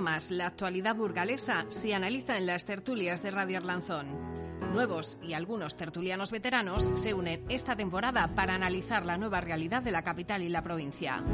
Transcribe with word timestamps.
más, 0.00 0.30
la 0.30 0.46
actualidad 0.46 0.94
burgalesa 0.94 1.66
se 1.68 1.94
analiza 1.94 2.38
en 2.38 2.46
las 2.46 2.64
tertulias 2.64 3.22
de 3.22 3.30
Radio 3.30 3.58
Arlanzón. 3.58 4.49
Nuevos 4.72 5.18
y 5.20 5.32
algunos 5.32 5.76
tertulianos 5.76 6.30
veteranos 6.30 6.88
se 6.94 7.12
unen 7.12 7.44
esta 7.48 7.74
temporada 7.74 8.34
para 8.36 8.54
analizar 8.54 9.04
la 9.04 9.18
nueva 9.18 9.40
realidad 9.40 9.82
de 9.82 9.90
la 9.90 10.02
capital 10.02 10.42
y 10.42 10.48
la 10.48 10.62
provincia. 10.62 11.24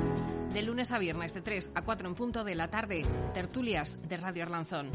De 0.54 0.62
lunes 0.62 0.90
a 0.90 0.98
viernes 0.98 1.34
de 1.34 1.42
3 1.42 1.72
a 1.74 1.82
4 1.82 2.08
en 2.08 2.14
punto 2.14 2.44
de 2.44 2.54
la 2.54 2.68
tarde, 2.68 3.04
tertulias 3.34 3.98
de 4.08 4.16
Radio 4.16 4.44
Arlanzón. 4.44 4.90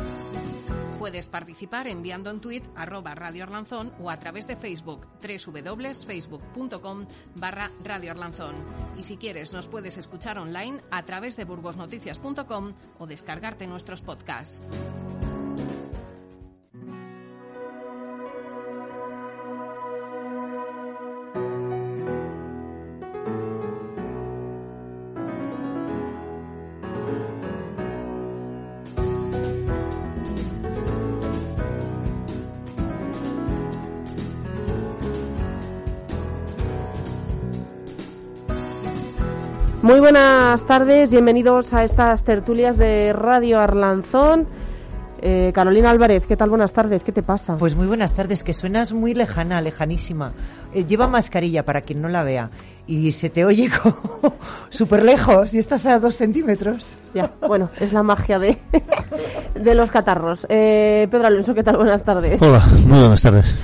Puedes 0.98 1.28
participar 1.28 1.88
enviando 1.88 2.32
en 2.32 2.42
tweet 2.42 2.64
arroba 2.76 3.14
Radio 3.14 3.44
Arlanzón 3.44 3.94
o 4.00 4.10
a 4.10 4.18
través 4.18 4.48
de 4.48 4.56
Facebook 4.56 5.08
www.facebook.com 5.22 7.08
barra 7.36 7.72
Radio 7.84 8.12
Arlanzón. 8.12 8.56
Y 8.98 9.04
si 9.04 9.18
quieres 9.18 9.54
nos 9.54 9.68
puedes 9.68 9.98
escuchar 9.98 10.40
online 10.40 10.82
a 10.90 11.04
través 11.04 11.38
de 11.38 11.46
burgosnoticias.com 11.46 12.74
o 12.98 13.06
descargarte 13.06 13.68
nuestros 13.68 14.02
podcasts. 14.02 14.62
Muy 39.82 40.00
buenas 40.00 40.64
tardes, 40.66 41.10
bienvenidos 41.10 41.74
a 41.74 41.84
estas 41.84 42.24
tertulias 42.24 42.78
de 42.78 43.14
Radio 43.14 43.60
Arlanzón. 43.60 44.46
Eh, 45.24 45.52
Carolina 45.54 45.90
Álvarez, 45.90 46.24
¿qué 46.28 46.38
tal? 46.38 46.50
Buenas 46.50 46.72
tardes, 46.72 47.04
¿qué 47.04 47.12
te 47.12 47.24
pasa? 47.24 47.58
Pues 47.58 47.76
muy 47.76 47.88
buenas 47.88 48.14
tardes, 48.14 48.44
que 48.44 48.54
suenas 48.54 48.92
muy 48.92 49.16
lejana, 49.16 49.60
lejanísima. 49.60 50.34
Eh, 50.74 50.86
lleva 50.86 51.08
mascarilla 51.08 51.66
para 51.66 51.82
quien 51.82 52.02
no 52.02 52.10
la 52.10 52.22
vea 52.24 52.50
y 52.86 53.12
se 53.12 53.30
te 53.32 53.44
oye 53.44 53.70
súper 54.70 55.04
lejos 55.04 55.54
y 55.56 55.60
estás 55.60 55.86
a 55.88 56.00
dos 56.00 56.16
centímetros. 56.16 56.94
Ya, 57.16 57.32
bueno, 57.48 57.70
es 57.80 57.92
la 57.92 58.04
magia 58.04 58.38
de, 58.38 58.60
de 59.56 59.76
los 59.76 59.90
catarros. 59.90 60.46
Eh, 60.50 61.08
Pedro 61.10 61.26
Alonso, 61.28 61.56
¿qué 61.56 61.64
tal? 61.64 61.78
Buenas 61.78 62.04
tardes. 62.04 62.40
Hola, 62.42 62.64
muy 62.86 63.00
buenas 63.00 63.22
tardes. 63.22 63.56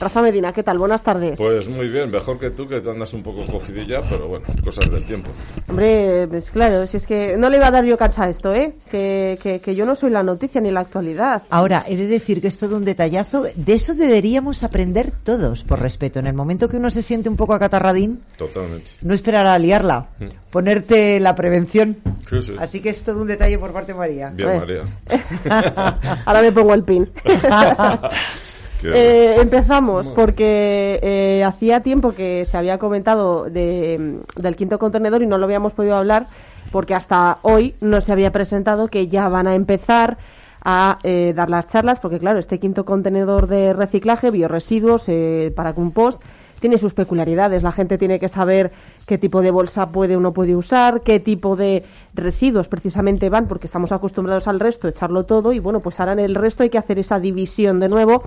Rafa 0.00 0.22
Medina, 0.22 0.52
¿qué 0.52 0.62
tal? 0.62 0.78
Buenas 0.78 1.02
tardes. 1.02 1.38
Pues 1.38 1.68
muy 1.68 1.88
bien, 1.88 2.10
mejor 2.10 2.38
que 2.38 2.50
tú, 2.50 2.66
que 2.66 2.80
te 2.80 2.90
andas 2.90 3.12
un 3.14 3.22
poco 3.22 3.44
cogidilla, 3.50 4.00
pero 4.08 4.28
bueno, 4.28 4.46
cosas 4.62 4.90
del 4.90 5.04
tiempo. 5.04 5.30
Hombre, 5.68 6.26
pues 6.28 6.50
claro, 6.50 6.86
si 6.86 6.96
es 6.96 7.06
que 7.06 7.36
no 7.36 7.48
le 7.48 7.56
iba 7.58 7.68
a 7.68 7.70
dar 7.70 7.84
yo 7.84 7.96
cacha 7.96 8.24
a 8.24 8.28
esto, 8.30 8.52
¿eh? 8.54 8.74
Que, 8.90 9.38
que, 9.42 9.60
que, 9.60 9.74
yo 9.74 9.86
no 9.86 9.94
soy 9.94 10.10
la 10.10 10.22
noticia 10.22 10.60
ni 10.60 10.70
la 10.70 10.80
actualidad. 10.80 11.42
Ahora, 11.50 11.84
he 11.88 11.96
de 11.96 12.06
decir 12.06 12.40
que 12.40 12.48
es 12.48 12.58
todo 12.58 12.76
un 12.76 12.84
detallazo. 12.84 13.44
De 13.54 13.72
eso 13.72 13.94
deberíamos 13.94 14.62
aprender 14.62 15.12
todos, 15.22 15.64
por 15.64 15.80
respeto. 15.80 16.18
En 16.18 16.26
el 16.26 16.34
momento 16.34 16.68
que 16.68 16.76
uno 16.76 16.90
se 16.90 17.02
siente 17.02 17.28
un 17.28 17.36
poco 17.36 17.54
acatarradín, 17.54 18.20
Totalmente. 18.36 18.90
no 19.02 19.14
esperar 19.14 19.46
a 19.46 19.58
liarla, 19.58 20.06
Mm. 20.18 20.24
ponerte 20.50 21.18
la 21.20 21.34
prevención. 21.34 21.96
Sí, 22.28 22.42
sí. 22.42 22.52
Así 22.58 22.80
que 22.80 22.90
es 22.90 23.02
todo 23.02 23.22
un 23.22 23.28
detalle 23.28 23.58
por 23.58 23.72
parte 23.72 23.92
de 23.92 23.98
María. 23.98 24.30
Bien. 24.30 24.56
María. 24.58 24.82
Ahora 26.26 26.42
me 26.42 26.52
pongo 26.52 26.74
el 26.74 26.82
pin. 26.84 27.10
Eh, 28.84 29.36
empezamos 29.38 30.10
porque 30.10 30.98
eh, 31.02 31.44
hacía 31.44 31.80
tiempo 31.80 32.12
que 32.12 32.44
se 32.44 32.56
había 32.56 32.78
comentado 32.78 33.44
de, 33.44 34.20
del 34.36 34.56
quinto 34.56 34.78
contenedor 34.78 35.22
y 35.22 35.26
no 35.26 35.38
lo 35.38 35.46
habíamos 35.46 35.72
podido 35.72 35.96
hablar 35.96 36.26
porque 36.70 36.94
hasta 36.94 37.38
hoy 37.42 37.74
no 37.80 38.00
se 38.00 38.12
había 38.12 38.32
presentado 38.32 38.88
que 38.88 39.06
ya 39.06 39.28
van 39.28 39.46
a 39.46 39.54
empezar 39.54 40.18
a 40.64 40.98
eh, 41.04 41.32
dar 41.36 41.50
las 41.50 41.68
charlas 41.68 42.00
porque 42.00 42.18
claro, 42.18 42.38
este 42.38 42.58
quinto 42.58 42.84
contenedor 42.84 43.46
de 43.46 43.72
reciclaje, 43.74 44.30
bioresiduos 44.30 45.04
eh, 45.08 45.52
para 45.54 45.74
compost, 45.74 46.20
tiene 46.58 46.78
sus 46.78 46.94
peculiaridades. 46.94 47.62
La 47.62 47.72
gente 47.72 47.98
tiene 47.98 48.18
que 48.18 48.28
saber 48.28 48.72
qué 49.06 49.18
tipo 49.18 49.42
de 49.42 49.50
bolsa 49.50 49.90
puede 49.90 50.16
o 50.16 50.20
no 50.20 50.32
puede 50.32 50.56
usar, 50.56 51.02
qué 51.02 51.20
tipo 51.20 51.56
de 51.56 51.84
residuos 52.14 52.68
precisamente 52.68 53.28
van, 53.28 53.46
porque 53.46 53.66
estamos 53.66 53.92
acostumbrados 53.92 54.48
al 54.48 54.60
resto, 54.60 54.88
echarlo 54.88 55.24
todo, 55.24 55.52
y 55.52 55.58
bueno, 55.58 55.80
pues 55.80 56.00
ahora 56.00 56.14
en 56.14 56.20
el 56.20 56.34
resto 56.34 56.62
hay 56.62 56.70
que 56.70 56.78
hacer 56.78 56.98
esa 56.98 57.20
división 57.20 57.80
de 57.80 57.88
nuevo. 57.88 58.22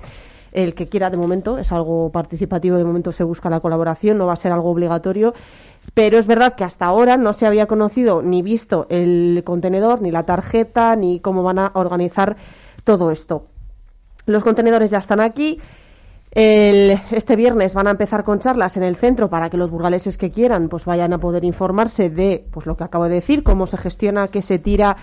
El 0.58 0.74
que 0.74 0.88
quiera 0.88 1.12
de 1.12 1.18
momento, 1.18 1.60
es 1.60 1.72
algo 1.72 2.12
participativo, 2.12 2.78
de 2.78 2.84
momento 2.84 3.12
se 3.12 3.24
busca 3.24 3.48
la 3.48 3.60
colaboración, 3.60 4.18
no 4.18 4.26
va 4.26 4.34
a 4.34 4.38
ser 4.38 4.52
algo 4.52 4.72
obligatorio. 4.72 5.36
Pero 5.94 6.18
es 6.18 6.26
verdad 6.26 6.56
que 6.56 6.64
hasta 6.64 6.88
ahora 6.88 7.16
no 7.16 7.32
se 7.34 7.46
había 7.46 7.68
conocido 7.68 8.24
ni 8.24 8.42
visto 8.42 8.88
el 8.90 9.44
contenedor, 9.46 10.02
ni 10.02 10.10
la 10.10 10.24
tarjeta, 10.24 10.96
ni 10.96 11.20
cómo 11.20 11.44
van 11.44 11.60
a 11.60 11.72
organizar 11.76 12.38
todo 12.84 13.12
esto. 13.12 13.46
Los 14.26 14.44
contenedores 14.44 14.90
ya 14.90 14.98
están 14.98 15.20
aquí. 15.20 15.60
Este 16.32 17.36
viernes 17.36 17.76
van 17.76 17.86
a 17.86 17.92
empezar 17.92 18.24
con 18.24 18.40
charlas 18.40 18.78
en 18.78 18.84
el 18.84 18.96
centro 18.96 19.30
para 19.30 19.52
que 19.52 19.58
los 19.58 19.70
burgaleses 19.70 20.18
que 20.18 20.32
quieran 20.32 20.70
pues 20.70 20.86
vayan 20.86 21.14
a 21.14 21.20
poder 21.20 21.44
informarse 21.44 22.10
de 22.10 22.48
pues 22.52 22.66
lo 22.66 22.76
que 22.76 22.84
acabo 22.84 23.04
de 23.04 23.14
decir, 23.14 23.44
cómo 23.44 23.68
se 23.68 23.78
gestiona, 23.78 24.28
qué 24.30 24.42
se 24.42 24.58
tira, 24.58 24.98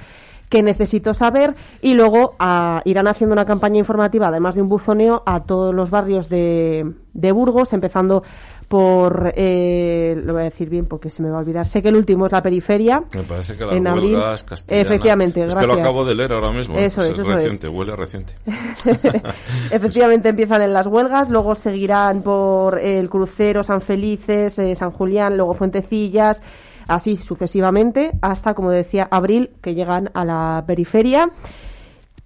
qué 0.49 0.63
necesito 0.63 1.15
saber 1.15 1.55
y 1.81 1.95
luego 1.95 2.35
ah, 2.39 2.81
irán 2.85 3.09
haciendo 3.09 3.33
una 3.33 3.45
campaña 3.45 3.79
informativa, 3.79 4.29
además 4.29 4.55
de 4.55 4.63
un 4.63 4.69
buzoneo, 4.69 5.23
a 5.27 5.41
todos 5.45 5.75
los 5.75 5.91
barrios 5.91 6.29
de, 6.29 6.93
de 7.13 7.33
Burgos, 7.33 7.73
empezando 7.73 8.23
por, 8.69 9.33
eh, 9.37 10.21
lo 10.25 10.33
voy 10.33 10.43
a 10.43 10.45
decir 10.47 10.69
bien 10.71 10.87
porque 10.87 11.11
se 11.11 11.23
me 11.23 11.29
va 11.31 11.37
a 11.37 11.41
olvidar, 11.41 11.67
sé 11.67 11.83
que 11.83 11.89
el 11.91 11.97
último 11.97 12.27
es 12.27 12.33
la 12.33 12.43
periferia. 12.43 13.05
Me 13.15 13.23
parece 13.23 13.57
que 13.57 13.65
la 13.67 13.75
en 13.75 13.87
abril. 13.87 14.15
huelga 14.15 14.35
es 14.35 14.43
castellana. 14.43 14.89
Efectivamente, 14.89 15.45
Es 15.45 15.55
que 15.55 15.61
lo 15.61 15.67
gracias. 15.75 15.87
acabo 15.87 16.05
de 16.05 16.15
leer 16.15 16.33
ahora 16.33 16.51
mismo. 16.51 16.77
Eso 16.79 17.03
es, 17.03 17.11
es 17.11 17.19
eso 17.19 17.31
es. 17.31 17.37
reciente, 17.37 17.69
huele 17.69 17.95
reciente. 17.95 18.35
Efectivamente 19.71 20.29
empiezan 20.31 20.63
en 20.63 20.73
las 20.73 20.87
huelgas, 20.87 21.29
luego 21.29 21.55
seguirán 21.55 22.23
por 22.23 22.79
el 22.79 23.09
crucero 23.11 23.63
San 23.63 23.81
Felices, 23.81 24.59
eh, 24.59 24.75
San 24.75 24.91
Julián, 24.91 25.37
luego 25.37 25.55
Fuentecillas, 25.55 26.43
así 26.89 27.17
sucesivamente, 27.17 28.13
hasta, 28.23 28.55
como 28.55 28.71
decía, 28.71 29.09
abril, 29.11 29.51
que 29.63 29.75
llegan 29.75 30.11
a 30.15 30.25
la 30.25 30.65
periferia. 30.67 31.31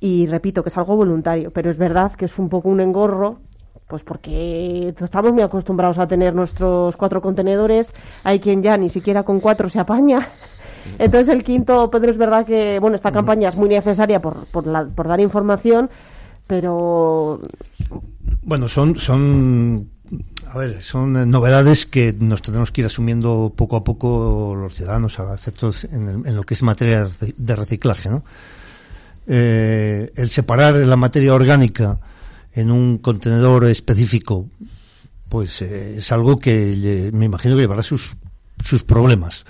Y 0.01 0.27
repito 0.27 0.63
que 0.63 0.69
es 0.69 0.77
algo 0.79 0.95
voluntario, 0.97 1.51
pero 1.51 1.71
es 1.71 1.79
verdad 1.79 2.13
que 2.13 2.27
es 2.27 2.39
un 2.39 2.49
poco 2.49 2.69
un 2.69 2.81
engorro, 2.81 3.41
pues 3.89 4.05
porque 4.05 4.95
estamos 4.97 5.33
muy 5.33 5.43
acostumbrados 5.43 5.99
a 5.99 6.07
tener 6.07 6.35
nuestros 6.35 6.97
cuatro 6.97 7.21
contenedores, 7.21 7.93
hay 8.23 8.39
quien 8.39 8.63
ya 8.63 8.77
ni 8.77 8.91
siquiera 8.91 9.23
con 9.25 9.41
cuatro 9.41 9.69
se 9.69 9.81
apaña. 9.81 10.29
Entonces 10.99 11.35
el 11.35 11.43
quinto, 11.43 11.91
Pedro, 11.91 12.11
es 12.11 12.17
verdad 12.17 12.47
que, 12.47 12.79
bueno, 12.81 12.95
esta 12.97 13.11
campaña 13.13 13.49
es 13.49 13.57
muy 13.57 13.69
necesaria 13.69 14.21
por, 14.23 14.47
por, 14.47 14.67
la- 14.67 14.85
por 14.87 15.09
dar 15.09 15.21
información, 15.21 15.91
pero 16.47 17.41
Bueno, 18.43 18.69
son, 18.69 18.97
son, 18.97 19.91
a 20.47 20.59
ver, 20.59 20.83
son 20.83 21.17
eh, 21.17 21.27
novedades 21.27 21.87
que 21.87 22.15
nos 22.19 22.43
tendremos 22.43 22.73
que 22.73 22.81
ir 22.81 22.87
asumiendo 22.87 23.53
poco 23.55 23.77
a 23.77 23.85
poco 23.85 24.55
los 24.57 24.75
ciudadanos 24.75 25.19
a 25.21 25.35
efectos 25.35 25.85
en, 25.85 26.27
en 26.27 26.37
lo 26.37 26.43
que 26.45 26.55
es 26.55 26.63
materia 26.63 27.07
de 27.37 27.57
reciclaje, 27.57 28.09
¿no? 28.09 28.25
Eh, 29.27 30.11
el 30.17 30.31
separar 30.31 30.75
la 30.75 30.97
materia 30.97 31.35
orgánica 31.35 31.99
en 32.55 32.71
un 32.71 32.97
contenedor 32.97 33.67
específico, 33.67 34.49
pues 35.29 35.61
eh, 35.61 35.99
es 35.99 36.13
algo 36.13 36.39
que 36.39 37.11
me 37.13 37.27
imagino 37.27 37.55
que 37.55 37.61
llevará 37.61 37.83
sus, 37.83 38.17
sus 38.65 38.85
problemas. 38.85 39.45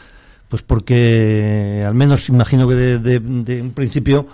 Pues 0.49 0.63
porque, 0.63 1.85
al 1.87 1.95
menos 1.95 2.29
imagino 2.29 2.67
que 2.67 2.75
de 2.75 3.61
un 3.61 3.73
principio, 3.73 4.27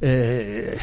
eh, 0.00 0.76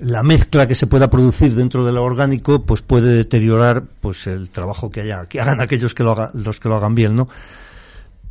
la 0.00 0.22
mezcla 0.22 0.66
que 0.66 0.74
se 0.74 0.86
pueda 0.86 1.08
producir 1.08 1.54
dentro 1.54 1.84
de 1.84 1.92
lo 1.92 2.04
orgánico 2.04 2.62
pues 2.64 2.82
puede 2.82 3.14
deteriorar 3.14 3.84
pues 4.00 4.26
el 4.26 4.50
trabajo 4.50 4.90
que 4.90 5.00
haya 5.02 5.26
que 5.26 5.40
hagan 5.40 5.60
aquellos 5.60 5.94
que 5.94 6.04
lo 6.04 6.12
hagan 6.12 6.30
los 6.34 6.60
que 6.60 6.68
lo 6.68 6.76
hagan 6.76 6.94
bien 6.94 7.16
no 7.16 7.28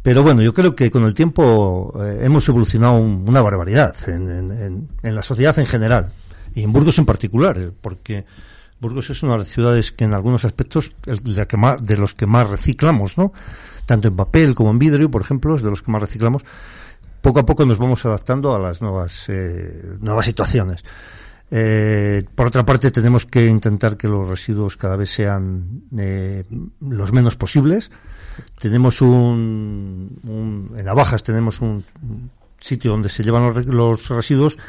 pero 0.03 0.21
bueno 0.21 0.43
yo 0.43 0.53
creo 0.53 0.75
que 0.75 0.91
con 0.91 1.05
el 1.05 1.15
tiempo 1.15 1.91
eh, 2.03 2.19
hemos 2.23 2.47
evolucionado 2.47 2.97
un- 2.97 3.25
una 3.27 3.41
barbaridad 3.41 3.95
en 4.07 4.87
la 5.01 5.23
sociedad 5.23 5.57
en 5.57 5.65
general 5.65 6.13
y 6.53 6.61
en 6.63 6.71
Burgos 6.71 6.99
en 6.99 7.05
particular 7.07 7.57
eh, 7.57 7.71
porque 7.81 8.25
Burgos 8.79 9.09
es 9.09 9.23
una 9.23 9.31
de 9.33 9.39
las 9.39 9.47
ciudades 9.47 9.91
que 9.91 10.03
en 10.03 10.13
algunos 10.13 10.45
aspectos 10.45 10.91
el- 11.07 11.21
la 11.35 11.47
que 11.47 11.57
más, 11.57 11.83
de 11.83 11.97
los 11.97 12.13
que 12.13 12.27
más 12.27 12.47
reciclamos 12.47 13.17
no 13.17 13.33
tanto 13.87 14.07
en 14.07 14.15
papel 14.15 14.55
como 14.55 14.71
en 14.71 14.79
vidrio, 14.79 15.11
por 15.11 15.21
ejemplo, 15.21 15.55
es 15.55 15.61
de 15.61 15.69
los 15.69 15.83
que 15.83 15.91
más 15.91 16.01
reciclamos. 16.01 16.43
Poco 17.25 17.39
a 17.39 17.43
poco 17.43 17.65
nos 17.65 17.79
vamos 17.79 18.05
adaptando 18.05 18.53
a 18.53 18.59
las 18.59 18.83
nuevas, 18.83 19.25
eh, 19.29 19.97
nuevas 19.99 20.27
situaciones. 20.27 20.85
Eh, 21.49 22.21
por 22.35 22.45
otra 22.45 22.63
parte, 22.63 22.91
tenemos 22.91 23.25
que 23.25 23.47
intentar 23.47 23.97
que 23.97 24.07
los 24.07 24.29
residuos 24.29 24.77
cada 24.77 24.95
vez 24.95 25.09
sean 25.09 25.81
eh, 25.97 26.43
los 26.81 27.11
menos 27.13 27.35
posibles. 27.35 27.89
Tenemos 28.59 29.01
un, 29.01 30.19
un, 30.21 30.77
en 30.77 30.85
Navajas 30.85 31.23
tenemos 31.23 31.61
un 31.61 31.83
sitio 32.59 32.91
donde 32.91 33.09
se 33.09 33.23
llevan 33.23 33.51
los, 33.51 33.65
los 33.65 34.07
residuos 34.09 34.59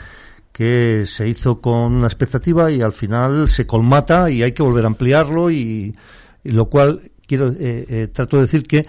que 0.51 1.05
se 1.05 1.29
hizo 1.29 1.61
con 1.61 1.93
una 1.93 2.07
expectativa 2.07 2.73
y 2.73 2.81
al 2.81 2.93
final 2.93 3.51
se 3.51 3.67
colmata 3.67 4.31
y 4.31 4.43
hay 4.43 4.53
que 4.53 4.63
volver 4.63 4.85
a 4.85 4.87
ampliarlo 4.87 5.51
y, 5.51 5.95
y 6.43 6.51
lo 6.53 6.71
cual 6.71 7.03
quiero 7.27 7.49
eh, 7.49 7.85
eh, 7.87 8.09
trato 8.11 8.37
de 8.37 8.43
decir 8.45 8.63
que 8.63 8.87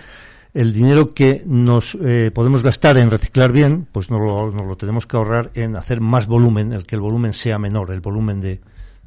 el 0.58 0.74
dinero 0.74 1.14
que 1.14 1.44
nos 1.46 1.96
eh, 2.02 2.32
podemos 2.34 2.64
gastar 2.64 2.98
en 2.98 3.12
reciclar 3.12 3.52
bien, 3.52 3.88
pues 3.92 4.10
nos 4.10 4.20
lo, 4.20 4.52
nos 4.52 4.66
lo, 4.66 4.76
tenemos 4.76 5.06
que 5.06 5.16
ahorrar 5.16 5.52
en 5.54 5.76
hacer 5.76 6.02
más 6.02 6.26
volumen, 6.26 6.74
el 6.74 6.84
que 6.88 6.96
el 6.96 7.02
volumen 7.02 7.34
sea 7.34 7.60
menor, 7.60 7.92
el 7.92 8.02
volumen 8.02 8.42
de, 8.42 8.60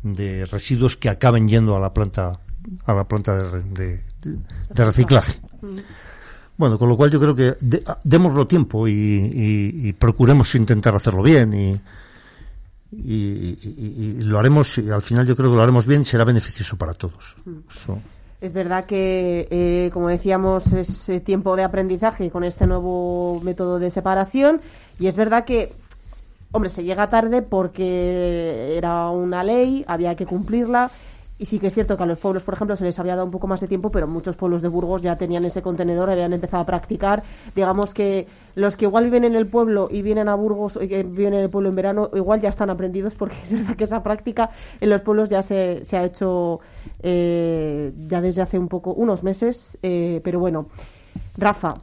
de 0.05 0.47
residuos 0.47 0.97
que 0.97 1.08
acaben 1.08 1.49
yendo 1.49 1.76
a 1.76 1.81
la 1.81 1.93
planta 1.93 2.38
a 2.87 2.94
la 2.94 3.02
planta 3.08 3.37
de, 3.37 3.62
de, 3.62 4.00
de 4.69 4.85
reciclaje. 4.85 5.41
Bueno, 6.56 6.79
con 6.79 6.88
lo 6.88 6.97
cual 6.97 7.11
yo 7.11 7.19
creo 7.19 7.35
que 7.35 7.56
de, 7.61 7.82
démoslo 8.05 8.47
tiempo 8.47 8.87
y, 8.87 8.93
y, 8.93 9.88
y, 9.88 9.93
procuremos 9.94 10.55
intentar 10.55 10.94
hacerlo 10.94 11.20
bien 11.20 11.52
y, 11.52 11.81
y, 12.93 14.23
lo 14.23 14.38
haremos 14.38 14.79
y 14.79 14.88
al 14.88 15.02
final 15.02 15.26
yo 15.26 15.35
creo 15.35 15.50
que 15.50 15.56
lo 15.56 15.62
haremos 15.62 15.85
bien 15.85 16.02
y 16.02 16.05
será 16.05 16.25
beneficioso 16.25 16.76
para 16.76 16.94
todos. 16.94 17.35
So. 17.70 17.99
Es 18.40 18.54
verdad 18.54 18.87
que, 18.87 19.46
eh, 19.50 19.90
como 19.92 20.08
decíamos, 20.08 20.72
es 20.72 21.08
eh, 21.10 21.20
tiempo 21.20 21.56
de 21.56 21.62
aprendizaje 21.62 22.31
con 22.31 22.42
este 22.42 22.66
nuevo 22.66 23.38
método 23.42 23.78
de 23.78 23.90
separación. 23.90 24.62
Y 24.98 25.08
es 25.08 25.16
verdad 25.16 25.44
que, 25.44 25.72
hombre, 26.50 26.70
se 26.70 26.82
llega 26.82 27.06
tarde 27.06 27.42
porque 27.42 28.76
era 28.78 29.10
una 29.10 29.44
ley, 29.44 29.84
había 29.87 30.14
que 30.14 30.25
cumplirla 30.25 30.90
y 31.40 31.46
sí 31.46 31.58
que 31.58 31.69
es 31.69 31.75
cierto 31.75 31.96
que 31.96 32.02
a 32.02 32.06
los 32.06 32.19
pueblos, 32.19 32.44
por 32.44 32.52
ejemplo, 32.52 32.76
se 32.76 32.84
les 32.84 32.98
había 32.98 33.14
dado 33.14 33.25
un 33.25 33.31
poco 33.31 33.46
más 33.46 33.62
de 33.62 33.66
tiempo, 33.66 33.90
pero 33.90 34.06
muchos 34.06 34.37
pueblos 34.37 34.60
de 34.60 34.69
Burgos 34.69 35.00
ya 35.00 35.16
tenían 35.16 35.42
ese 35.46 35.62
contenedor, 35.62 36.10
habían 36.10 36.34
empezado 36.34 36.62
a 36.62 36.66
practicar. 36.66 37.22
Digamos 37.56 37.94
que 37.94 38.26
los 38.56 38.76
que 38.76 38.84
igual 38.84 39.04
viven 39.04 39.25
en 39.25 39.34
el 39.34 39.46
pueblo 39.46 39.88
y 39.90 40.02
vienen 40.02 40.28
a 40.28 40.34
Burgos, 40.34 40.78
y 40.78 40.87
que 40.87 41.02
viven 41.02 41.32
en 41.32 41.40
el 41.40 41.48
pueblo 41.48 41.70
en 41.70 41.76
verano, 41.76 42.10
igual 42.12 42.42
ya 42.42 42.50
están 42.50 42.69
aprendidos, 42.69 43.14
porque 43.14 43.37
es 43.42 43.52
verdad 43.52 43.75
que 43.75 43.84
esa 43.84 44.02
práctica 44.02 44.50
en 44.82 44.90
los 44.90 45.00
pueblos 45.00 45.31
ya 45.31 45.40
se, 45.40 45.82
se 45.82 45.96
ha 45.96 46.04
hecho 46.04 46.60
eh, 47.02 47.90
ya 48.06 48.20
desde 48.20 48.42
hace 48.42 48.58
un 48.58 48.69
poco, 48.69 48.92
unos 48.92 49.25
meses. 49.25 49.78
Eh, 49.82 50.20
pero 50.22 50.40
bueno, 50.40 50.66
Rafa, 51.38 51.76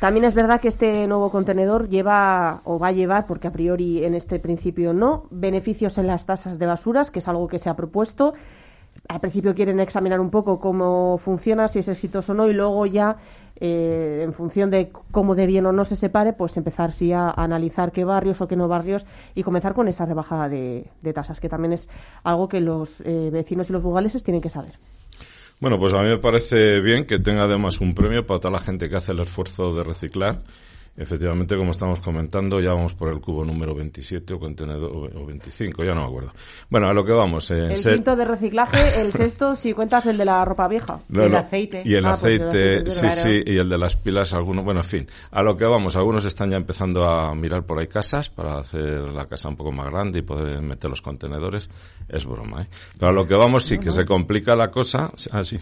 también 0.00 0.24
es 0.24 0.32
verdad 0.32 0.58
que 0.58 0.68
este 0.68 1.06
nuevo 1.06 1.30
contenedor 1.30 1.90
lleva 1.90 2.62
o 2.64 2.78
va 2.78 2.88
a 2.88 2.92
llevar, 2.92 3.26
porque 3.26 3.48
a 3.48 3.52
priori 3.52 4.06
en 4.06 4.14
este 4.14 4.38
principio 4.38 4.94
no, 4.94 5.24
beneficios 5.30 5.98
en 5.98 6.06
las 6.06 6.24
tasas 6.24 6.58
de 6.58 6.64
basuras, 6.64 7.10
que 7.10 7.18
es 7.18 7.28
algo 7.28 7.46
que 7.46 7.58
se 7.58 7.68
ha 7.68 7.74
propuesto 7.74 8.32
al 9.10 9.20
principio 9.20 9.56
quieren 9.56 9.80
examinar 9.80 10.20
un 10.20 10.30
poco 10.30 10.60
cómo 10.60 11.18
funciona, 11.18 11.66
si 11.66 11.80
es 11.80 11.88
exitoso 11.88 12.30
o 12.30 12.34
no, 12.36 12.48
y 12.48 12.54
luego 12.54 12.86
ya, 12.86 13.16
eh, 13.56 14.20
en 14.22 14.32
función 14.32 14.70
de 14.70 14.92
cómo 15.10 15.34
de 15.34 15.46
bien 15.46 15.66
o 15.66 15.72
no 15.72 15.84
se 15.84 15.96
separe, 15.96 16.32
pues 16.32 16.56
empezar 16.56 16.92
sí 16.92 17.12
a, 17.12 17.30
analizar 17.30 17.90
qué 17.90 18.04
barrios 18.04 18.40
o 18.40 18.46
qué 18.46 18.54
no 18.54 18.68
barrios 18.68 19.06
y 19.34 19.42
comenzar 19.42 19.74
con 19.74 19.88
esa 19.88 20.06
rebajada 20.06 20.48
de, 20.48 20.86
de 21.02 21.12
tasas, 21.12 21.40
que 21.40 21.48
también 21.48 21.72
es 21.72 21.88
algo 22.22 22.48
que 22.48 22.60
los 22.60 23.00
eh, 23.00 23.30
vecinos 23.32 23.68
y 23.70 23.72
los 23.72 23.82
burgaleses 23.82 24.22
tienen 24.22 24.40
que 24.40 24.48
saber. 24.48 24.74
Bueno, 25.58 25.76
pues 25.76 25.92
a 25.92 26.02
mí 26.02 26.08
me 26.08 26.18
parece 26.18 26.80
bien 26.80 27.04
que 27.04 27.18
tenga 27.18 27.44
además 27.44 27.80
un 27.80 27.94
premio 27.94 28.24
para 28.24 28.38
toda 28.38 28.52
la 28.52 28.60
gente 28.60 28.88
que 28.88 28.96
hace 28.96 29.10
el 29.10 29.20
esfuerzo 29.20 29.74
de 29.74 29.82
reciclar 29.82 30.38
Efectivamente, 30.96 31.56
como 31.56 31.70
estamos 31.70 32.00
comentando, 32.00 32.60
ya 32.60 32.74
vamos 32.74 32.94
por 32.94 33.10
el 33.10 33.20
cubo 33.20 33.44
número 33.44 33.74
27 33.74 34.34
o 34.34 34.38
contenedor 34.38 35.16
o 35.16 35.24
25, 35.24 35.82
ya 35.84 35.94
no 35.94 36.02
me 36.02 36.06
acuerdo. 36.08 36.32
Bueno, 36.68 36.88
a 36.88 36.92
lo 36.92 37.04
que 37.04 37.12
vamos. 37.12 37.50
Eh, 37.50 37.72
el 37.72 37.82
quinto 37.82 38.16
de 38.16 38.24
reciclaje, 38.24 39.00
el 39.00 39.12
sexto 39.14 39.56
si 39.56 39.72
cuentas 39.72 40.04
el 40.06 40.18
de 40.18 40.24
la 40.24 40.44
ropa 40.44 40.68
vieja. 40.68 41.00
No, 41.08 41.24
el 41.24 41.32
no. 41.32 41.38
aceite. 41.38 41.82
Y 41.84 41.94
el 41.94 42.04
ah, 42.04 42.12
aceite, 42.12 42.82
pues 42.82 43.02
el 43.02 43.08
aceite 43.08 43.10
sí, 43.10 43.42
sí, 43.44 43.52
y 43.52 43.56
el 43.56 43.68
de 43.68 43.78
las 43.78 43.96
pilas, 43.96 44.34
algunos, 44.34 44.64
bueno, 44.64 44.80
en 44.80 44.86
fin. 44.86 45.06
A 45.30 45.42
lo 45.42 45.56
que 45.56 45.64
vamos, 45.64 45.96
algunos 45.96 46.24
están 46.24 46.50
ya 46.50 46.56
empezando 46.56 47.08
a 47.08 47.34
mirar 47.34 47.64
por 47.64 47.78
ahí 47.78 47.86
casas 47.86 48.28
para 48.28 48.58
hacer 48.58 49.08
la 49.10 49.26
casa 49.26 49.48
un 49.48 49.56
poco 49.56 49.72
más 49.72 49.86
grande 49.86 50.18
y 50.18 50.22
poder 50.22 50.60
meter 50.60 50.90
los 50.90 51.00
contenedores. 51.00 51.70
Es 52.08 52.26
broma, 52.26 52.62
¿eh? 52.62 52.66
Pero 52.98 53.10
a 53.10 53.12
lo 53.12 53.26
que 53.26 53.34
vamos, 53.34 53.64
sí 53.64 53.78
que 53.78 53.90
se 53.90 54.04
complica 54.04 54.54
la 54.54 54.70
cosa. 54.70 55.10
Ah, 55.32 55.44
sí. 55.44 55.60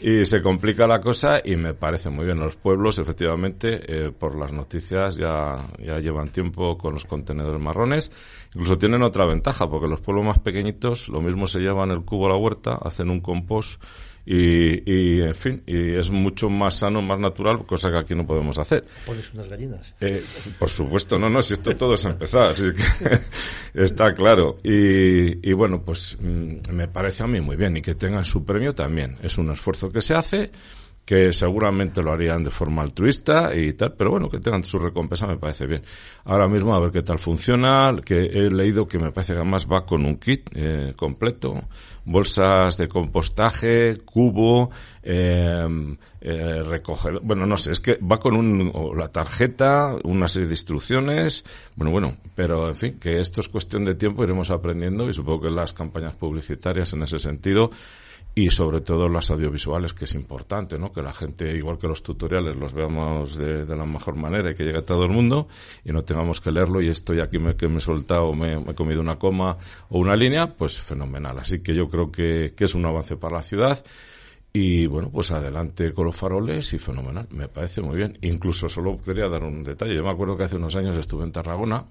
Y 0.00 0.26
se 0.26 0.42
complica 0.42 0.86
la 0.86 1.00
cosa 1.00 1.40
y 1.42 1.56
me 1.56 1.72
parece 1.72 2.10
muy 2.10 2.26
bien. 2.26 2.38
Los 2.38 2.56
pueblos, 2.56 2.98
efectivamente, 2.98 3.80
eh, 3.86 4.12
por 4.12 4.36
las 4.36 4.52
noticias 4.52 5.16
ya, 5.16 5.66
ya 5.78 5.98
llevan 5.98 6.28
tiempo 6.28 6.76
con 6.76 6.94
los 6.94 7.04
contenedores 7.04 7.60
marrones. 7.60 8.10
Incluso 8.54 8.78
tienen 8.78 9.02
otra 9.02 9.24
ventaja, 9.24 9.68
porque 9.68 9.88
los 9.88 10.00
pueblos 10.00 10.26
más 10.26 10.38
pequeñitos 10.38 11.08
lo 11.08 11.20
mismo 11.20 11.46
se 11.46 11.60
llevan 11.60 11.90
el 11.90 12.04
cubo 12.04 12.26
a 12.26 12.30
la 12.30 12.36
huerta, 12.36 12.78
hacen 12.82 13.10
un 13.10 13.20
compost 13.20 13.82
y, 14.26 14.92
y, 14.92 15.22
en 15.22 15.34
fin, 15.34 15.62
y 15.66 15.94
es 15.94 16.10
mucho 16.10 16.50
más 16.50 16.74
sano, 16.74 17.00
más 17.00 17.20
natural, 17.20 17.64
cosa 17.64 17.90
que 17.90 17.98
aquí 17.98 18.14
no 18.14 18.26
podemos 18.26 18.58
hacer. 18.58 18.84
Pones 19.06 19.32
unas 19.32 19.48
gallinas. 19.48 19.94
Eh, 20.00 20.22
por 20.58 20.68
supuesto, 20.68 21.16
no, 21.16 21.28
no, 21.28 21.40
si 21.40 21.54
esto 21.54 21.74
todo 21.76 21.94
es 21.94 22.04
empezar, 22.04 22.46
así 22.46 22.64
que 22.72 23.20
está 23.82 24.12
claro. 24.14 24.58
Y, 24.64 25.48
y 25.48 25.52
bueno, 25.52 25.80
pues 25.84 26.18
mm, 26.20 26.72
me 26.72 26.88
parece 26.88 27.22
a 27.22 27.28
mí 27.28 27.40
muy 27.40 27.56
bien 27.56 27.76
y 27.76 27.82
que 27.82 27.94
tengan 27.94 28.24
su 28.24 28.44
premio 28.44 28.74
también. 28.74 29.16
Es 29.22 29.38
un 29.38 29.50
esfuerzo 29.52 29.90
que 29.90 30.00
se 30.00 30.14
hace 30.14 30.50
que 31.06 31.32
seguramente 31.32 32.02
lo 32.02 32.10
harían 32.10 32.42
de 32.42 32.50
forma 32.50 32.82
altruista 32.82 33.54
y 33.54 33.74
tal, 33.74 33.94
pero 33.94 34.10
bueno, 34.10 34.28
que 34.28 34.40
tengan 34.40 34.64
su 34.64 34.76
recompensa 34.76 35.28
me 35.28 35.36
parece 35.36 35.64
bien. 35.66 35.82
Ahora 36.24 36.48
mismo 36.48 36.74
a 36.74 36.80
ver 36.80 36.90
qué 36.90 37.02
tal 37.02 37.20
funciona, 37.20 37.94
que 38.04 38.24
he 38.24 38.50
leído 38.50 38.88
que 38.88 38.98
me 38.98 39.12
parece 39.12 39.32
que 39.32 39.38
además 39.38 39.68
va 39.72 39.86
con 39.86 40.04
un 40.04 40.16
kit 40.16 40.50
eh, 40.56 40.94
completo, 40.96 41.68
bolsas 42.04 42.76
de 42.76 42.88
compostaje, 42.88 43.98
cubo, 44.04 44.70
eh, 45.04 45.96
eh, 46.20 46.62
recoger, 46.64 47.20
bueno, 47.22 47.46
no 47.46 47.56
sé, 47.56 47.70
es 47.70 47.80
que 47.80 47.98
va 47.98 48.18
con 48.18 48.34
un, 48.34 48.72
o 48.74 48.92
la 48.92 49.06
tarjeta, 49.06 49.94
una 50.02 50.26
serie 50.26 50.48
de 50.48 50.54
instrucciones, 50.54 51.44
bueno, 51.76 51.92
bueno, 51.92 52.16
pero 52.34 52.68
en 52.68 52.74
fin, 52.74 52.98
que 52.98 53.20
esto 53.20 53.40
es 53.40 53.48
cuestión 53.48 53.84
de 53.84 53.94
tiempo, 53.94 54.24
iremos 54.24 54.50
aprendiendo 54.50 55.08
y 55.08 55.12
supongo 55.12 55.42
que 55.42 55.50
las 55.50 55.72
campañas 55.72 56.16
publicitarias 56.16 56.92
en 56.94 57.04
ese 57.04 57.20
sentido 57.20 57.70
y 58.38 58.50
sobre 58.50 58.82
todo 58.82 59.08
las 59.08 59.30
audiovisuales, 59.30 59.94
que 59.94 60.04
es 60.04 60.14
importante, 60.14 60.78
¿no? 60.78 60.92
Que 60.92 61.00
la 61.00 61.14
gente, 61.14 61.56
igual 61.56 61.78
que 61.78 61.88
los 61.88 62.02
tutoriales, 62.02 62.54
los 62.54 62.74
veamos 62.74 63.34
de, 63.38 63.64
de 63.64 63.76
la 63.76 63.86
mejor 63.86 64.14
manera 64.16 64.50
y 64.50 64.54
que 64.54 64.62
llegue 64.62 64.82
todo 64.82 65.04
el 65.04 65.10
mundo 65.10 65.48
y 65.82 65.90
no 65.90 66.04
tengamos 66.04 66.42
que 66.42 66.50
leerlo 66.50 66.82
y 66.82 66.88
estoy 66.88 67.20
aquí 67.20 67.38
me, 67.38 67.56
que 67.56 67.66
me 67.66 67.78
he 67.78 67.80
soltado, 67.80 68.34
me, 68.34 68.60
me, 68.60 68.72
he 68.72 68.74
comido 68.74 69.00
una 69.00 69.16
coma 69.16 69.56
o 69.88 69.98
una 69.98 70.14
línea, 70.14 70.48
pues 70.54 70.82
fenomenal. 70.82 71.38
Así 71.38 71.62
que 71.62 71.74
yo 71.74 71.88
creo 71.88 72.12
que, 72.12 72.52
que 72.54 72.64
es 72.64 72.74
un 72.74 72.84
avance 72.84 73.16
para 73.16 73.38
la 73.38 73.42
ciudad. 73.42 73.82
Y 74.52 74.86
bueno, 74.86 75.08
pues 75.10 75.32
adelante 75.32 75.94
con 75.94 76.04
los 76.04 76.16
faroles 76.16 76.74
y 76.74 76.78
fenomenal, 76.78 77.26
me 77.30 77.48
parece 77.48 77.80
muy 77.80 77.96
bien. 77.96 78.18
Incluso 78.20 78.68
solo 78.68 78.98
quería 79.02 79.30
dar 79.30 79.44
un 79.44 79.64
detalle. 79.64 79.96
Yo 79.96 80.04
me 80.04 80.10
acuerdo 80.10 80.36
que 80.36 80.44
hace 80.44 80.56
unos 80.56 80.76
años 80.76 80.94
estuve 80.98 81.24
en 81.24 81.32
Tarragona 81.32 81.86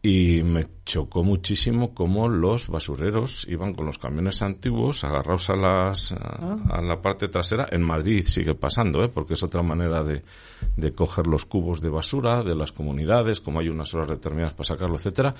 y 0.00 0.42
me 0.44 0.66
chocó 0.84 1.24
muchísimo 1.24 1.92
cómo 1.92 2.28
los 2.28 2.68
basureros 2.68 3.46
iban 3.48 3.74
con 3.74 3.86
los 3.86 3.98
camiones 3.98 4.42
antiguos 4.42 5.02
agarrados 5.02 5.50
a 5.50 5.56
las 5.56 6.12
a, 6.12 6.56
a, 6.70 6.82
la 6.82 7.00
parte 7.00 7.28
trasera. 7.28 7.66
En 7.70 7.82
Madrid 7.82 8.22
sigue 8.24 8.54
pasando 8.54 9.02
¿eh? 9.02 9.08
porque 9.08 9.34
es 9.34 9.42
otra 9.42 9.62
manera 9.62 10.04
de, 10.04 10.22
de 10.76 10.94
coger 10.94 11.26
los 11.26 11.46
cubos 11.46 11.80
de 11.80 11.90
basura 11.90 12.42
de 12.42 12.54
las 12.54 12.70
comunidades 12.70 13.40
como 13.40 13.58
hay 13.58 13.68
unas 13.68 13.92
horas 13.94 14.08
determinadas 14.08 14.54
para 14.54 14.68
sacarlo 14.68 14.96
etcétera 14.96 15.34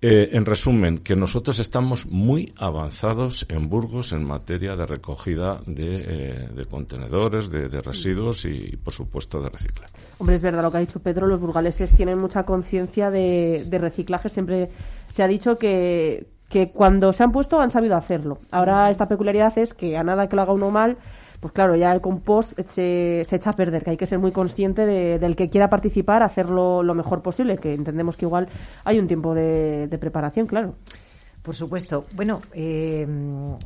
eh, 0.00 0.30
en 0.32 0.44
resumen, 0.44 0.98
que 0.98 1.14
nosotros 1.14 1.58
estamos 1.58 2.06
muy 2.06 2.52
avanzados 2.58 3.46
en 3.48 3.68
Burgos 3.68 4.12
en 4.12 4.24
materia 4.24 4.74
de 4.76 4.86
recogida 4.86 5.60
de, 5.66 6.48
eh, 6.56 6.64
contenedores, 6.70 7.50
de, 7.50 7.68
residuos 7.80 8.44
y, 8.44 8.76
por 8.76 8.92
supuesto, 8.92 9.40
de 9.40 9.48
reciclar. 9.48 9.90
Hombre, 10.18 10.36
es 10.36 10.42
verdad 10.42 10.62
lo 10.62 10.70
que 10.70 10.76
ha 10.78 10.80
dicho 10.80 11.00
Pedro, 11.00 11.26
los 11.26 11.40
burgaleses 11.40 11.92
tienen 11.92 12.18
mucha 12.18 12.44
conciencia 12.44 13.10
de, 13.10 13.66
de 13.68 13.78
reciclaje. 13.78 14.28
Siempre 14.28 14.70
se 15.08 15.22
ha 15.22 15.28
dicho 15.28 15.56
que, 15.58 16.26
que 16.48 16.70
cuando 16.70 17.12
se 17.12 17.22
han 17.22 17.32
puesto 17.32 17.60
han 17.60 17.70
sabido 17.70 17.96
hacerlo. 17.96 18.38
Ahora 18.50 18.90
esta 18.90 19.08
peculiaridad 19.08 19.56
es 19.58 19.72
que 19.72 19.96
a 19.96 20.04
nada 20.04 20.28
que 20.28 20.36
lo 20.36 20.42
haga 20.42 20.52
uno 20.52 20.70
mal, 20.70 20.98
pues 21.42 21.50
claro, 21.50 21.74
ya 21.74 21.92
el 21.92 22.00
compost 22.00 22.52
se, 22.68 23.24
se 23.24 23.34
echa 23.34 23.50
a 23.50 23.52
perder, 23.54 23.82
que 23.82 23.90
hay 23.90 23.96
que 23.96 24.06
ser 24.06 24.20
muy 24.20 24.30
consciente 24.30 24.86
de, 24.86 25.18
del 25.18 25.34
que 25.34 25.50
quiera 25.50 25.68
participar, 25.68 26.22
hacerlo 26.22 26.84
lo 26.84 26.94
mejor 26.94 27.20
posible, 27.20 27.58
que 27.58 27.74
entendemos 27.74 28.16
que 28.16 28.26
igual 28.26 28.48
hay 28.84 29.00
un 29.00 29.08
tiempo 29.08 29.34
de, 29.34 29.88
de 29.88 29.98
preparación, 29.98 30.46
claro. 30.46 30.76
Por 31.42 31.56
supuesto. 31.56 32.06
Bueno, 32.14 32.42
eh, 32.52 33.08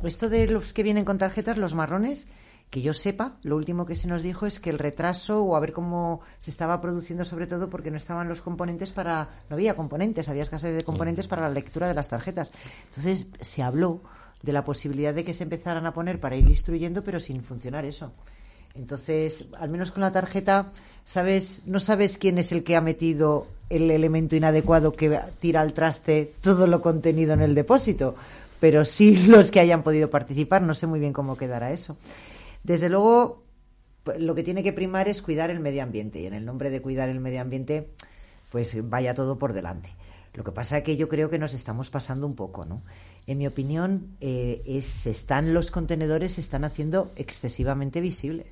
esto 0.03 0.27
de 0.27 0.47
los 0.47 0.73
que 0.73 0.81
vienen 0.81 1.05
con 1.05 1.19
tarjetas, 1.19 1.59
los 1.59 1.75
marrones, 1.75 2.27
que 2.71 2.81
yo 2.81 2.93
sepa, 2.93 3.37
lo 3.43 3.55
último 3.55 3.85
que 3.85 3.93
se 3.93 4.07
nos 4.07 4.23
dijo 4.23 4.47
es 4.47 4.59
que 4.59 4.71
el 4.71 4.79
retraso 4.79 5.43
o 5.43 5.55
a 5.55 5.59
ver 5.59 5.71
cómo 5.71 6.21
se 6.39 6.49
estaba 6.49 6.81
produciendo 6.81 7.25
sobre 7.25 7.45
todo 7.45 7.69
porque 7.69 7.91
no 7.91 7.97
estaban 7.97 8.27
los 8.27 8.41
componentes 8.41 8.91
para, 8.91 9.29
no 9.51 9.55
había 9.55 9.75
componentes, 9.75 10.29
había 10.29 10.41
escasez 10.41 10.75
de 10.75 10.83
componentes 10.83 11.27
para 11.27 11.43
la 11.43 11.53
lectura 11.53 11.87
de 11.87 11.93
las 11.93 12.09
tarjetas. 12.09 12.51
Entonces 12.89 13.27
se 13.39 13.61
habló 13.61 14.01
de 14.41 14.53
la 14.53 14.63
posibilidad 14.63 15.13
de 15.13 15.23
que 15.23 15.33
se 15.33 15.43
empezaran 15.43 15.85
a 15.85 15.93
poner 15.93 16.19
para 16.19 16.35
ir 16.35 16.47
instruyendo, 16.47 17.03
pero 17.03 17.19
sin 17.19 17.43
funcionar 17.43 17.85
eso. 17.85 18.11
Entonces, 18.75 19.45
al 19.59 19.69
menos 19.69 19.91
con 19.91 20.01
la 20.01 20.11
tarjeta, 20.11 20.71
sabes, 21.03 21.61
no 21.65 21.79
sabes 21.79 22.17
quién 22.17 22.37
es 22.37 22.51
el 22.51 22.63
que 22.63 22.75
ha 22.75 22.81
metido 22.81 23.47
el 23.69 23.89
elemento 23.91 24.35
inadecuado 24.35 24.93
que 24.93 25.19
tira 25.39 25.61
al 25.61 25.73
traste 25.73 26.33
todo 26.41 26.67
lo 26.67 26.81
contenido 26.81 27.33
en 27.33 27.41
el 27.41 27.55
depósito, 27.55 28.15
pero 28.59 28.85
sí 28.85 29.17
los 29.27 29.51
que 29.51 29.59
hayan 29.59 29.83
podido 29.83 30.09
participar. 30.09 30.61
No 30.61 30.73
sé 30.73 30.87
muy 30.87 30.99
bien 30.99 31.13
cómo 31.13 31.37
quedará 31.37 31.71
eso. 31.71 31.97
Desde 32.63 32.89
luego, 32.89 33.43
lo 34.19 34.35
que 34.35 34.43
tiene 34.43 34.63
que 34.63 34.73
primar 34.73 35.07
es 35.09 35.21
cuidar 35.21 35.49
el 35.49 35.59
medio 35.59 35.83
ambiente 35.83 36.19
y 36.19 36.27
en 36.27 36.33
el 36.33 36.45
nombre 36.45 36.69
de 36.69 36.81
cuidar 36.81 37.09
el 37.09 37.19
medio 37.19 37.41
ambiente, 37.41 37.89
pues 38.51 38.75
vaya 38.89 39.13
todo 39.13 39.39
por 39.39 39.53
delante. 39.53 39.89
Lo 40.33 40.43
que 40.43 40.51
pasa 40.51 40.77
es 40.77 40.83
que 40.83 40.97
yo 40.97 41.09
creo 41.09 41.29
que 41.29 41.39
nos 41.39 41.55
estamos 41.55 41.89
pasando 41.89 42.27
un 42.27 42.35
poco, 42.35 42.63
¿no? 42.63 42.83
En 43.27 43.37
mi 43.37 43.45
opinión, 43.45 44.15
eh, 44.21 44.63
es, 44.65 45.05
están 45.05 45.53
los 45.53 45.69
contenedores 45.69 46.33
se 46.33 46.41
están 46.41 46.63
haciendo 46.63 47.11
excesivamente 47.17 47.99
visibles. 47.99 48.47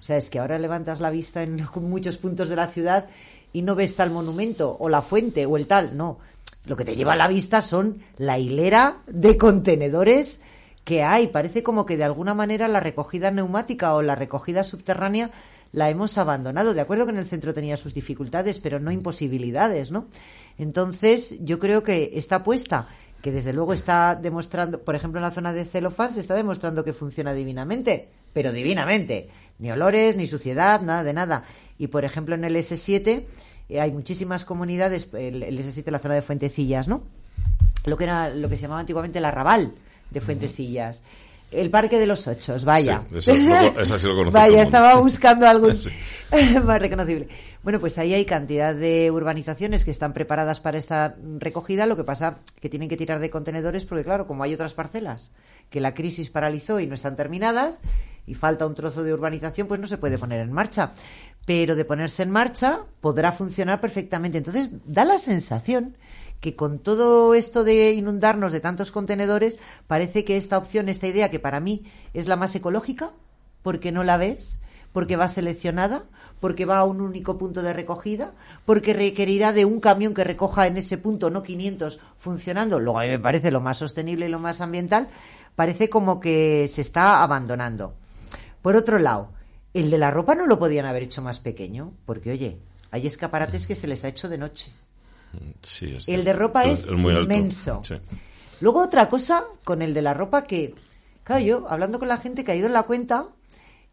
O 0.00 0.02
sea, 0.02 0.16
es 0.16 0.30
que 0.30 0.38
ahora 0.38 0.58
levantas 0.58 1.00
la 1.00 1.10
vista 1.10 1.42
en 1.42 1.62
muchos 1.76 2.16
puntos 2.16 2.48
de 2.48 2.56
la 2.56 2.68
ciudad 2.68 3.06
y 3.52 3.62
no 3.62 3.74
ves 3.74 3.96
tal 3.96 4.10
monumento 4.10 4.76
o 4.80 4.88
la 4.88 5.02
fuente 5.02 5.44
o 5.44 5.58
el 5.58 5.66
tal. 5.66 5.96
No, 5.96 6.18
lo 6.64 6.76
que 6.76 6.86
te 6.86 6.96
lleva 6.96 7.12
a 7.12 7.16
la 7.16 7.28
vista 7.28 7.60
son 7.60 7.98
la 8.16 8.38
hilera 8.38 9.02
de 9.06 9.36
contenedores 9.36 10.40
que 10.84 11.02
hay. 11.02 11.28
Parece 11.28 11.62
como 11.62 11.84
que 11.84 11.98
de 11.98 12.04
alguna 12.04 12.32
manera 12.32 12.66
la 12.66 12.80
recogida 12.80 13.30
neumática 13.30 13.94
o 13.94 14.02
la 14.02 14.14
recogida 14.14 14.64
subterránea 14.64 15.30
la 15.72 15.90
hemos 15.90 16.16
abandonado. 16.16 16.72
De 16.72 16.80
acuerdo 16.80 17.04
que 17.04 17.12
en 17.12 17.18
el 17.18 17.28
centro 17.28 17.52
tenía 17.52 17.76
sus 17.76 17.94
dificultades, 17.94 18.60
pero 18.60 18.80
no 18.80 18.90
imposibilidades, 18.90 19.90
¿no? 19.90 20.06
Entonces, 20.56 21.36
yo 21.40 21.58
creo 21.58 21.82
que 21.82 22.12
esta 22.14 22.36
apuesta, 22.36 22.88
que 23.24 23.32
desde 23.32 23.54
luego 23.54 23.72
está 23.72 24.16
demostrando, 24.16 24.82
por 24.82 24.94
ejemplo, 24.94 25.18
en 25.18 25.22
la 25.22 25.30
zona 25.30 25.54
de 25.54 25.64
celofán, 25.64 26.12
se 26.12 26.20
está 26.20 26.34
demostrando 26.34 26.84
que 26.84 26.92
funciona 26.92 27.32
divinamente, 27.32 28.10
pero 28.34 28.52
divinamente. 28.52 29.30
Ni 29.58 29.70
olores, 29.70 30.18
ni 30.18 30.26
suciedad, 30.26 30.82
nada 30.82 31.02
de 31.02 31.14
nada. 31.14 31.44
Y, 31.78 31.86
por 31.86 32.04
ejemplo, 32.04 32.34
en 32.34 32.44
el 32.44 32.54
S7 32.54 33.24
eh, 33.70 33.80
hay 33.80 33.92
muchísimas 33.92 34.44
comunidades, 34.44 35.08
el, 35.14 35.42
el 35.42 35.58
S7, 35.58 35.90
la 35.90 36.00
zona 36.00 36.16
de 36.16 36.20
Fuentecillas, 36.20 36.86
¿no? 36.86 37.00
Lo 37.86 37.96
que 37.96 38.04
era 38.04 38.28
lo 38.28 38.50
que 38.50 38.56
se 38.56 38.62
llamaba 38.64 38.80
antiguamente 38.80 39.20
el 39.20 39.24
arrabal 39.24 39.72
de 40.10 40.20
Fuentecillas. 40.20 41.02
El 41.54 41.70
Parque 41.70 41.98
de 41.98 42.06
los 42.06 42.26
Ochos, 42.26 42.64
vaya. 42.64 43.02
Sí, 43.20 43.30
eso, 43.78 43.98
sí 43.98 44.06
lo 44.06 44.30
vaya, 44.30 44.62
estaba 44.62 44.96
buscando 44.96 45.46
algo 45.46 45.68
más 46.64 46.80
reconocible. 46.80 47.28
Bueno, 47.62 47.80
pues 47.80 47.96
ahí 47.98 48.12
hay 48.12 48.24
cantidad 48.24 48.74
de 48.74 49.10
urbanizaciones 49.10 49.84
que 49.84 49.90
están 49.90 50.12
preparadas 50.12 50.60
para 50.60 50.78
esta 50.78 51.14
recogida. 51.38 51.86
Lo 51.86 51.96
que 51.96 52.04
pasa 52.04 52.38
que 52.60 52.68
tienen 52.68 52.88
que 52.88 52.96
tirar 52.96 53.20
de 53.20 53.30
contenedores 53.30 53.84
porque, 53.84 54.04
claro, 54.04 54.26
como 54.26 54.42
hay 54.42 54.54
otras 54.54 54.74
parcelas 54.74 55.30
que 55.70 55.80
la 55.80 55.94
crisis 55.94 56.30
paralizó 56.30 56.80
y 56.80 56.86
no 56.86 56.94
están 56.94 57.16
terminadas 57.16 57.80
y 58.26 58.34
falta 58.34 58.66
un 58.66 58.74
trozo 58.74 59.02
de 59.02 59.12
urbanización, 59.12 59.66
pues 59.66 59.80
no 59.80 59.86
se 59.86 59.98
puede 59.98 60.18
poner 60.18 60.40
en 60.40 60.52
marcha. 60.52 60.92
Pero 61.46 61.76
de 61.76 61.84
ponerse 61.84 62.22
en 62.22 62.30
marcha 62.30 62.80
podrá 63.00 63.32
funcionar 63.32 63.80
perfectamente. 63.80 64.38
Entonces, 64.38 64.70
da 64.86 65.04
la 65.04 65.18
sensación 65.18 65.96
que 66.44 66.54
con 66.54 66.78
todo 66.78 67.32
esto 67.32 67.64
de 67.64 67.92
inundarnos 67.92 68.52
de 68.52 68.60
tantos 68.60 68.92
contenedores, 68.92 69.58
parece 69.86 70.26
que 70.26 70.36
esta 70.36 70.58
opción, 70.58 70.90
esta 70.90 71.06
idea 71.06 71.30
que 71.30 71.38
para 71.38 71.58
mí 71.58 71.86
es 72.12 72.28
la 72.28 72.36
más 72.36 72.54
ecológica, 72.54 73.12
porque 73.62 73.92
no 73.92 74.04
la 74.04 74.18
ves, 74.18 74.60
porque 74.92 75.16
va 75.16 75.26
seleccionada, 75.28 76.04
porque 76.40 76.66
va 76.66 76.76
a 76.76 76.84
un 76.84 77.00
único 77.00 77.38
punto 77.38 77.62
de 77.62 77.72
recogida, 77.72 78.34
porque 78.66 78.92
requerirá 78.92 79.54
de 79.54 79.64
un 79.64 79.80
camión 79.80 80.12
que 80.12 80.22
recoja 80.22 80.66
en 80.66 80.76
ese 80.76 80.98
punto, 80.98 81.30
no 81.30 81.42
500, 81.42 81.98
funcionando, 82.18 82.78
luego 82.78 82.98
a 82.98 83.04
mí 83.04 83.08
me 83.08 83.18
parece 83.18 83.50
lo 83.50 83.62
más 83.62 83.78
sostenible 83.78 84.26
y 84.26 84.30
lo 84.30 84.38
más 84.38 84.60
ambiental, 84.60 85.08
parece 85.56 85.88
como 85.88 86.20
que 86.20 86.68
se 86.68 86.82
está 86.82 87.22
abandonando. 87.22 87.94
Por 88.60 88.76
otro 88.76 88.98
lado, 88.98 89.30
el 89.72 89.90
de 89.90 89.96
la 89.96 90.10
ropa 90.10 90.34
no 90.34 90.46
lo 90.46 90.58
podían 90.58 90.84
haber 90.84 91.04
hecho 91.04 91.22
más 91.22 91.40
pequeño, 91.40 91.94
porque 92.04 92.32
oye, 92.32 92.58
hay 92.90 93.06
escaparates 93.06 93.66
que 93.66 93.74
se 93.74 93.86
les 93.86 94.04
ha 94.04 94.08
hecho 94.08 94.28
de 94.28 94.36
noche 94.36 94.74
el 96.06 96.24
de 96.24 96.32
ropa 96.32 96.64
es, 96.64 96.86
inmenso. 96.86 97.82
Luego 98.60 98.82
otra 98.82 99.08
cosa 99.08 99.44
con 99.64 99.82
el 99.82 99.94
de 99.94 100.02
la 100.02 100.14
ropa 100.14 100.44
que, 100.44 100.74
claro, 101.22 101.44
yo 101.44 101.66
hablando 101.68 101.98
con 101.98 102.08
la 102.08 102.18
gente 102.18 102.44
que 102.44 102.52
ha 102.52 102.56
ido 102.56 102.66
en 102.66 102.72
la 102.72 102.84
cuenta 102.84 103.26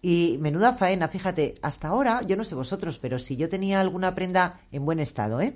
y 0.01 0.37
menuda 0.39 0.73
faena, 0.73 1.07
fíjate, 1.07 1.55
hasta 1.61 1.89
ahora, 1.89 2.21
yo 2.23 2.35
no 2.35 2.43
sé 2.43 2.55
vosotros, 2.55 2.97
pero 2.99 3.19
si 3.19 3.35
yo 3.35 3.49
tenía 3.49 3.81
alguna 3.81 4.15
prenda 4.15 4.59
en 4.71 4.85
buen 4.85 4.99
estado, 4.99 5.41
¿eh? 5.41 5.53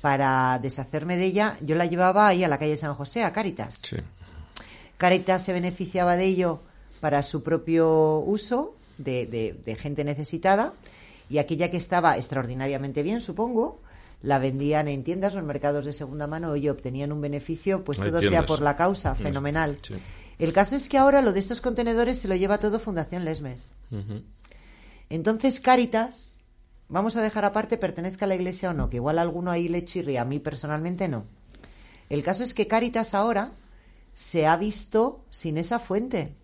Para 0.00 0.58
deshacerme 0.60 1.16
de 1.16 1.26
ella, 1.26 1.56
yo 1.60 1.76
la 1.76 1.86
llevaba 1.86 2.28
ahí 2.28 2.44
a 2.44 2.48
la 2.48 2.58
calle 2.58 2.76
San 2.76 2.94
José, 2.94 3.24
a 3.24 3.32
Caritas. 3.32 3.80
Caritas 4.96 5.42
se 5.42 5.52
beneficiaba 5.52 6.16
de 6.16 6.24
ello 6.24 6.60
para 7.00 7.22
su 7.22 7.42
propio 7.42 8.18
uso, 8.18 8.76
de, 8.98 9.26
de 9.26 9.76
gente 9.76 10.04
necesitada, 10.04 10.74
y 11.28 11.38
aquella 11.38 11.70
que 11.70 11.76
estaba 11.76 12.16
extraordinariamente 12.16 13.02
bien, 13.02 13.20
supongo, 13.20 13.80
la 14.22 14.38
vendían 14.38 14.88
en 14.88 15.02
tiendas 15.02 15.34
o 15.34 15.38
en 15.38 15.46
mercados 15.46 15.86
de 15.86 15.92
segunda 15.92 16.26
mano 16.26 16.54
y 16.56 16.68
obtenían 16.68 17.12
un 17.12 17.20
beneficio, 17.20 17.84
pues 17.84 17.98
todo 17.98 18.20
sea 18.20 18.46
por 18.46 18.60
la 18.60 18.76
causa, 18.76 19.14
fenomenal. 19.14 19.78
El 20.38 20.52
caso 20.52 20.76
es 20.76 20.88
que 20.88 20.98
ahora 20.98 21.22
lo 21.22 21.32
de 21.32 21.40
estos 21.40 21.60
contenedores 21.60 22.18
se 22.18 22.28
lo 22.28 22.36
lleva 22.36 22.58
todo 22.58 22.80
Fundación 22.80 23.24
Lesmes. 23.24 23.70
Entonces, 25.08 25.60
Caritas, 25.60 26.36
vamos 26.88 27.16
a 27.16 27.22
dejar 27.22 27.44
aparte 27.44 27.78
pertenezca 27.78 28.26
a 28.26 28.28
la 28.28 28.34
iglesia 28.34 28.70
o 28.70 28.74
no, 28.74 28.90
que 28.90 28.96
igual 28.96 29.18
alguno 29.18 29.50
ahí 29.50 29.68
le 29.68 29.84
chirría, 29.84 30.22
a 30.22 30.26
mí 30.26 30.38
personalmente 30.38 31.08
no. 31.08 31.24
El 32.08 32.22
caso 32.22 32.42
es 32.42 32.54
que 32.54 32.66
Caritas 32.66 33.14
ahora 33.14 33.52
se 34.14 34.46
ha 34.46 34.56
visto 34.56 35.24
sin 35.30 35.56
esa 35.56 35.78
fuente 35.78 36.34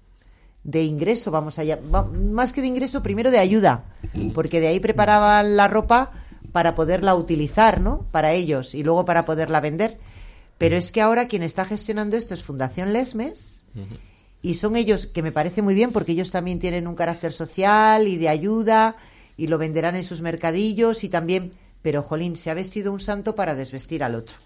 de 0.65 0.83
ingreso, 0.83 1.31
vamos 1.31 1.59
allá, 1.59 1.79
más 1.81 2.53
que 2.53 2.61
de 2.61 2.67
ingreso, 2.67 3.03
primero 3.03 3.31
de 3.31 3.39
ayuda, 3.39 3.85
porque 4.35 4.61
de 4.61 4.69
ahí 4.69 4.81
preparaban 4.81 5.57
la 5.57 5.69
ropa 5.69 6.26
para 6.53 6.75
poderla 6.75 7.15
utilizar, 7.15 7.81
¿no? 7.81 8.07
Para 8.11 8.33
ellos 8.33 8.75
y 8.75 8.83
luego 8.83 9.05
para 9.05 9.25
poderla 9.25 9.61
vender. 9.61 9.99
Pero 10.59 10.77
es 10.77 10.91
que 10.93 11.03
ahora 11.03 11.29
quien 11.29 11.43
está 11.43 11.65
gestionando 11.65 12.17
esto 12.17 12.35
es 12.35 12.43
Fundación 12.43 12.93
Lesmes 12.93 13.63
y 14.43 14.55
son 14.55 14.77
ellos, 14.77 15.07
que 15.07 15.23
me 15.23 15.33
parece 15.33 15.61
muy 15.61 15.75
bien 15.75 15.93
porque 15.93 16.13
ellos 16.13 16.31
también 16.31 16.61
tienen 16.61 16.87
un 16.87 16.95
carácter 16.95 17.33
social 17.33 18.09
y 18.09 18.17
de 18.17 18.29
ayuda 18.29 18.97
y 19.37 19.49
lo 19.49 19.59
venderán 19.59 19.97
en 19.97 20.05
sus 20.05 20.23
mercadillos 20.23 21.05
y 21.05 21.09
también, 21.09 21.53
pero 21.83 22.03
Jolín, 22.03 22.37
se 22.37 22.51
ha 22.51 22.55
vestido 22.55 22.93
un 22.93 23.01
santo 23.01 23.35
para 23.35 23.55
desvestir 23.55 24.03
al 24.03 24.15
otro. 24.15 24.37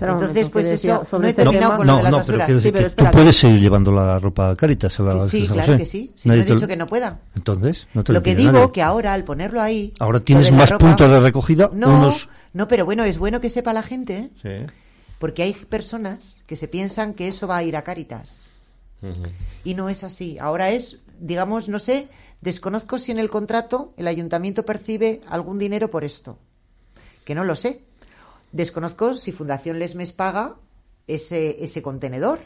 Entonces, 0.00 0.48
pues 0.48 0.66
eso, 0.66 1.02
no 1.12 1.26
he 1.26 1.30
este 1.30 1.42
terminado 1.42 1.76
con 1.76 1.86
lo 1.86 1.96
de 1.96 2.02
las 2.02 2.12
basuras. 2.12 2.46
Pero, 2.46 2.60
sí, 2.60 2.72
pero 2.72 2.90
tú 2.90 3.04
puedes 3.12 3.36
seguir 3.36 3.60
llevando 3.60 3.92
la 3.92 4.18
ropa 4.18 4.50
a 4.50 4.56
Caritas. 4.56 4.98
A 5.00 5.02
la, 5.02 5.26
sí, 5.28 5.46
claro 5.46 5.76
que 5.76 5.86
sí. 5.86 6.12
no 6.24 6.34
he 6.34 6.42
dicho 6.42 6.66
que 6.66 6.76
no 6.76 6.86
pueda. 6.86 7.20
Entonces, 7.34 7.88
no 7.94 8.04
te 8.04 8.12
lo, 8.12 8.22
que 8.22 8.34
digo 8.34 8.72
que 8.72 8.82
ahora, 8.82 9.12
al 9.12 9.24
ponerlo 9.24 9.60
ahí... 9.60 9.92
Ahora 10.00 10.20
tienes 10.20 10.50
más 10.52 10.72
puntos 10.72 11.10
de 11.10 11.20
recogida. 11.20 11.70
No, 11.72 12.14
no, 12.52 12.68
pero 12.68 12.84
bueno, 12.84 13.04
es 13.04 13.18
bueno 13.18 13.40
que 13.40 13.48
sepa 13.48 13.72
la 13.72 13.82
gente, 13.82 14.30
¿eh? 14.44 14.66
porque 15.18 15.42
hay 15.42 15.52
personas 15.52 16.42
que 16.46 16.56
se 16.56 16.68
piensan 16.68 17.14
que 17.14 17.28
eso 17.28 17.46
va 17.46 17.58
a 17.58 17.62
ir 17.62 17.76
a 17.76 17.82
Caritas. 17.82 18.44
Y 19.64 19.74
no 19.74 19.90
es 19.90 20.02
así. 20.02 20.38
Ahora 20.40 20.70
es, 20.70 21.00
digamos, 21.20 21.68
no 21.68 21.78
sé, 21.78 22.08
desconozco 22.40 22.98
si 22.98 23.12
en 23.12 23.18
el 23.18 23.28
contrato 23.28 23.92
el 23.98 24.08
ayuntamiento 24.08 24.64
percibe 24.64 25.20
algún 25.28 25.58
dinero 25.58 25.90
por 25.90 26.04
esto. 26.04 26.38
Que 27.24 27.34
no 27.34 27.44
lo 27.44 27.54
sé 27.54 27.82
Desconozco 28.54 29.16
si 29.16 29.32
Fundación 29.32 29.80
Lesmes 29.80 30.12
paga 30.12 30.54
ese, 31.08 31.64
ese 31.64 31.82
contenedor 31.82 32.38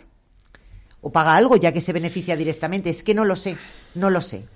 o 1.02 1.12
paga 1.12 1.36
algo 1.36 1.56
ya 1.56 1.70
que 1.70 1.82
se 1.82 1.92
beneficia 1.92 2.34
directamente. 2.34 2.88
Es 2.88 3.02
que 3.02 3.14
no 3.14 3.26
lo 3.26 3.36
sé, 3.36 3.58
no 3.94 4.08
lo 4.08 4.22
sé. 4.22 4.46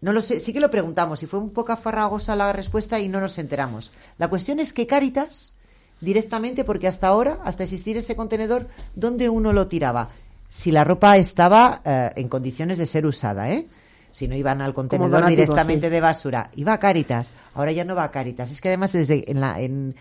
No 0.00 0.12
lo 0.12 0.20
sé, 0.20 0.40
sí 0.40 0.52
que 0.52 0.58
lo 0.58 0.72
preguntamos 0.72 1.22
y 1.22 1.26
fue 1.26 1.38
un 1.38 1.50
poco 1.50 1.76
farragosa 1.76 2.34
la 2.34 2.52
respuesta 2.52 2.98
y 2.98 3.08
no 3.08 3.20
nos 3.20 3.38
enteramos. 3.38 3.92
La 4.18 4.26
cuestión 4.26 4.58
es 4.58 4.72
que 4.72 4.88
Caritas, 4.88 5.52
directamente, 6.00 6.64
porque 6.64 6.88
hasta 6.88 7.06
ahora, 7.06 7.38
hasta 7.44 7.62
existir 7.62 7.96
ese 7.96 8.16
contenedor, 8.16 8.66
¿dónde 8.96 9.28
uno 9.28 9.52
lo 9.52 9.68
tiraba? 9.68 10.08
Si 10.48 10.72
la 10.72 10.82
ropa 10.82 11.16
estaba 11.16 11.80
eh, 11.84 12.10
en 12.16 12.28
condiciones 12.28 12.78
de 12.78 12.86
ser 12.86 13.06
usada, 13.06 13.52
¿eh? 13.52 13.68
si 14.12 14.28
no 14.28 14.36
iban 14.36 14.60
al 14.60 14.74
contenedor 14.74 15.26
directamente 15.26 15.90
de 15.90 16.00
basura. 16.00 16.50
Iba 16.54 16.74
a 16.74 16.78
Cáritas, 16.78 17.30
ahora 17.54 17.72
ya 17.72 17.84
no 17.84 17.94
va 17.94 18.04
a 18.04 18.10
Cáritas. 18.10 18.50
Es 18.50 18.60
que 18.60 18.68
además 18.68 18.92
desde 18.92 19.28
en 19.30 19.40
la, 19.40 19.58
en, 19.60 19.96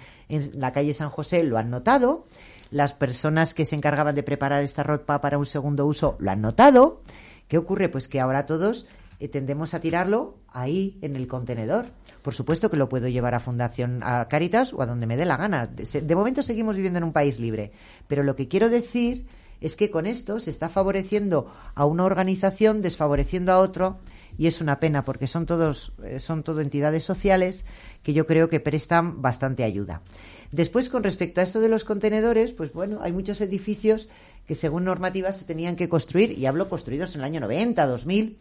la 0.53 0.71
calle 0.71 0.93
San 0.93 1.09
José 1.09 1.43
lo 1.43 1.57
han 1.57 1.69
notado, 1.69 2.25
las 2.69 2.93
personas 2.93 3.53
que 3.53 3.65
se 3.65 3.75
encargaban 3.75 4.15
de 4.15 4.23
preparar 4.23 4.63
esta 4.63 4.83
ropa 4.83 5.21
para 5.21 5.37
un 5.37 5.45
segundo 5.45 5.85
uso 5.85 6.15
lo 6.19 6.31
han 6.31 6.41
notado. 6.41 7.01
¿Qué 7.47 7.57
ocurre? 7.57 7.89
Pues 7.89 8.07
que 8.07 8.21
ahora 8.21 8.45
todos 8.45 8.87
eh, 9.19 9.27
tendemos 9.27 9.73
a 9.73 9.81
tirarlo 9.81 10.37
ahí 10.47 10.97
en 11.01 11.15
el 11.15 11.27
contenedor. 11.27 11.87
Por 12.21 12.33
supuesto 12.33 12.71
que 12.71 12.77
lo 12.77 12.87
puedo 12.87 13.07
llevar 13.07 13.35
a 13.35 13.39
Fundación 13.39 14.01
a 14.03 14.27
Cáritas 14.29 14.73
o 14.73 14.81
a 14.81 14.85
donde 14.85 15.05
me 15.05 15.17
dé 15.17 15.25
la 15.25 15.37
gana. 15.37 15.65
de 15.67 16.15
momento 16.15 16.43
seguimos 16.43 16.75
viviendo 16.75 16.97
en 16.97 17.03
un 17.03 17.13
país 17.13 17.39
libre, 17.39 17.71
pero 18.07 18.23
lo 18.23 18.35
que 18.35 18.47
quiero 18.47 18.69
decir 18.69 19.27
es 19.59 19.75
que 19.75 19.91
con 19.91 20.07
esto 20.07 20.39
se 20.39 20.49
está 20.49 20.69
favoreciendo 20.69 21.53
a 21.75 21.85
una 21.85 22.03
organización, 22.03 22.81
desfavoreciendo 22.81 23.51
a 23.51 23.59
otro, 23.59 23.99
y 24.41 24.47
es 24.47 24.59
una 24.59 24.79
pena 24.79 25.05
porque 25.05 25.27
son 25.27 25.45
todos 25.45 25.91
eh, 26.03 26.17
son 26.17 26.41
todo 26.41 26.61
entidades 26.61 27.03
sociales 27.03 27.63
que 28.01 28.11
yo 28.11 28.25
creo 28.25 28.49
que 28.49 28.59
prestan 28.59 29.21
bastante 29.21 29.63
ayuda. 29.63 30.01
Después, 30.51 30.89
con 30.89 31.03
respecto 31.03 31.41
a 31.41 31.43
esto 31.43 31.59
de 31.59 31.69
los 31.69 31.83
contenedores, 31.83 32.51
pues 32.51 32.73
bueno, 32.73 33.01
hay 33.03 33.11
muchos 33.11 33.39
edificios 33.41 34.09
que 34.47 34.55
según 34.55 34.83
normativas 34.83 35.37
se 35.37 35.45
tenían 35.45 35.75
que 35.75 35.89
construir, 35.89 36.31
y 36.31 36.47
hablo 36.47 36.69
construidos 36.69 37.13
en 37.13 37.21
el 37.21 37.25
año 37.25 37.39
90, 37.39 37.85
2000, 37.85 38.37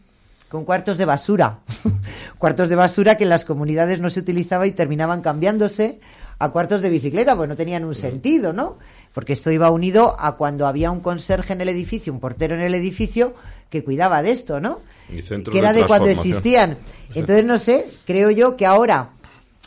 con 0.49 0.65
cuartos 0.65 0.97
de 0.97 1.05
basura. 1.05 1.59
cuartos 2.39 2.71
de 2.71 2.77
basura 2.77 3.19
que 3.19 3.25
en 3.25 3.31
las 3.31 3.45
comunidades 3.45 4.01
no 4.01 4.09
se 4.09 4.21
utilizaba 4.21 4.67
y 4.67 4.71
terminaban 4.71 5.21
cambiándose 5.21 6.01
a 6.41 6.49
cuartos 6.49 6.83
de 6.83 6.89
bicicleta, 6.89 7.37
pues 7.37 7.49
no 7.49 7.55
tenían 7.55 7.85
un 7.85 7.95
sentido, 7.95 8.53
¿no? 8.53 8.79
Porque 9.15 9.35
esto 9.35 9.53
iba 9.53 9.71
unido 9.71 10.17
a 10.19 10.37
cuando 10.37 10.67
había 10.67 10.91
un 10.91 11.01
conserje 11.01 11.53
en 11.53 11.61
el 11.61 11.69
edificio, 11.69 12.13
un 12.13 12.19
portero 12.19 12.55
en 12.55 12.63
el 12.63 12.75
edificio 12.75 13.35
que 13.69 13.85
cuidaba 13.85 14.23
de 14.23 14.33
esto, 14.33 14.59
¿no? 14.59 14.81
que 15.09 15.59
era 15.59 15.73
de, 15.73 15.85
cuando 15.87 16.09
existían. 16.09 16.79
Entonces, 17.15 17.45
no 17.45 17.59
sé, 17.59 17.87
creo 18.07 18.31
yo 18.31 18.57
que 18.57 18.67
ahora 18.67 19.11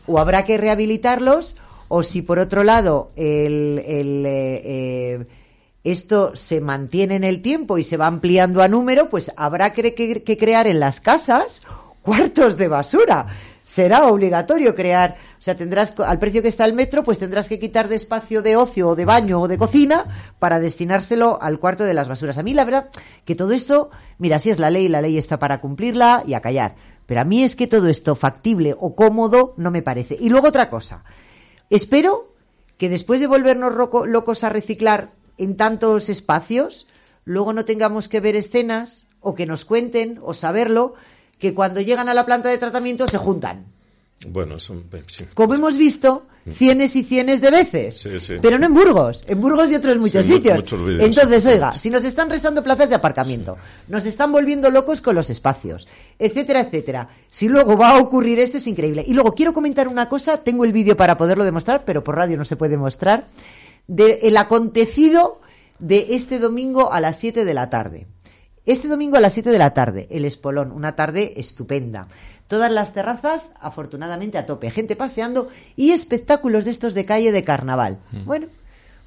o 0.08 0.20
habrá 0.20 0.46
que 0.46 0.58
rehabilitarlos 0.58 1.56
o 1.88 2.02
si 2.02 2.22
por 2.22 2.40
otro 2.40 2.64
lado 2.64 3.12
el, 3.16 3.82
el 3.86 4.26
eh, 4.26 4.62
eh, 4.66 5.26
esto 5.84 6.36
se 6.36 6.60
mantiene 6.60 7.16
en 7.16 7.24
el 7.24 7.42
tiempo 7.42 7.78
y 7.78 7.84
se 7.84 7.98
va 7.98 8.08
ampliando 8.08 8.64
a 8.64 8.68
número, 8.68 9.10
pues 9.10 9.32
habrá 9.36 9.74
que, 9.74 9.94
que, 9.94 10.38
crear 10.38 10.66
en 10.66 10.80
las 10.80 11.00
casas 11.00 11.62
cuartos 12.02 12.58
de 12.58 12.68
basura. 12.68 13.28
Será 13.64 14.08
obligatorio 14.08 14.76
crear, 14.76 15.16
o 15.40 15.42
sea, 15.42 15.56
tendrás, 15.56 15.98
al 16.00 16.20
precio 16.20 16.42
que 16.42 16.50
está 16.50 16.66
el 16.66 16.74
metro, 16.74 17.04
pues 17.04 17.18
tendrás 17.18 17.48
que 17.48 17.60
quitar 17.60 17.88
de 17.88 17.96
espacio 17.96 18.42
de 18.42 18.58
ocio 18.58 18.90
o 18.90 18.96
de 18.96 19.06
baño 19.06 19.40
o 19.42 19.48
de 19.48 19.58
cocina 19.58 20.06
para 20.40 20.60
destinárselo 20.60 21.42
al 21.42 21.60
cuarto 21.60 21.86
de 21.86 21.94
las 21.94 22.10
basuras. 22.10 22.38
A 22.38 22.44
mí, 22.44 22.54
la 22.54 22.66
verdad, 22.66 22.90
que 23.24 23.36
todo 23.36 23.54
esto, 23.54 23.90
mira, 24.18 24.38
si 24.40 24.50
es 24.50 24.60
la 24.60 24.70
ley, 24.70 24.90
la 24.90 25.02
ley 25.02 25.18
está 25.18 25.40
para 25.40 25.62
cumplirla 25.62 26.24
y 26.28 26.34
a 26.34 26.42
callar. 26.42 26.76
Pero 27.06 27.22
a 27.22 27.26
mí 27.26 27.44
es 27.44 27.56
que 27.56 27.68
todo 27.68 27.88
esto 27.88 28.16
factible 28.16 28.76
o 28.78 28.96
cómodo 28.96 29.54
no 29.58 29.72
me 29.72 29.82
parece. 29.82 30.18
Y 30.20 30.30
luego 30.30 30.48
otra 30.48 30.70
cosa. 30.70 31.04
Espero 31.70 32.34
que 32.78 32.90
después 32.90 33.20
de 33.20 33.28
volvernos 33.28 33.74
locos 33.74 34.44
a 34.44 34.50
reciclar 34.50 35.12
en 35.38 35.56
tantos 35.58 36.10
espacios, 36.10 36.88
luego 37.26 37.54
no 37.54 37.66
tengamos 37.66 38.08
que 38.08 38.20
ver 38.20 38.36
escenas 38.36 39.08
o 39.20 39.36
que 39.36 39.46
nos 39.46 39.66
cuenten 39.66 40.20
o 40.22 40.34
saberlo 40.34 40.96
que 41.44 41.54
cuando 41.54 41.82
llegan 41.82 42.08
a 42.08 42.14
la 42.14 42.26
planta 42.26 42.48
de 42.48 42.58
tratamiento 42.58 43.06
se 43.06 43.18
juntan. 43.18 43.66
Bueno, 44.30 44.56
Como 45.34 45.54
hemos 45.56 45.76
visto 45.76 46.26
cienes 46.50 46.96
y 46.96 47.04
cienes 47.04 47.42
de 47.42 47.52
veces. 47.52 48.08
Pero 48.42 48.58
no 48.58 48.68
en 48.68 48.74
Burgos, 48.74 49.26
en 49.28 49.42
Burgos 49.42 49.70
y 49.70 49.76
otros 49.76 49.98
muchos 49.98 50.26
sitios. 50.26 50.64
Entonces, 51.02 51.46
oiga, 51.46 51.74
si 51.74 51.90
nos 51.90 52.06
están 52.06 52.30
restando 52.30 52.64
plazas 52.64 52.88
de 52.88 52.96
aparcamiento, 52.96 53.58
nos 53.90 54.06
están 54.06 54.32
volviendo 54.32 54.70
locos 54.70 55.02
con 55.02 55.16
los 55.16 55.30
espacios, 55.30 55.86
etcétera, 56.18 56.62
etcétera. 56.62 57.10
Si 57.30 57.50
luego 57.50 57.76
va 57.76 57.90
a 57.90 57.98
ocurrir 57.98 58.40
esto 58.40 58.60
es 58.60 58.68
increíble. 58.68 59.04
Y 59.06 59.14
luego 59.14 59.36
quiero 59.36 59.54
comentar 59.54 59.90
una 59.90 60.08
cosa, 60.08 60.38
tengo 60.38 60.64
el 60.64 60.72
vídeo 60.72 60.96
para 60.96 61.18
poderlo 61.18 61.44
demostrar, 61.44 61.84
pero 61.84 62.06
por 62.06 62.16
radio 62.16 62.38
no 62.38 62.46
se 62.46 62.56
puede 62.56 62.78
mostrar 62.78 63.28
del 63.88 64.38
acontecido 64.38 65.42
de 65.80 66.08
este 66.12 66.40
domingo 66.40 66.94
a 66.94 67.02
las 67.02 67.20
7 67.20 67.44
de 67.44 67.54
la 67.54 67.70
tarde. 67.70 68.08
Este 68.66 68.88
domingo 68.88 69.18
a 69.18 69.20
las 69.20 69.34
7 69.34 69.52
de 69.52 69.58
la 69.58 69.74
tarde, 69.74 70.08
el 70.10 70.24
Espolón, 70.24 70.72
una 70.72 70.96
tarde 70.96 71.34
estupenda. 71.36 72.08
Todas 72.48 72.72
las 72.72 72.94
terrazas, 72.94 73.52
afortunadamente, 73.60 74.38
a 74.38 74.46
tope. 74.46 74.72
Gente 74.72 74.96
paseando 74.96 75.50
y 75.76 75.92
espectáculos 75.92 76.64
de 76.64 76.72
estos 76.72 76.94
de 76.94 77.04
calle 77.06 77.34
de 77.34 77.44
carnaval. 77.44 78.00
Mm. 78.12 78.26
Bueno, 78.26 78.48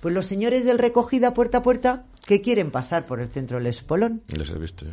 pues 0.02 0.14
los 0.14 0.26
señores 0.26 0.66
del 0.66 0.78
recogida 0.78 1.32
puerta 1.32 1.58
a 1.58 1.62
puerta 1.62 2.04
que 2.26 2.42
quieren 2.42 2.70
pasar 2.70 3.06
por 3.06 3.18
el 3.18 3.30
centro 3.30 3.56
del 3.56 3.68
Espolón. 3.68 4.20
Les 4.28 4.50
he 4.50 4.58
visto. 4.58 4.84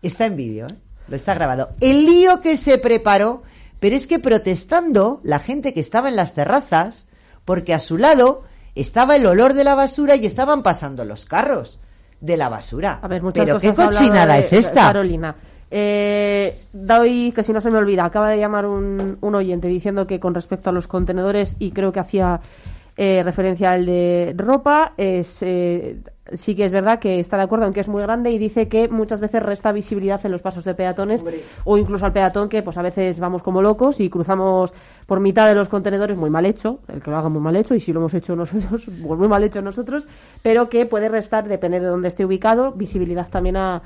Está 0.00 0.24
en 0.24 0.36
vídeo, 0.36 0.66
¿eh? 0.68 0.74
Lo 1.08 1.16
está 1.16 1.34
grabado. 1.34 1.70
El 1.80 2.06
lío 2.06 2.40
que 2.40 2.56
se 2.56 2.78
preparó, 2.78 3.42
pero 3.78 3.94
es 3.94 4.06
que 4.06 4.18
protestando 4.18 5.20
la 5.22 5.38
gente 5.38 5.74
que 5.74 5.80
estaba 5.80 6.08
en 6.08 6.16
las 6.16 6.34
terrazas, 6.34 7.08
porque 7.44 7.74
a 7.74 7.78
su 7.78 7.98
lado 7.98 8.44
estaba 8.74 9.16
el 9.16 9.26
olor 9.26 9.52
de 9.52 9.64
la 9.64 9.74
basura 9.74 10.16
y 10.16 10.24
estaban 10.24 10.62
pasando 10.62 11.04
los 11.04 11.26
carros 11.26 11.78
de 12.22 12.36
la 12.36 12.48
basura. 12.48 13.00
A 13.02 13.08
ver, 13.08 13.20
Pero 13.34 13.58
qué 13.58 13.74
cochinada 13.74 14.38
es 14.38 14.52
esta. 14.52 14.86
Carolina. 14.86 15.34
Eh, 15.70 16.66
doy, 16.72 17.32
que 17.34 17.42
si 17.42 17.52
no 17.52 17.60
se 17.60 17.70
me 17.70 17.78
olvida, 17.78 18.04
acaba 18.04 18.28
de 18.28 18.38
llamar 18.38 18.64
un, 18.64 19.18
un 19.20 19.34
oyente 19.34 19.66
diciendo 19.66 20.06
que 20.06 20.20
con 20.20 20.34
respecto 20.34 20.70
a 20.70 20.72
los 20.72 20.86
contenedores, 20.86 21.56
y 21.58 21.72
creo 21.72 21.92
que 21.92 22.00
hacía 22.00 22.40
eh, 22.96 23.22
referencia 23.24 23.72
al 23.72 23.86
de 23.86 24.34
ropa, 24.36 24.92
es, 24.98 25.38
eh, 25.40 25.96
sí 26.34 26.54
que 26.54 26.64
es 26.64 26.72
verdad 26.72 26.98
que 26.98 27.20
está 27.20 27.36
de 27.36 27.44
acuerdo 27.44 27.66
en 27.66 27.72
que 27.72 27.80
es 27.80 27.88
muy 27.88 28.02
grande 28.02 28.30
y 28.30 28.38
dice 28.38 28.68
que 28.68 28.88
muchas 28.88 29.18
veces 29.20 29.42
resta 29.42 29.72
visibilidad 29.72 30.20
en 30.24 30.32
los 30.32 30.42
pasos 30.42 30.64
de 30.64 30.74
peatones 30.74 31.24
o 31.64 31.78
incluso 31.78 32.04
al 32.04 32.12
peatón 32.12 32.48
que 32.48 32.62
pues 32.62 32.76
a 32.76 32.82
veces 32.82 33.18
vamos 33.18 33.42
como 33.42 33.62
locos 33.62 33.98
y 34.00 34.10
cruzamos 34.10 34.74
por 35.06 35.20
mitad 35.20 35.48
de 35.48 35.54
los 35.54 35.68
contenedores 35.68 36.16
muy 36.16 36.30
mal 36.30 36.44
hecho, 36.46 36.80
el 36.88 37.02
que 37.02 37.10
lo 37.10 37.16
haga 37.16 37.28
muy 37.28 37.40
mal 37.40 37.56
hecho 37.56 37.74
y 37.74 37.80
si 37.80 37.92
lo 37.92 38.00
hemos 38.00 38.14
hecho 38.14 38.36
nosotros, 38.36 38.84
pues 39.06 39.18
muy 39.18 39.28
mal 39.28 39.42
hecho 39.42 39.62
nosotros, 39.62 40.06
pero 40.42 40.68
que 40.68 40.86
puede 40.86 41.08
restar, 41.08 41.48
depende 41.48 41.80
de 41.80 41.86
dónde 41.86 42.08
esté 42.08 42.24
ubicado, 42.24 42.72
visibilidad 42.72 43.28
también 43.28 43.56
a, 43.56 43.82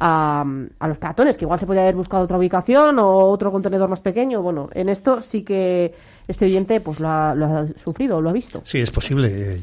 a, 0.00 0.44
a, 0.78 0.88
los 0.88 0.98
peatones, 0.98 1.36
que 1.36 1.44
igual 1.44 1.58
se 1.58 1.66
puede 1.66 1.80
haber 1.80 1.94
buscado 1.94 2.24
otra 2.24 2.38
ubicación 2.38 2.98
o 2.98 3.06
otro 3.06 3.52
contenedor 3.52 3.88
más 3.88 4.00
pequeño. 4.00 4.42
Bueno, 4.42 4.68
en 4.72 4.88
esto 4.88 5.22
sí 5.22 5.42
que 5.42 5.94
este 6.28 6.46
oyente 6.46 6.80
pues 6.80 7.00
lo 7.00 7.08
ha, 7.08 7.34
lo 7.34 7.46
ha 7.46 7.66
sufrido, 7.82 8.20
lo 8.20 8.30
ha 8.30 8.32
visto. 8.32 8.62
Sí, 8.64 8.78
es 8.78 8.90
posible. 8.90 9.60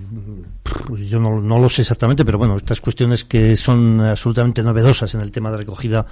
Yo 1.07 1.19
no, 1.19 1.41
no 1.41 1.59
lo 1.59 1.69
sé 1.69 1.81
exactamente, 1.81 2.23
pero 2.23 2.37
bueno, 2.37 2.57
estas 2.57 2.81
cuestiones 2.81 3.23
que 3.23 3.55
son 3.55 3.99
absolutamente 4.01 4.63
novedosas 4.63 5.13
en 5.15 5.21
el 5.21 5.31
tema 5.31 5.51
de 5.51 5.57
recogida 5.57 6.05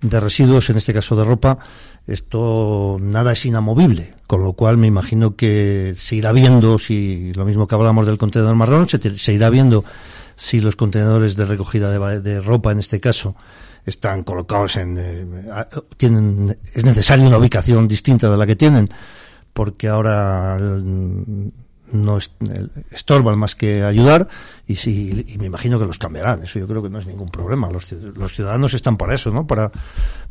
de 0.00 0.18
residuos, 0.18 0.70
en 0.70 0.76
este 0.76 0.94
caso 0.94 1.14
de 1.14 1.24
ropa, 1.24 1.58
esto 2.06 2.96
nada 3.00 3.32
es 3.32 3.44
inamovible, 3.44 4.14
con 4.26 4.42
lo 4.42 4.54
cual 4.54 4.78
me 4.78 4.86
imagino 4.86 5.36
que 5.36 5.94
se 5.98 6.16
irá 6.16 6.32
viendo, 6.32 6.78
si 6.78 7.32
lo 7.34 7.44
mismo 7.44 7.66
que 7.66 7.74
hablamos 7.74 8.06
del 8.06 8.16
contenedor 8.16 8.54
marrón, 8.54 8.88
se, 8.88 9.18
se 9.18 9.32
irá 9.32 9.50
viendo 9.50 9.84
si 10.36 10.60
los 10.60 10.74
contenedores 10.74 11.36
de 11.36 11.44
recogida 11.44 11.90
de, 11.90 12.20
de 12.20 12.40
ropa, 12.40 12.72
en 12.72 12.78
este 12.78 12.98
caso, 12.98 13.36
están 13.84 14.22
colocados 14.24 14.76
en, 14.76 14.96
eh, 14.98 15.44
tienen, 15.98 16.58
es 16.72 16.84
necesaria 16.84 17.26
una 17.26 17.38
ubicación 17.38 17.86
distinta 17.86 18.30
de 18.30 18.38
la 18.38 18.46
que 18.46 18.56
tienen, 18.56 18.88
porque 19.52 19.88
ahora 19.88 20.58
mm, 20.58 21.48
no 21.92 22.18
estorban 22.90 23.38
más 23.38 23.54
que 23.54 23.82
ayudar 23.82 24.28
y, 24.66 24.76
si, 24.76 25.24
y 25.26 25.38
me 25.38 25.46
imagino 25.46 25.78
que 25.78 25.86
los 25.86 25.98
cambiarán. 25.98 26.42
Eso 26.42 26.58
yo 26.58 26.66
creo 26.66 26.82
que 26.82 26.90
no 26.90 26.98
es 26.98 27.06
ningún 27.06 27.28
problema. 27.28 27.70
Los, 27.70 27.90
los 27.92 28.32
ciudadanos 28.32 28.74
están 28.74 28.96
para 28.96 29.14
eso, 29.14 29.30
¿no? 29.30 29.46
Para, 29.46 29.70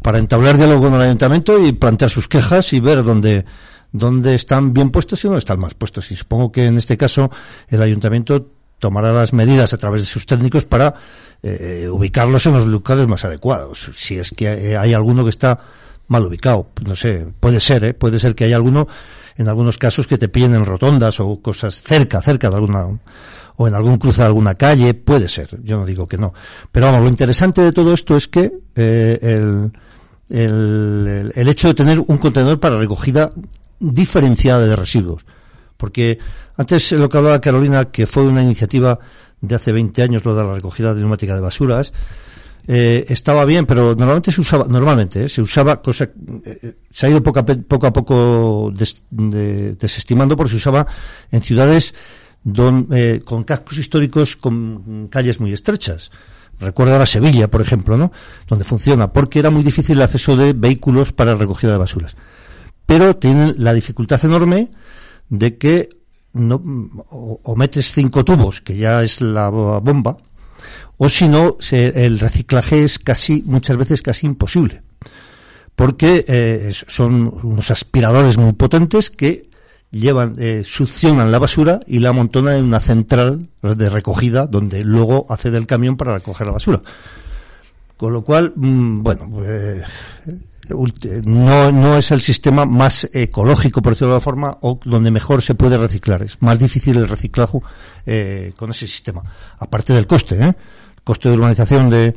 para 0.02 0.20
entablar 0.20 0.58
diálogo 0.58 0.84
con 0.84 0.94
el 0.96 1.02
ayuntamiento 1.02 1.60
y 1.64 1.72
plantear 1.74 2.10
sus 2.10 2.28
quejas 2.28 2.72
y 2.74 2.80
ver 2.80 3.04
dónde, 3.04 3.46
dónde 3.92 4.36
están 4.36 4.74
bien 4.74 4.92
puestos 4.92 5.24
y 5.24 5.28
dónde 5.28 5.40
están 5.40 5.60
más 5.60 5.74
puestos. 5.74 6.12
Y 6.12 6.16
supongo 6.16 6.52
que 6.52 6.66
en 6.66 6.78
este 6.78 6.98
caso 6.98 7.30
el 7.68 7.82
ayuntamiento 7.82 8.48
tomará 8.80 9.12
las 9.12 9.34
medidas 9.34 9.74
a 9.74 9.78
través 9.78 10.02
de 10.02 10.08
sus 10.08 10.26
técnicos 10.26 10.64
para 10.64 10.96
eh, 11.44 11.88
ubicarlos 11.92 12.46
en 12.46 12.54
los 12.54 12.66
lugares 12.66 13.08
más 13.08 13.26
adecuados. 13.26 13.92
Si 13.94 14.18
es 14.18 14.32
que 14.32 14.78
hay 14.78 14.94
alguno 14.94 15.24
que 15.26 15.30
está 15.30 15.60
mal 16.10 16.26
ubicado, 16.26 16.72
no 16.86 16.96
sé, 16.96 17.26
puede 17.40 17.60
ser, 17.60 17.84
¿eh? 17.84 17.94
puede 17.94 18.20
ser 18.20 18.36
que 18.36 18.44
haya 18.44 18.58
alguno, 18.58 18.88
en 19.38 19.48
algunos 19.48 19.78
casos, 19.78 20.08
que 20.08 20.18
te 20.18 20.28
pillen 20.28 20.56
en 20.56 20.66
rotondas 20.66 21.20
o 21.20 21.40
cosas 21.42 21.82
cerca, 21.82 22.22
cerca 22.22 22.50
de 22.50 22.56
alguna, 22.56 23.00
o 23.56 23.68
en 23.68 23.74
algún 23.76 23.98
cruce 23.98 24.22
de 24.22 24.28
alguna 24.28 24.56
calle, 24.56 24.96
puede 24.96 25.30
ser, 25.30 25.58
yo 25.64 25.78
no 25.78 25.86
digo 25.86 26.08
que 26.08 26.18
no. 26.18 26.34
Pero 26.72 26.88
vamos, 26.88 27.04
lo 27.04 27.10
interesante 27.10 27.62
de 27.62 27.72
todo 27.72 27.94
esto 27.94 28.18
es 28.18 28.28
que 28.28 28.52
eh, 28.76 29.20
el, 29.22 29.72
el, 30.30 31.32
el 31.36 31.48
hecho 31.48 31.70
de 31.70 31.76
tener 31.76 32.00
un 32.00 32.18
contenedor 32.18 32.60
para 32.60 32.78
recogida 32.78 33.32
diferenciada 33.80 34.66
de 34.66 34.76
residuos, 34.76 35.26
porque 35.78 36.18
antes 36.58 36.92
lo 36.92 37.08
que 37.08 37.18
hablaba 37.20 37.40
Carolina, 37.40 37.86
que 37.86 38.08
fue 38.08 38.24
una 38.24 38.42
iniciativa 38.42 39.00
de 39.42 39.56
hace 39.56 39.72
20 39.72 40.02
años, 40.02 40.26
lo 40.26 40.36
de 40.36 40.44
la 40.44 40.54
recogida 40.56 40.94
de 40.94 41.02
neumática 41.02 41.36
de 41.36 41.42
basuras, 41.42 41.94
eh, 42.72 43.12
estaba 43.12 43.46
bien, 43.46 43.66
pero 43.66 43.96
normalmente 43.96 44.32
se 44.32 44.42
usaba, 44.42 44.66
normalmente, 44.66 45.26
eh, 45.26 45.30
se 45.30 45.42
usaba 45.42 45.82
cosa, 45.82 46.08
eh, 46.46 46.76
se 46.92 47.08
ha 47.08 47.10
ido 47.10 47.24
poco 47.24 47.40
a 47.40 47.44
poco, 47.44 47.88
a 47.88 47.92
poco 47.92 48.72
desestimando 48.72 50.38
porque 50.38 50.52
se 50.52 50.58
usaba 50.58 50.86
en 51.32 51.42
ciudades 51.42 51.96
con 53.26 53.44
cascos 53.44 53.80
históricos 53.80 54.36
con 54.36 55.08
calles 55.08 55.40
muy 55.40 55.52
estrechas. 55.52 56.12
Recuerdo 56.60 56.94
ahora 56.94 57.08
Sevilla, 57.08 57.50
por 57.50 57.62
ejemplo, 57.62 57.98
¿no? 57.98 58.12
Donde 58.48 58.66
funciona, 58.66 59.12
porque 59.12 59.40
era 59.40 59.50
muy 59.50 59.64
difícil 59.64 59.98
el 59.98 60.04
acceso 60.04 60.38
de 60.38 60.54
vehículos 60.54 61.12
para 61.12 61.34
recogida 61.34 61.72
de 61.72 61.80
basuras. 61.80 62.16
Pero 62.86 63.16
tienen 63.16 63.56
la 63.58 63.74
dificultad 63.74 64.24
enorme 64.24 64.70
de 65.28 65.58
que 65.58 65.90
no, 66.34 66.62
o, 67.10 67.56
metes 67.56 67.92
cinco 67.92 68.24
tubos, 68.24 68.62
que 68.62 68.78
ya 68.78 69.02
es 69.02 69.22
la 69.22 69.50
bomba, 69.50 70.18
o 71.02 71.08
si 71.08 71.30
no, 71.30 71.58
el 71.72 72.20
reciclaje 72.20 72.84
es 72.84 73.00
casi, 73.00 73.42
muchas 73.46 73.78
veces 73.78 74.02
casi 74.02 74.28
imposible. 74.28 74.82
Porque 75.74 76.26
eh, 76.28 76.72
son 76.74 77.34
unos 77.42 77.72
aspiradores 77.72 78.38
muy 78.38 78.52
potentes 78.52 79.10
que 79.10 79.50
llevan, 79.92 80.34
eh, 80.38 80.64
succionan 80.66 81.32
la 81.32 81.40
basura 81.40 81.80
y 81.88 82.00
la 82.00 82.10
amontonan 82.10 82.58
en 82.58 82.66
una 82.66 82.82
central 82.82 83.48
de 83.62 83.90
recogida 83.90 84.46
donde 84.46 84.84
luego 84.84 85.26
accede 85.30 85.58
el 85.58 85.68
camión 85.68 85.96
para 85.96 86.16
recoger 86.16 86.48
la 86.48 86.54
basura. 86.54 86.82
Con 87.96 88.12
lo 88.12 88.22
cual, 88.22 88.52
mm, 88.58 89.02
bueno, 89.02 89.30
pues, 89.30 89.84
no, 91.26 91.72
no 91.72 91.98
es 91.98 92.12
el 92.12 92.22
sistema 92.22 92.66
más 92.66 93.10
ecológico, 93.14 93.82
por 93.82 93.94
decirlo 93.94 94.10
de 94.10 94.16
alguna 94.16 94.24
forma, 94.24 94.58
o 94.62 94.80
donde 94.84 95.12
mejor 95.12 95.42
se 95.42 95.56
puede 95.56 95.78
reciclar. 95.78 96.24
Es 96.24 96.42
más 96.42 96.60
difícil 96.60 96.98
el 96.98 97.08
reciclaje 97.08 97.60
eh, 98.06 98.54
con 98.56 98.70
ese 98.70 98.86
sistema. 98.86 99.24
Aparte 99.58 99.94
del 99.94 100.06
coste, 100.06 100.36
¿eh? 100.44 100.54
Coste 101.10 101.28
de 101.28 101.36
urbanización 101.38 101.90
de, 101.90 102.16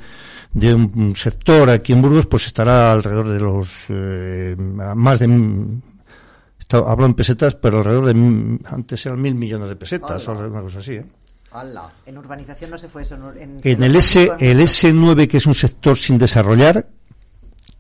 de 0.53 0.75
un 0.75 1.17
sector 1.17 1.71
aquí 1.71 1.95
en 1.95 2.03
Burgos, 2.03 2.27
pues 2.27 2.47
estará 2.47 2.93
alrededor 2.93 3.31
de 3.31 3.41
los 3.41 3.71
eh, 3.89 4.55
más 4.59 5.19
de 5.19 5.25
hablo 6.73 7.07
en 7.07 7.15
pesetas, 7.15 7.55
pero 7.55 7.79
alrededor 7.79 8.05
de 8.05 8.59
antes 8.67 9.07
eran 9.07 9.23
mil 9.23 9.35
millones 9.35 9.71
de 9.71 9.77
pesetas 9.77 10.29
o 10.29 10.33
una 10.33 10.61
cosa 10.61 10.81
así. 10.81 10.97
¿eh? 10.97 11.07
En 12.05 12.19
urbanización 12.19 12.71
no 12.71 12.77
se 12.77 12.89
fue 12.91 13.01
eso. 13.01 13.15
En, 13.33 13.61
el, 13.63 13.97
S, 13.97 14.31
el 14.39 14.61
S9, 14.61 15.27
que 15.27 15.39
es 15.39 15.47
un 15.47 15.55
sector 15.55 15.97
sin 15.97 16.19
desarrollar, 16.19 16.87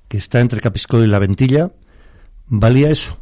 que 0.08 0.16
está 0.16 0.40
entre 0.40 0.60
Capisco 0.60 1.02
y 1.02 1.06
La 1.06 1.18
Ventilla, 1.18 1.70
valía 2.48 2.88
eso. 2.88 3.18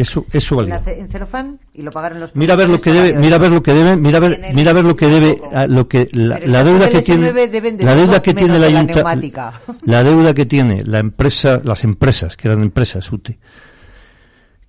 Eso, 0.00 0.24
eso 0.32 0.56
valía. 0.56 0.82
En 0.86 1.08
celofán 1.08 1.60
y 1.74 1.82
lo 1.82 1.90
pagaron 1.90 2.20
los 2.20 2.34
Mira 2.34 2.54
a 2.54 2.56
ver 2.56 2.70
lo 2.70 2.80
que 2.80 2.90
debe, 2.90 3.18
mira 3.18 3.36
a 3.36 3.38
ver 3.38 3.50
lo 3.50 3.62
que 3.62 3.74
debe, 3.74 3.96
mira 3.96 4.16
a 4.16 4.20
ver, 4.20 4.40
mira 4.54 4.70
a 4.70 4.72
ver 4.72 4.84
lo 4.84 4.96
que 4.96 5.06
debe, 5.08 5.38
lo 5.68 5.88
que 5.88 6.08
la, 6.12 6.64
deuda 6.64 6.88
que 6.88 7.02
tiene, 7.02 7.30
la 7.80 7.94
deuda 7.94 8.22
que 8.22 8.32
tiene 8.32 8.58
la 8.58 8.66
ayuntamiento, 8.66 9.52
la 9.82 10.02
deuda 10.02 10.32
que 10.32 10.46
tiene 10.46 10.84
la 10.86 11.00
empresa, 11.00 11.60
las 11.62 11.84
empresas 11.84 12.38
que 12.38 12.48
eran 12.48 12.62
empresas 12.62 13.12
UTE, 13.12 13.38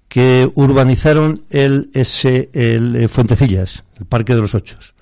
que 0.09 0.51
urbanizaron 0.53 1.45
el 1.49 1.91
ese 1.93 2.49
el 2.51 2.97
eh, 2.97 3.07
Fuentecillas, 3.07 3.85
el 3.97 4.07
Parque 4.07 4.35
de 4.35 4.41
los 4.41 4.53
Ochos 4.53 4.93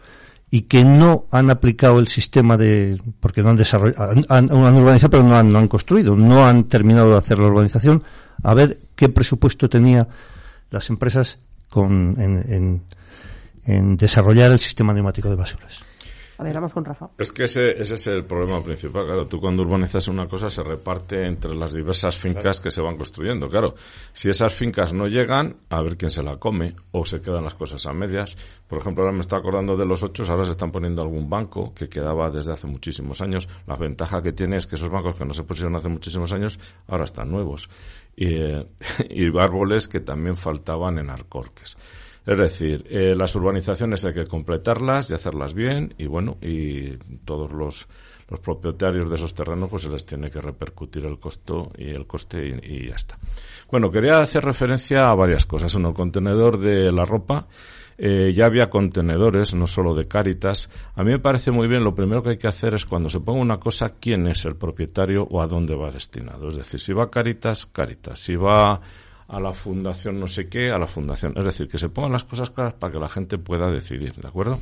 y 0.52 0.64
que 0.64 0.84
no 0.84 1.26
han 1.32 1.50
aplicado 1.50 2.00
el 2.00 2.08
sistema 2.08 2.58
de 2.58 3.02
porque 3.20 3.44
no 3.44 3.50
han 3.50 3.56
desarrollado 3.56 4.14
han, 4.30 4.52
urbanizado 4.52 5.12
pero 5.12 5.24
no 5.24 5.36
han, 5.36 5.50
no 5.50 5.60
han 5.60 5.68
construido. 5.68 6.16
No 6.16 6.46
han 6.46 6.66
terminado 6.66 7.12
de 7.12 7.18
hacer 7.18 7.40
la 7.40 7.48
urbanización. 7.48 8.04
A 8.44 8.54
ver 8.54 8.80
qué 8.96 9.10
presupuesto 9.10 9.70
tenía 9.70 10.08
las 10.72 10.90
empresas 10.90 11.40
con 11.70 12.16
en, 12.20 12.84
en 13.66 13.98
desarrollar 13.98 14.52
el 14.52 14.60
sistema 14.60 14.94
neumático 14.94 15.30
de 15.30 15.36
basuras 15.36 15.89
a 16.40 16.44
ver, 16.44 16.54
vamos 16.54 16.74
con 16.74 16.86
Rafa. 16.86 17.10
Es 17.18 17.34
que 17.34 17.44
ese, 17.44 17.72
ese 17.82 17.96
es 17.96 18.08
el 18.08 18.24
problema 18.24 18.64
principal. 18.64 19.06
Claro, 19.06 19.28
tú 19.28 19.42
cuando 19.42 19.62
urbanizas 19.62 20.08
una 20.08 20.26
cosa 20.26 20.50
se 20.50 20.64
reparte 20.64 21.28
entre 21.28 21.54
las 21.54 21.74
diversas 21.74 22.18
fincas 22.18 22.62
que 22.62 22.72
se 22.72 22.82
van 22.82 22.96
construyendo. 22.96 23.50
Claro, 23.50 23.76
si 24.14 24.30
esas 24.30 24.54
fincas 24.54 24.94
no 24.94 25.08
llegan, 25.08 25.58
a 25.70 25.82
ver 25.82 25.98
quién 25.98 26.10
se 26.10 26.24
la 26.24 26.38
come 26.38 26.78
o 26.92 27.04
se 27.04 27.20
quedan 27.20 27.44
las 27.44 27.56
cosas 27.56 27.86
a 27.88 27.92
medias. 27.92 28.38
Por 28.70 28.80
ejemplo, 28.80 29.04
ahora 29.04 29.14
me 29.14 29.20
está 29.20 29.36
acordando 29.36 29.76
de 29.76 29.86
los 29.86 30.02
ocho, 30.02 30.24
ahora 30.30 30.46
se 30.46 30.52
están 30.52 30.72
poniendo 30.72 31.02
algún 31.02 31.30
banco 31.30 31.74
que 31.74 31.90
quedaba 31.90 32.30
desde 32.30 32.54
hace 32.54 32.68
muchísimos 32.68 33.20
años. 33.20 33.50
La 33.68 33.76
ventaja 33.76 34.24
que 34.24 34.32
tiene 34.32 34.56
es 34.56 34.66
que 34.66 34.78
esos 34.78 34.90
bancos 34.90 35.18
que 35.18 35.26
no 35.26 35.34
se 35.34 35.44
pusieron 35.44 35.76
hace 35.76 35.90
muchísimos 35.90 36.32
años 36.32 36.58
ahora 36.88 37.04
están 37.04 37.30
nuevos. 37.30 37.70
Y, 38.16 38.34
eh, 38.36 38.66
y 39.10 39.38
árboles 39.38 39.90
que 39.90 40.00
también 40.00 40.38
faltaban 40.38 41.00
en 41.00 41.10
Arcorques. 41.10 41.76
Es 42.30 42.38
decir, 42.38 42.86
eh, 42.92 43.16
las 43.18 43.36
urbanizaciones 43.36 44.06
hay 44.06 44.14
que 44.14 44.28
completarlas 44.28 45.10
y 45.10 45.16
hacerlas 45.16 45.56
bien 45.56 45.96
y 45.98 46.06
bueno, 46.06 46.38
y 46.44 46.96
todos 47.26 47.52
los, 47.52 47.88
los 48.30 48.40
propietarios 48.40 49.10
de 49.10 49.16
esos 49.16 49.34
terrenos 49.34 49.68
pues 49.68 49.82
se 49.82 49.90
les 49.90 50.06
tiene 50.06 50.30
que 50.30 50.40
repercutir 50.40 51.08
el 51.08 51.18
costo 51.18 51.72
y 51.76 51.90
el 51.90 52.06
coste 52.06 52.52
y, 52.62 52.88
ya 52.88 52.94
está. 52.94 53.18
Bueno, 53.72 53.90
quería 53.90 54.20
hacer 54.20 54.46
referencia 54.46 55.10
a 55.10 55.16
varias 55.16 55.48
cosas. 55.48 55.74
Uno, 55.74 55.90
el 55.90 55.96
contenedor 55.96 56.60
de 56.60 56.92
la 56.92 57.04
ropa. 57.04 57.48
Eh, 57.98 58.32
ya 58.32 58.46
había 58.46 58.70
contenedores, 58.70 59.56
no 59.56 59.66
solo 59.66 59.96
de 59.96 60.08
Cáritas. 60.08 60.70
A 60.94 61.04
mí 61.04 61.10
me 61.10 61.20
parece 61.20 61.50
muy 61.50 61.68
bien, 61.68 61.84
lo 61.84 61.96
primero 61.96 62.22
que 62.22 62.30
hay 62.30 62.38
que 62.38 62.48
hacer 62.48 62.76
es 62.76 62.86
cuando 62.86 63.10
se 63.10 63.22
ponga 63.22 63.42
una 63.42 63.60
cosa, 63.60 63.96
quién 64.00 64.28
es 64.28 64.46
el 64.46 64.56
propietario 64.56 65.24
o 65.24 65.42
a 65.42 65.48
dónde 65.48 65.76
va 65.76 65.90
destinado. 65.90 66.50
Es 66.50 66.58
decir, 66.58 66.80
si 66.80 66.94
va 66.94 67.10
Cáritas, 67.10 67.66
Cáritas. 67.66 68.20
Si 68.20 68.36
va 68.36 68.80
a 69.30 69.40
la 69.40 69.54
fundación 69.54 70.20
no 70.20 70.28
sé 70.28 70.50
qué, 70.50 70.72
a 70.72 70.78
la 70.78 70.88
fundación. 70.88 71.34
Es 71.38 71.46
decir, 71.46 71.68
que 71.68 71.78
se 71.78 71.90
pongan 71.90 72.12
las 72.12 72.24
cosas 72.24 72.50
claras 72.50 72.74
para 72.74 72.92
que 72.92 73.00
la 73.00 73.08
gente 73.08 73.38
pueda 73.38 73.72
decidir, 73.72 74.14
¿de 74.14 74.28
acuerdo? 74.28 74.60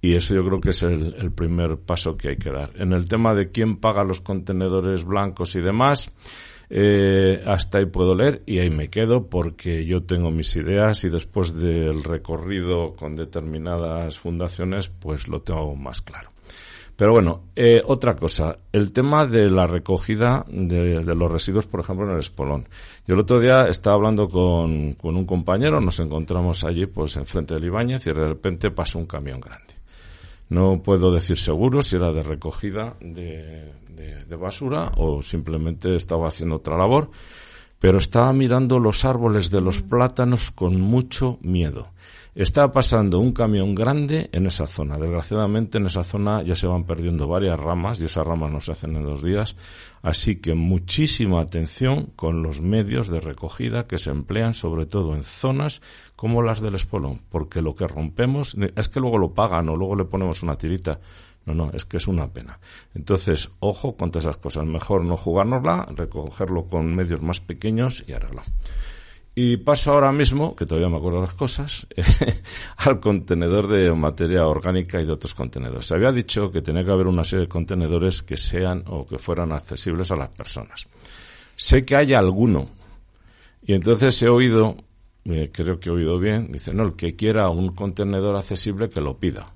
Y 0.00 0.14
eso 0.14 0.34
yo 0.34 0.44
creo 0.44 0.60
que 0.60 0.70
es 0.70 0.82
el, 0.84 1.32
primer 1.32 1.76
paso 1.78 2.16
que 2.16 2.28
hay 2.28 2.36
que 2.36 2.50
dar. 2.50 2.70
En 2.76 2.92
el 2.92 3.08
tema 3.08 3.34
de 3.34 3.50
quién 3.50 3.78
paga 3.78 4.04
los 4.04 4.20
contenedores 4.20 5.04
blancos 5.04 5.56
y 5.56 5.60
demás, 5.60 6.12
eh, 6.70 7.42
hasta 7.44 7.78
ahí 7.78 7.86
puedo 7.86 8.14
leer 8.14 8.42
y 8.46 8.60
ahí 8.60 8.70
me 8.70 8.90
quedo 8.90 9.28
porque 9.28 9.84
yo 9.84 10.04
tengo 10.04 10.30
mis 10.30 10.54
ideas 10.54 11.02
y 11.02 11.08
después 11.08 11.54
del 11.54 12.04
recorrido 12.04 12.94
con 12.94 13.16
determinadas 13.16 14.18
fundaciones, 14.18 14.88
pues 14.88 15.26
lo 15.26 15.42
tengo 15.42 15.74
más 15.74 16.00
claro. 16.00 16.30
Pero 16.98 17.12
bueno, 17.12 17.44
eh, 17.54 17.80
otra 17.86 18.16
cosa, 18.16 18.58
el 18.72 18.90
tema 18.90 19.24
de 19.24 19.48
la 19.48 19.68
recogida 19.68 20.44
de, 20.48 21.00
los 21.04 21.30
residuos, 21.30 21.68
por 21.68 21.78
ejemplo, 21.78 22.04
en 22.04 22.14
el 22.14 22.18
Espolón. 22.18 22.68
Yo 23.06 23.14
el 23.14 23.20
otro 23.20 23.38
día 23.38 23.68
estaba 23.68 23.94
hablando 23.94 24.28
con, 24.28 24.94
con 24.94 25.16
un 25.16 25.24
compañero, 25.24 25.80
nos 25.80 26.00
encontramos 26.00 26.64
allí, 26.64 26.86
pues, 26.86 27.16
enfrente 27.16 27.54
del 27.54 27.66
Ibáñez 27.66 28.04
y 28.08 28.12
de 28.12 28.26
repente 28.26 28.72
pasó 28.72 28.98
un 28.98 29.06
camión 29.06 29.38
grande. 29.38 29.74
No 30.48 30.82
puedo 30.82 31.12
decir 31.12 31.38
seguro 31.38 31.82
si 31.82 31.94
era 31.94 32.10
de 32.10 32.24
recogida 32.24 32.96
de, 32.98 33.70
de 33.88 34.34
basura 34.36 34.90
o 34.96 35.22
simplemente 35.22 35.94
estaba 35.94 36.26
haciendo 36.26 36.56
otra 36.56 36.76
labor, 36.76 37.10
pero 37.78 37.98
estaba 37.98 38.32
mirando 38.32 38.78
los 38.78 39.04
árboles 39.04 39.50
de 39.50 39.60
los 39.60 39.82
plátanos 39.82 40.50
con 40.50 40.80
mucho 40.80 41.38
miedo 41.42 41.88
Está 42.38 42.70
pasando 42.70 43.18
un 43.18 43.32
camión 43.32 43.74
grande 43.74 44.30
en 44.30 44.46
esa 44.46 44.68
zona. 44.68 44.96
Desgraciadamente 44.96 45.78
en 45.78 45.86
esa 45.86 46.04
zona 46.04 46.40
ya 46.44 46.54
se 46.54 46.68
van 46.68 46.84
perdiendo 46.84 47.26
varias 47.26 47.58
ramas 47.58 48.00
y 48.00 48.04
esas 48.04 48.24
ramas 48.24 48.52
no 48.52 48.60
se 48.60 48.70
hacen 48.70 48.94
en 48.94 49.02
dos 49.02 49.24
días. 49.24 49.56
Así 50.02 50.36
que 50.36 50.54
muchísima 50.54 51.40
atención 51.40 52.12
con 52.14 52.44
los 52.44 52.60
medios 52.60 53.08
de 53.08 53.18
recogida 53.18 53.88
que 53.88 53.98
se 53.98 54.10
emplean 54.10 54.54
sobre 54.54 54.86
todo 54.86 55.16
en 55.16 55.24
zonas 55.24 55.82
como 56.14 56.40
las 56.40 56.60
del 56.60 56.76
espolón, 56.76 57.22
porque 57.28 57.60
lo 57.60 57.74
que 57.74 57.88
rompemos 57.88 58.56
es 58.76 58.88
que 58.88 59.00
luego 59.00 59.18
lo 59.18 59.34
pagan 59.34 59.68
o 59.68 59.76
luego 59.76 59.96
le 59.96 60.04
ponemos 60.04 60.40
una 60.44 60.56
tirita. 60.56 61.00
No, 61.48 61.54
no, 61.54 61.70
es 61.72 61.86
que 61.86 61.96
es 61.96 62.06
una 62.06 62.30
pena. 62.30 62.60
Entonces, 62.94 63.48
ojo 63.60 63.96
con 63.96 64.10
todas 64.10 64.26
esas 64.26 64.36
cosas. 64.36 64.66
Mejor 64.66 65.02
no 65.02 65.16
jugárnosla, 65.16 65.88
recogerlo 65.96 66.66
con 66.66 66.94
medios 66.94 67.22
más 67.22 67.40
pequeños 67.40 68.04
y 68.06 68.12
arreglar. 68.12 68.44
Y 69.34 69.56
paso 69.56 69.92
ahora 69.92 70.12
mismo, 70.12 70.54
que 70.54 70.66
todavía 70.66 70.90
me 70.90 70.98
acuerdo 70.98 71.22
las 71.22 71.32
cosas, 71.32 71.86
al 72.76 73.00
contenedor 73.00 73.66
de 73.66 73.90
materia 73.94 74.46
orgánica 74.46 75.00
y 75.00 75.06
de 75.06 75.12
otros 75.12 75.34
contenedores. 75.34 75.86
Se 75.86 75.94
había 75.94 76.12
dicho 76.12 76.50
que 76.50 76.60
tenía 76.60 76.84
que 76.84 76.90
haber 76.90 77.06
una 77.06 77.24
serie 77.24 77.46
de 77.46 77.48
contenedores 77.48 78.22
que 78.22 78.36
sean 78.36 78.84
o 78.86 79.06
que 79.06 79.16
fueran 79.18 79.52
accesibles 79.52 80.10
a 80.10 80.16
las 80.16 80.28
personas. 80.28 80.86
Sé 81.56 81.86
que 81.86 81.96
hay 81.96 82.12
alguno. 82.12 82.68
Y 83.62 83.72
entonces 83.72 84.22
he 84.22 84.28
oído, 84.28 84.76
eh, 85.24 85.50
creo 85.50 85.80
que 85.80 85.88
he 85.88 85.92
oído 85.92 86.18
bien, 86.18 86.52
dice, 86.52 86.74
no, 86.74 86.82
el 86.82 86.94
que 86.94 87.16
quiera 87.16 87.48
un 87.48 87.74
contenedor 87.74 88.36
accesible 88.36 88.90
que 88.90 89.00
lo 89.00 89.16
pida. 89.16 89.46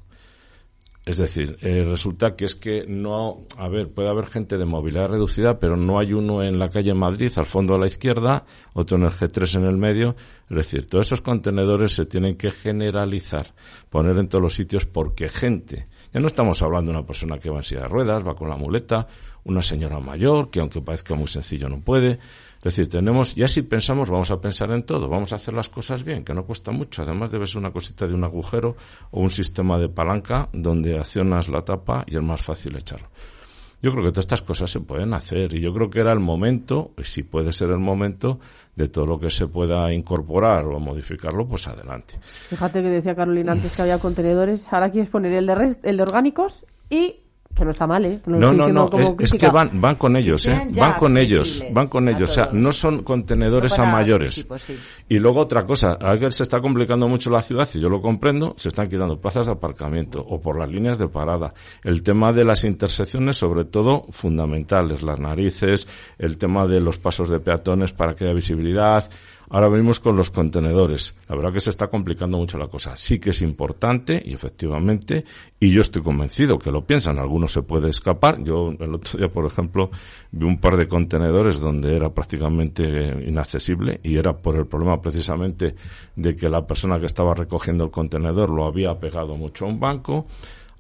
Es 1.05 1.19
decir, 1.19 1.59
eh, 1.63 1.83
resulta 1.83 2.37
que 2.37 2.45
es 2.45 2.55
que 2.55 2.85
no, 2.87 3.45
a 3.59 3.69
ver, 3.69 3.93
puede 3.93 4.09
haber 4.09 4.27
gente 4.27 4.57
de 4.57 4.65
movilidad 4.65 5.09
reducida, 5.09 5.59
pero 5.59 5.77
no 5.77 5.99
hay 5.99 6.13
uno 6.13 6.45
en 6.45 6.61
la 6.61 6.69
calle 6.69 6.95
Madrid, 6.95 7.33
al 7.37 7.47
fondo 7.47 7.75
a 7.75 7.79
la 7.79 7.89
izquierda, 7.89 8.45
otro 8.73 8.99
en 8.99 9.05
el 9.05 9.11
G3 9.11 9.57
en 9.57 9.65
el 9.65 9.77
medio. 9.77 10.15
Es 10.49 10.57
decir, 10.57 10.87
todos 10.87 11.07
esos 11.07 11.21
contenedores 11.21 11.93
se 11.93 12.07
tienen 12.07 12.37
que 12.37 12.53
generalizar, 12.53 13.47
poner 13.91 14.17
en 14.17 14.29
todos 14.29 14.43
los 14.43 14.55
sitios 14.55 14.87
porque 14.87 15.29
gente, 15.29 15.89
ya 16.15 16.21
no 16.21 16.29
estamos 16.29 16.63
hablando 16.63 16.93
de 16.93 16.99
una 16.99 17.07
persona 17.07 17.37
que 17.37 17.51
va 17.51 17.57
en 17.57 17.65
silla 17.65 17.83
de 17.83 17.89
ruedas, 17.89 18.25
va 18.25 18.37
con 18.37 18.49
la 18.49 18.57
muleta, 18.57 19.09
una 19.43 19.61
señora 19.61 19.99
mayor, 19.99 20.51
que 20.51 20.61
aunque 20.61 20.81
parezca 20.83 21.17
muy 21.17 21.27
sencillo 21.27 21.69
no 21.69 21.81
puede, 21.81 22.21
es 22.65 22.77
decir, 22.77 22.89
tenemos, 22.89 23.35
ya 23.35 23.49
si 23.49 23.63
pensamos, 23.63 24.09
vamos 24.09 24.31
a 24.31 24.41
pensar 24.41 24.71
en 24.71 24.85
todo, 24.85 25.09
vamos 25.09 25.33
a 25.33 25.37
hacer 25.37 25.53
las 25.53 25.69
cosas 25.69 26.05
bien, 26.05 26.23
que 26.23 26.33
no 26.33 26.45
cuesta 26.45 26.71
mucho. 26.71 27.03
Además 27.03 27.33
debe 27.33 27.45
ser 27.45 27.59
una 27.59 27.73
cosita 27.73 28.07
de 28.07 28.15
un 28.15 28.23
agujero 28.23 28.77
o 29.11 29.21
un 29.21 29.31
sistema 29.31 29.79
de 29.79 29.89
palanca 29.89 30.49
donde 30.53 30.97
accionas 30.97 31.49
la 31.49 31.63
tapa 31.63 32.05
y 32.07 32.17
es 32.17 32.23
más 32.23 32.41
fácil 32.41 32.77
echarlo. 32.77 33.09
Yo 33.83 33.91
creo 33.91 34.05
que 34.05 34.11
todas 34.11 34.27
estas 34.27 34.43
cosas 34.43 34.71
se 34.71 34.79
pueden 34.79 35.13
hacer 35.13 35.53
y 35.55 35.61
yo 35.61 35.73
creo 35.73 35.91
que 35.91 35.99
era 35.99 36.13
el 36.13 36.21
momento, 36.21 36.93
y 36.97 37.03
si 37.03 37.25
puede 37.25 37.51
ser 37.51 37.71
el 37.71 37.81
momento, 37.81 38.39
de 38.77 38.87
todo 38.87 39.07
lo 39.07 39.19
que 39.19 39.29
se 39.29 39.49
pueda 39.49 39.93
incorporar 39.93 40.65
o 40.67 40.79
modificarlo, 40.79 41.49
pues 41.49 41.67
adelante. 41.67 42.21
Fíjate 42.49 42.81
que 42.81 42.91
decía 42.91 43.17
Carolina 43.17 43.51
antes 43.51 43.73
que 43.73 43.83
había 43.83 43.99
contenedores, 43.99 44.73
ahora 44.73 44.93
quieres 44.93 45.11
poner 45.11 45.33
el 45.33 45.47
de, 45.47 45.77
el 45.83 45.97
de 45.97 46.03
orgánicos 46.05 46.65
y 46.89 47.22
que 47.55 47.65
no 47.65 47.71
está 47.71 47.87
mal, 47.87 48.05
¿eh? 48.05 48.21
No, 48.27 48.53
no, 48.53 48.69
no, 48.69 48.91
es, 49.19 49.33
que 49.35 49.49
van, 49.49 49.81
van 49.81 49.97
con 49.97 50.17
ellos, 50.17 50.47
¿eh? 50.47 50.69
Van 50.75 50.95
con 50.95 51.19
ellos, 51.19 51.63
van 51.71 51.87
con 51.87 52.09
ellos. 52.09 52.31
O 52.31 52.33
sea, 52.33 52.49
no 52.53 52.73
son 52.73 53.03
contenedores 53.03 53.79
a 53.79 53.85
mayores. 53.85 54.47
Y 55.09 55.19
luego 55.19 55.41
otra 55.41 55.67
cosa, 55.67 55.99
a 56.01 56.15
ver 56.15 56.33
se 56.33 56.43
está 56.43 56.61
complicando 56.61 57.09
mucho 57.09 57.31
la 57.31 57.43
ciudad, 57.43 57.69
y 57.75 57.81
yo 57.81 57.89
lo 57.89 58.01
comprendo, 58.01 58.55
se 58.57 58.69
están 58.69 58.89
quitando 58.89 59.21
plazas 59.21 59.47
de 59.47 59.53
aparcamiento 59.53 60.25
o 60.27 60.41
por 60.41 60.59
las 60.59 60.71
líneas 60.71 60.99
de 60.99 61.09
parada. 61.09 61.53
El 61.85 62.03
tema 62.03 62.33
de 62.33 62.45
las 62.45 62.65
intersecciones, 62.65 63.37
sobre 63.37 63.65
todo, 63.65 64.07
fundamentales, 64.11 65.03
las 65.03 65.21
narices, 65.21 65.87
el 66.19 66.39
tema 66.39 66.67
de 66.67 66.81
los 66.81 66.99
pasos 66.99 67.29
de 67.29 67.39
peatones 67.39 67.93
para 67.93 68.15
que 68.15 68.25
haya 68.25 68.35
visibilidad, 68.35 69.11
Ahora 69.53 69.69
venimos 69.69 70.01
con 70.01 70.17
los 70.17 70.31
contenedores. 70.31 71.15
La 71.29 71.37
verdad 71.37 71.53
que 71.53 71.61
se 71.61 71.69
está 71.69 71.89
complicando 71.89 72.39
mucho 72.39 72.57
la 72.57 72.69
cosa. 72.69 72.97
Sí 72.97 73.19
que 73.19 73.31
es 73.31 73.43
importante 73.43 74.23
y 74.25 74.33
efectivamente, 74.33 75.27
y 75.61 75.71
yo 75.71 75.83
estoy 75.83 76.01
convencido 76.01 76.59
que 76.59 76.71
lo 76.71 76.87
piensan, 76.87 77.19
algunos 77.19 77.53
se 77.53 77.61
puede 77.61 77.91
escapar. 77.91 78.43
Yo 78.43 78.71
el 78.71 78.95
otro 78.95 79.19
día, 79.19 79.31
por 79.31 79.45
ejemplo, 79.45 79.91
vi 80.31 80.47
un 80.47 80.59
par 80.59 80.79
de 80.79 80.89
contenedores 80.89 81.61
donde 81.61 81.95
era 81.95 82.09
prácticamente 82.09 82.83
inaccesible 83.27 84.01
y 84.03 84.17
era 84.17 84.33
por 84.39 84.57
el 84.57 84.65
problema 84.65 85.03
precisamente 85.03 85.75
de 86.17 86.35
que 86.35 86.49
la 86.49 86.67
persona 86.67 86.99
que 86.99 87.05
estaba 87.05 87.35
recogiendo 87.35 87.85
el 87.85 87.91
contenedor 87.91 88.49
lo 88.49 88.65
había 88.65 88.99
pegado 88.99 89.37
mucho 89.37 89.67
a 89.67 89.69
un 89.69 89.79
banco 89.79 90.29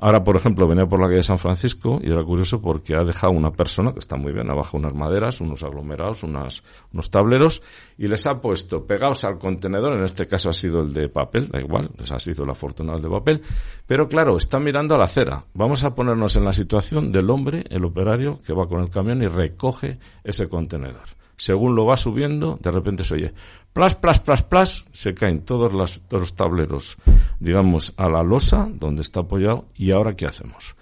Ahora, 0.05 0.25
por 0.25 0.35
ejemplo, 0.35 0.67
venía 0.67 0.85
por 0.85 0.99
la 0.99 1.07
calle 1.07 1.19
de 1.19 1.23
San 1.23 1.39
Francisco 1.39 2.01
y 2.03 2.11
era 2.11 2.25
curioso 2.25 2.61
porque 2.61 2.97
ha 2.97 3.05
dejado 3.05 3.33
una 3.35 3.53
persona, 3.53 3.93
que 3.93 4.01
está 4.01 4.17
muy 4.17 4.33
bien, 4.33 4.51
abajo 4.51 4.77
unas 4.77 4.93
maderas, 4.95 5.41
unos 5.41 5.63
aglomerados, 5.63 6.25
unas, 6.25 6.65
unos 6.93 7.09
tableros, 7.09 7.63
y 7.97 8.09
les 8.09 8.27
ha 8.27 8.41
puesto 8.41 8.85
pegados 8.85 9.23
al 9.23 9.39
contenedor, 9.39 9.93
en 9.93 10.03
este 10.03 10.27
caso 10.27 10.51
ha 10.51 10.55
sido 10.55 10.81
el 10.81 10.93
de 10.93 11.09
papel, 11.09 11.47
da 11.47 11.61
igual, 11.61 11.89
les 11.97 12.11
ha 12.11 12.19
sido 12.19 12.45
la 12.45 12.57
fortuna 12.57 12.97
el 12.97 13.03
de 13.03 13.11
papel, 13.11 13.43
pero 13.87 14.09
claro, 14.09 14.37
está 14.37 14.59
mirando 14.59 14.97
a 14.97 14.99
la 14.99 15.05
acera. 15.05 15.45
Vamos 15.55 15.85
a 15.85 15.95
ponernos 15.95 16.35
en 16.35 16.47
la 16.47 16.53
situación 16.53 17.13
del 17.13 17.31
hombre, 17.31 17.63
el 17.71 17.85
operario, 17.85 18.41
que 18.45 18.53
va 18.53 18.67
con 18.67 18.81
el 18.81 18.91
camión 18.91 19.23
y 19.23 19.29
recoge 19.29 20.01
ese 20.25 20.49
contenedor 20.49 21.22
según 21.43 21.75
lo 21.75 21.85
va 21.85 21.97
subiendo, 21.97 22.57
de 22.63 22.71
repente 22.71 23.03
se 23.03 23.15
oye, 23.15 23.35
plas, 23.73 23.97
plas, 23.97 24.21
plas, 24.21 24.45
plas, 24.45 24.87
se 24.93 25.13
caen 25.13 25.45
todos, 25.45 25.73
los 25.73 26.35
tableros, 26.37 26.97
digamos, 27.41 27.95
a 27.97 28.09
la 28.09 28.23
losa 28.23 28.69
donde 28.73 29.03
está 29.03 29.23
apoyado 29.23 29.65
y 29.75 29.91
ahora 29.91 30.15
¿qué 30.15 30.25
hacemos? 30.25 30.77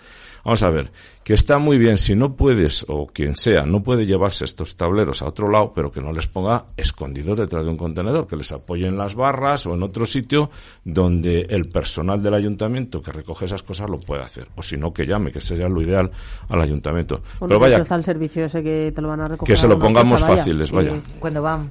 Vamos 0.44 0.62
a 0.62 0.70
ver, 0.70 0.90
que 1.24 1.34
está 1.34 1.58
muy 1.58 1.78
bien 1.78 1.98
si 1.98 2.14
no 2.14 2.34
puedes, 2.34 2.84
o 2.88 3.06
quien 3.06 3.36
sea, 3.36 3.66
no 3.66 3.82
puede 3.82 4.06
llevarse 4.06 4.44
estos 4.44 4.76
tableros 4.76 5.22
a 5.22 5.26
otro 5.26 5.50
lado, 5.50 5.72
pero 5.74 5.90
que 5.90 6.00
no 6.00 6.12
les 6.12 6.26
ponga 6.26 6.66
escondidos 6.76 7.38
detrás 7.38 7.64
de 7.64 7.70
un 7.70 7.76
contenedor, 7.76 8.26
que 8.26 8.36
les 8.36 8.50
apoye 8.52 8.86
en 8.86 8.96
las 8.96 9.14
barras 9.14 9.66
o 9.66 9.74
en 9.74 9.82
otro 9.82 10.06
sitio 10.06 10.50
donde 10.84 11.46
el 11.50 11.68
personal 11.68 12.22
del 12.22 12.34
ayuntamiento 12.34 13.02
que 13.02 13.12
recoge 13.12 13.44
esas 13.44 13.62
cosas 13.62 13.88
lo 13.90 13.98
pueda 13.98 14.24
hacer. 14.24 14.48
O 14.56 14.62
si 14.62 14.76
no, 14.76 14.92
que 14.92 15.06
llame, 15.06 15.30
que 15.30 15.40
sería 15.40 15.68
lo 15.68 15.80
ideal 15.82 16.10
al 16.48 16.60
ayuntamiento. 16.60 17.22
pero 17.40 17.58
vaya, 17.58 17.78
está 17.78 17.94
el 17.96 18.04
servicio 18.04 18.44
ese 18.44 18.62
que 18.62 18.92
te 18.94 19.02
lo 19.02 19.08
van 19.08 19.20
a 19.20 19.26
recoger. 19.26 19.52
Que 19.52 19.56
se 19.56 19.68
lo 19.68 19.78
pongamos 19.78 20.20
fáciles, 20.20 20.70
vaya. 20.70 21.00
Cuando 21.18 21.42
van. 21.42 21.70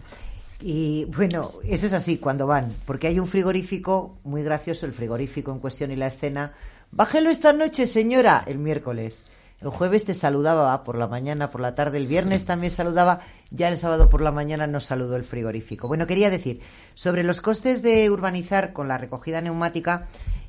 Y 0.62 1.06
bueno, 1.06 1.54
eso 1.64 1.86
es 1.86 1.94
así, 1.94 2.18
cuando 2.18 2.46
van, 2.46 2.74
porque 2.86 3.08
hay 3.08 3.18
un 3.18 3.28
frigorífico, 3.28 4.18
muy 4.26 4.44
gracioso 4.44 4.86
el 4.86 4.92
frigorífico 4.92 5.52
en 5.52 5.60
cuestión 5.60 5.92
y 5.92 5.96
la 5.96 6.08
escena. 6.08 6.54
Bájelo 6.92 7.30
esta 7.30 7.54
noche, 7.54 7.86
señora, 7.86 8.44
el 8.48 8.58
miércoles. 8.58 9.24
El 9.62 9.70
jueves 9.70 10.06
te 10.06 10.16
saludaba 10.16 10.84
por 10.84 10.98
la 10.98 11.06
mañana, 11.06 11.52
por 11.52 11.62
la 11.62 11.76
tarde, 11.76 11.98
el 11.98 12.08
viernes 12.08 12.46
también 12.46 12.72
saludaba, 12.72 13.22
ya 13.52 13.70
el 13.70 13.78
sábado 13.78 14.10
por 14.10 14.22
la 14.22 14.32
mañana 14.32 14.66
nos 14.66 14.86
saludó 14.86 15.16
el 15.16 15.24
frigorífico. 15.24 15.88
Bueno, 15.88 16.08
quería 16.08 16.32
decir, 16.32 16.62
sobre 16.96 17.24
los 17.24 17.42
costes 17.42 17.84
de 17.84 18.10
urbanizar 18.10 18.74
con 18.74 18.88
la 18.88 18.98
recogida 18.98 19.40
neumática, 19.40 20.08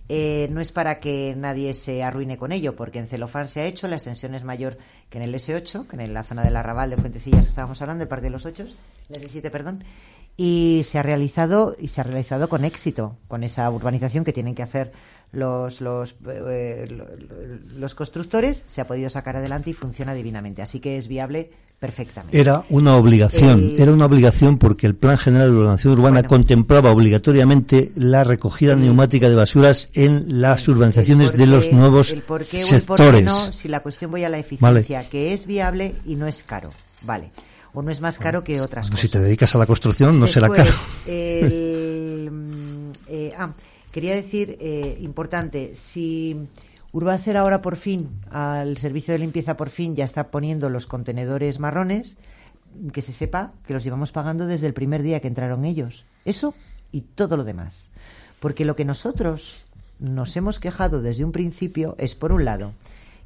eh, 0.08 0.48
no 0.50 0.60
es 0.60 0.72
para 0.72 0.98
que 0.98 1.34
nadie 1.36 1.74
se 1.74 2.02
arruine 2.02 2.38
con 2.38 2.52
ello, 2.52 2.74
porque 2.74 3.00
en 3.00 3.06
celofán 3.06 3.46
se 3.46 3.60
ha 3.60 3.66
hecho, 3.66 3.86
la 3.86 3.96
extensión 3.96 4.34
es 4.34 4.42
mayor 4.42 4.78
que 5.10 5.18
en 5.18 5.24
el 5.24 5.34
S8, 5.34 5.86
que 5.88 5.96
en 6.02 6.14
la 6.14 6.24
zona 6.24 6.42
del 6.42 6.56
arrabal 6.56 6.88
de 6.88 6.96
Fuentecillas 6.96 7.46
estábamos 7.46 7.82
hablando, 7.82 8.02
el 8.02 8.08
Parque 8.08 8.24
de 8.24 8.30
los 8.30 8.46
Ocho, 8.46 8.66
el 9.08 9.22
S7, 9.22 9.50
perdón, 9.50 9.84
y 10.42 10.84
se 10.86 10.98
ha 10.98 11.02
realizado 11.02 11.76
y 11.78 11.88
se 11.88 12.00
ha 12.00 12.04
realizado 12.04 12.48
con 12.48 12.64
éxito, 12.64 13.14
con 13.28 13.44
esa 13.44 13.70
urbanización 13.70 14.24
que 14.24 14.32
tienen 14.32 14.54
que 14.54 14.62
hacer 14.62 14.90
los, 15.32 15.82
los, 15.82 16.14
eh, 16.26 16.88
los 17.76 17.94
constructores, 17.94 18.64
se 18.66 18.80
ha 18.80 18.86
podido 18.86 19.10
sacar 19.10 19.36
adelante 19.36 19.68
y 19.68 19.72
funciona 19.74 20.14
divinamente. 20.14 20.62
Así 20.62 20.80
que 20.80 20.96
es 20.96 21.08
viable 21.08 21.50
perfectamente. 21.78 22.40
Era 22.40 22.64
una 22.70 22.96
obligación, 22.96 23.74
era 23.76 23.92
una 23.92 24.06
obligación 24.06 24.56
porque 24.56 24.86
el 24.86 24.94
Plan 24.94 25.18
General 25.18 25.50
de 25.50 25.58
Ordenación 25.58 25.92
Urbana 25.92 26.22
contemplaba 26.22 26.90
obligatoriamente 26.90 27.92
la 27.94 28.24
recogida 28.24 28.74
neumática 28.76 29.28
de 29.28 29.34
basuras 29.34 29.90
en 29.92 30.40
las 30.40 30.66
urbanizaciones 30.68 31.36
de 31.36 31.46
los 31.46 31.70
nuevos 31.70 32.12
el 32.12 32.22
por 32.22 32.46
qué 32.46 32.64
sectores. 32.64 33.24
no, 33.24 33.52
si 33.52 33.68
la 33.68 33.80
cuestión 33.80 34.10
voy 34.10 34.24
a 34.24 34.30
la 34.30 34.38
eficiencia, 34.38 35.06
que 35.06 35.34
es 35.34 35.44
viable 35.44 35.96
y 36.06 36.14
no 36.14 36.26
es 36.26 36.42
caro. 36.42 36.70
Vale. 37.02 37.30
O 37.72 37.82
no 37.82 37.90
es 37.90 38.00
más 38.00 38.18
caro 38.18 38.42
que 38.42 38.60
otras 38.60 38.90
cosas. 38.90 39.00
Si 39.00 39.08
te 39.08 39.20
dedicas 39.20 39.54
a 39.54 39.58
la 39.58 39.66
construcción, 39.66 40.18
no 40.18 40.26
será 40.26 40.48
caro. 40.48 40.72
Eh, 41.06 42.28
ah, 43.36 43.52
quería 43.90 44.14
decir, 44.14 44.56
eh, 44.60 44.98
importante, 45.00 45.74
si 45.74 46.48
Urbaser 46.92 47.36
ahora 47.36 47.62
por 47.62 47.76
fin, 47.76 48.08
al 48.30 48.76
servicio 48.76 49.12
de 49.12 49.18
limpieza 49.18 49.56
por 49.56 49.70
fin, 49.70 49.94
ya 49.94 50.04
está 50.04 50.30
poniendo 50.30 50.68
los 50.70 50.86
contenedores 50.86 51.60
marrones, 51.60 52.16
que 52.92 53.02
se 53.02 53.12
sepa 53.12 53.52
que 53.66 53.74
los 53.74 53.84
llevamos 53.84 54.12
pagando 54.12 54.46
desde 54.46 54.66
el 54.66 54.74
primer 54.74 55.02
día 55.02 55.20
que 55.20 55.28
entraron 55.28 55.64
ellos. 55.64 56.04
Eso 56.24 56.54
y 56.92 57.02
todo 57.02 57.36
lo 57.36 57.44
demás. 57.44 57.90
Porque 58.40 58.64
lo 58.64 58.76
que 58.76 58.84
nosotros 58.84 59.64
nos 59.98 60.36
hemos 60.36 60.58
quejado 60.58 61.02
desde 61.02 61.24
un 61.24 61.32
principio 61.32 61.94
es, 61.98 62.14
por 62.14 62.32
un 62.32 62.44
lado, 62.44 62.72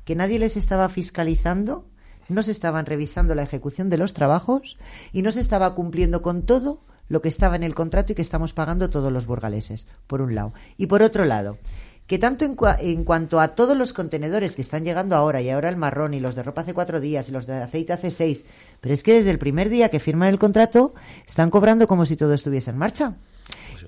que 0.05 0.15
nadie 0.15 0.39
les 0.39 0.57
estaba 0.57 0.89
fiscalizando, 0.89 1.87
no 2.29 2.43
se 2.43 2.51
estaban 2.51 2.87
revisando 2.87 3.35
la 3.35 3.43
ejecución 3.43 3.91
de 3.91 3.99
los 3.99 4.15
trabajos 4.15 4.77
y 5.13 5.23
no 5.23 5.33
se 5.33 5.41
estaba 5.41 5.75
cumpliendo 5.75 6.23
con 6.23 6.43
todo 6.43 6.81
lo 7.09 7.21
que 7.23 7.29
estaba 7.29 7.57
en 7.57 7.63
el 7.63 7.75
contrato 7.75 8.13
y 8.13 8.15
que 8.15 8.23
estamos 8.23 8.53
pagando 8.53 8.89
todos 8.89 9.13
los 9.13 9.27
burgaleses, 9.27 9.87
por 10.07 10.23
un 10.23 10.35
lado. 10.35 10.53
Y 10.79 10.87
por 10.87 11.03
otro 11.03 11.25
lado, 11.25 11.59
que 12.07 12.19
tanto 12.19 12.45
en, 12.45 12.57
en, 12.81 13.05
cuanto 13.05 13.41
a 13.41 13.49
todos 13.49 13.77
los 13.77 13.93
contenedores 13.93 14.57
que 14.57 14.63
están 14.63 14.85
llegando 14.85 15.17
ahora, 15.17 15.41
y 15.41 15.51
ahora 15.51 15.69
el 15.69 15.77
marrón, 15.77 16.15
y 16.15 16.21
los 16.21 16.35
de 16.35 16.43
ropa 16.43 16.63
hace 16.63 16.75
cuatro 16.75 17.01
días, 17.01 17.29
y 17.29 17.33
los 17.33 17.47
de 17.47 17.63
aceite 17.63 17.93
hace 17.93 18.11
seis, 18.11 18.45
pero 18.81 18.95
es 18.95 19.03
que 19.03 19.15
desde 19.15 19.31
el 19.31 19.39
primer 19.39 19.69
día 19.69 19.89
que 19.89 20.01
firman 20.01 20.29
el 20.29 20.39
contrato, 20.39 20.95
están 21.27 21.51
cobrando 21.51 21.87
como 21.87 22.07
si 22.07 22.17
todo 22.17 22.35
estuviese 22.35 22.71
en 22.71 22.79
marcha. 22.79 23.15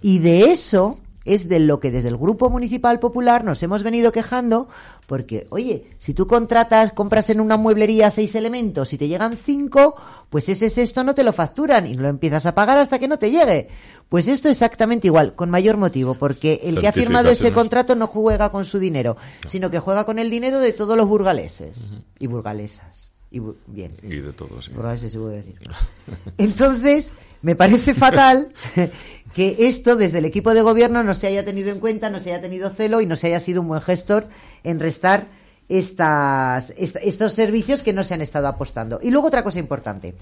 Y 0.02 0.18
de 0.18 0.50
eso 0.50 0.98
es 1.26 1.48
de 1.48 1.58
lo 1.58 1.80
que 1.80 1.90
desde 1.90 2.08
el 2.08 2.16
Grupo 2.16 2.48
Municipal 2.48 2.98
Popular 3.00 3.44
nos 3.44 3.62
hemos 3.62 3.82
venido 3.82 4.12
quejando, 4.12 4.68
porque, 5.06 5.46
oye, 5.50 5.90
si 5.98 6.14
tú 6.14 6.26
contratas, 6.26 6.92
compras 6.92 7.28
en 7.30 7.40
una 7.40 7.56
mueblería 7.56 8.10
seis 8.10 8.34
elementos 8.34 8.92
y 8.92 8.98
te 8.98 9.08
llegan 9.08 9.36
cinco, 9.36 9.96
pues 10.30 10.48
ese 10.48 10.68
sexto 10.68 11.04
no 11.04 11.14
te 11.14 11.24
lo 11.24 11.32
facturan 11.32 11.86
y 11.86 11.94
lo 11.94 12.08
empiezas 12.08 12.46
a 12.46 12.54
pagar 12.54 12.78
hasta 12.78 12.98
que 12.98 13.08
no 13.08 13.18
te 13.18 13.30
llegue. 13.30 13.68
Pues 14.08 14.28
esto 14.28 14.48
exactamente 14.48 15.08
igual, 15.08 15.34
con 15.34 15.50
mayor 15.50 15.76
motivo, 15.76 16.14
porque 16.14 16.60
el 16.62 16.80
que 16.80 16.88
ha 16.88 16.92
firmado 16.92 17.28
ese 17.30 17.52
contrato 17.52 17.96
no 17.96 18.06
juega 18.06 18.50
con 18.50 18.64
su 18.64 18.78
dinero, 18.78 19.16
sino 19.46 19.70
que 19.70 19.80
juega 19.80 20.04
con 20.04 20.18
el 20.18 20.30
dinero 20.30 20.60
de 20.60 20.72
todos 20.72 20.96
los 20.96 21.08
burgaleses 21.08 21.90
y 22.18 22.26
burgalesas. 22.28 23.05
Y 23.36 23.42
bien. 23.66 23.92
Y 24.02 24.16
de 24.16 24.32
todos, 24.32 24.64
sí. 24.64 24.72
Burgaleses, 24.72 25.12
se 25.12 25.18
puede 25.18 25.36
decir. 25.36 25.56
Entonces, 26.38 27.12
me 27.42 27.54
parece 27.54 27.92
fatal 27.92 28.52
que 29.34 29.56
esto 29.58 29.96
desde 29.96 30.18
el 30.18 30.24
equipo 30.24 30.54
de 30.54 30.62
gobierno 30.62 31.02
no 31.04 31.12
se 31.14 31.26
haya 31.26 31.44
tenido 31.44 31.70
en 31.70 31.80
cuenta, 31.80 32.08
no 32.08 32.18
se 32.18 32.32
haya 32.32 32.40
tenido 32.40 32.70
celo 32.70 33.02
y 33.02 33.06
no 33.06 33.14
se 33.14 33.26
haya 33.26 33.40
sido 33.40 33.60
un 33.60 33.68
buen 33.68 33.82
gestor 33.82 34.26
en 34.64 34.80
restar 34.80 35.26
estas, 35.68 36.70
estos 36.76 37.34
servicios 37.34 37.82
que 37.82 37.92
no 37.92 38.04
se 38.04 38.14
han 38.14 38.22
estado 38.22 38.48
apostando. 38.48 39.00
Y 39.02 39.10
luego 39.10 39.26
otra 39.28 39.42
cosa 39.44 39.58
importante. 39.58 40.14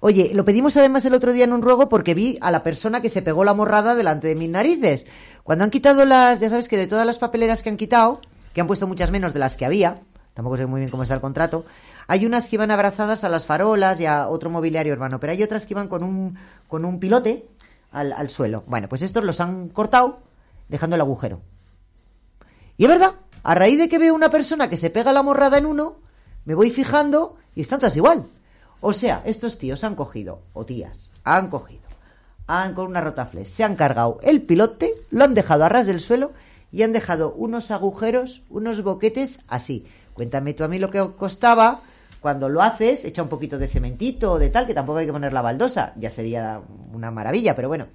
Oye, 0.00 0.32
lo 0.34 0.44
pedimos 0.44 0.76
además 0.76 1.04
el 1.04 1.14
otro 1.14 1.32
día 1.32 1.44
en 1.44 1.52
un 1.52 1.62
ruego 1.62 1.88
porque 1.88 2.14
vi 2.14 2.38
a 2.40 2.50
la 2.50 2.64
persona 2.64 3.00
que 3.00 3.08
se 3.08 3.22
pegó 3.22 3.44
la 3.44 3.54
morrada 3.54 3.94
delante 3.94 4.26
de 4.26 4.34
mis 4.34 4.50
narices. 4.50 5.06
Cuando 5.44 5.62
han 5.62 5.70
quitado 5.70 6.04
las, 6.04 6.40
ya 6.40 6.48
sabes 6.48 6.68
que 6.68 6.76
de 6.76 6.88
todas 6.88 7.06
las 7.06 7.18
papeleras 7.18 7.62
que 7.62 7.68
han 7.68 7.76
quitado, 7.76 8.20
que 8.52 8.60
han 8.60 8.66
puesto 8.66 8.88
muchas 8.88 9.12
menos 9.12 9.32
de 9.32 9.38
las 9.38 9.54
que 9.54 9.64
había, 9.64 10.00
tampoco 10.34 10.56
sé 10.56 10.66
muy 10.66 10.80
bien 10.80 10.90
cómo 10.90 11.02
está 11.02 11.14
el 11.14 11.20
contrato, 11.20 11.64
hay 12.12 12.26
unas 12.26 12.50
que 12.50 12.56
iban 12.56 12.70
abrazadas 12.70 13.24
a 13.24 13.30
las 13.30 13.46
farolas 13.46 13.98
y 13.98 14.04
a 14.04 14.28
otro 14.28 14.50
mobiliario 14.50 14.92
urbano, 14.92 15.18
pero 15.18 15.32
hay 15.32 15.42
otras 15.42 15.64
que 15.64 15.72
iban 15.72 15.88
con 15.88 16.02
un, 16.02 16.36
con 16.68 16.84
un 16.84 17.00
pilote 17.00 17.48
al, 17.90 18.12
al 18.12 18.28
suelo. 18.28 18.64
Bueno, 18.66 18.86
pues 18.86 19.00
estos 19.00 19.24
los 19.24 19.40
han 19.40 19.70
cortado 19.70 20.20
dejando 20.68 20.96
el 20.96 21.00
agujero. 21.00 21.40
Y 22.76 22.84
es 22.84 22.88
verdad, 22.90 23.14
a 23.42 23.54
raíz 23.54 23.78
de 23.78 23.88
que 23.88 23.96
veo 23.96 24.14
una 24.14 24.30
persona 24.30 24.68
que 24.68 24.76
se 24.76 24.90
pega 24.90 25.14
la 25.14 25.22
morrada 25.22 25.56
en 25.56 25.64
uno, 25.64 25.96
me 26.44 26.54
voy 26.54 26.70
fijando 26.70 27.38
y 27.54 27.62
están 27.62 27.78
todas 27.78 27.96
igual. 27.96 28.26
O 28.82 28.92
sea, 28.92 29.22
estos 29.24 29.56
tíos 29.56 29.82
han 29.82 29.94
cogido, 29.94 30.42
o 30.52 30.66
tías, 30.66 31.10
han 31.24 31.48
cogido, 31.48 31.80
han 32.46 32.74
con 32.74 32.88
una 32.88 33.00
rotafles, 33.00 33.48
se 33.48 33.64
han 33.64 33.74
cargado 33.74 34.20
el 34.22 34.42
pilote, 34.42 34.92
lo 35.10 35.24
han 35.24 35.32
dejado 35.32 35.64
a 35.64 35.70
ras 35.70 35.86
del 35.86 36.00
suelo 36.00 36.32
y 36.70 36.82
han 36.82 36.92
dejado 36.92 37.32
unos 37.32 37.70
agujeros, 37.70 38.42
unos 38.50 38.82
boquetes 38.82 39.40
así. 39.48 39.86
Cuéntame 40.12 40.52
tú 40.52 40.62
a 40.62 40.68
mí 40.68 40.78
lo 40.78 40.90
que 40.90 41.12
costaba 41.16 41.80
cuando 42.22 42.48
lo 42.48 42.62
haces, 42.62 43.04
echa 43.04 43.22
un 43.22 43.28
poquito 43.28 43.58
de 43.58 43.66
cementito 43.66 44.32
o 44.32 44.38
de 44.38 44.48
tal, 44.48 44.66
que 44.66 44.74
tampoco 44.74 44.98
hay 44.98 45.06
que 45.06 45.12
poner 45.12 45.32
la 45.32 45.42
baldosa, 45.42 45.92
ya 45.96 46.08
sería 46.08 46.60
una 46.92 47.10
maravilla, 47.10 47.56
pero 47.56 47.68
bueno, 47.68 47.88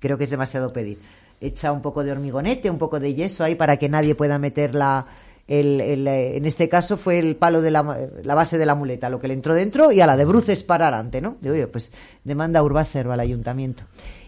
creo 0.00 0.18
que 0.18 0.24
es 0.24 0.30
demasiado 0.30 0.72
pedir. 0.72 0.98
Echa 1.40 1.70
un 1.70 1.80
poco 1.80 2.02
de 2.02 2.10
hormigonete, 2.10 2.68
un 2.68 2.78
poco 2.78 2.98
de 2.98 3.14
yeso 3.14 3.44
ahí 3.44 3.54
para 3.54 3.76
que 3.76 3.88
nadie 3.88 4.16
pueda 4.16 4.40
meter 4.40 4.74
la, 4.74 5.06
el, 5.46 5.80
eh, 5.80 6.36
en 6.36 6.46
este 6.46 6.68
caso 6.68 6.96
fue 6.96 7.20
el 7.20 7.36
palo 7.36 7.62
de 7.62 7.70
la, 7.70 7.82
base 7.82 8.58
de 8.58 8.66
la 8.66 8.74
muleta, 8.74 9.08
lo 9.08 9.20
que 9.20 9.28
le 9.28 9.34
entró 9.34 9.54
dentro 9.54 9.92
y 9.92 10.00
a 10.00 10.06
la 10.06 10.16
de 10.16 10.24
bruces 10.24 10.64
para 10.64 10.88
adelante, 10.88 11.20
¿no? 11.20 11.36
Digo, 11.40 11.54
oye, 11.54 11.68
pues 11.68 11.92
demanda 12.24 12.62
Urbaser 12.62 13.06
al 13.06 13.20
ayuntamiento. 13.20 13.84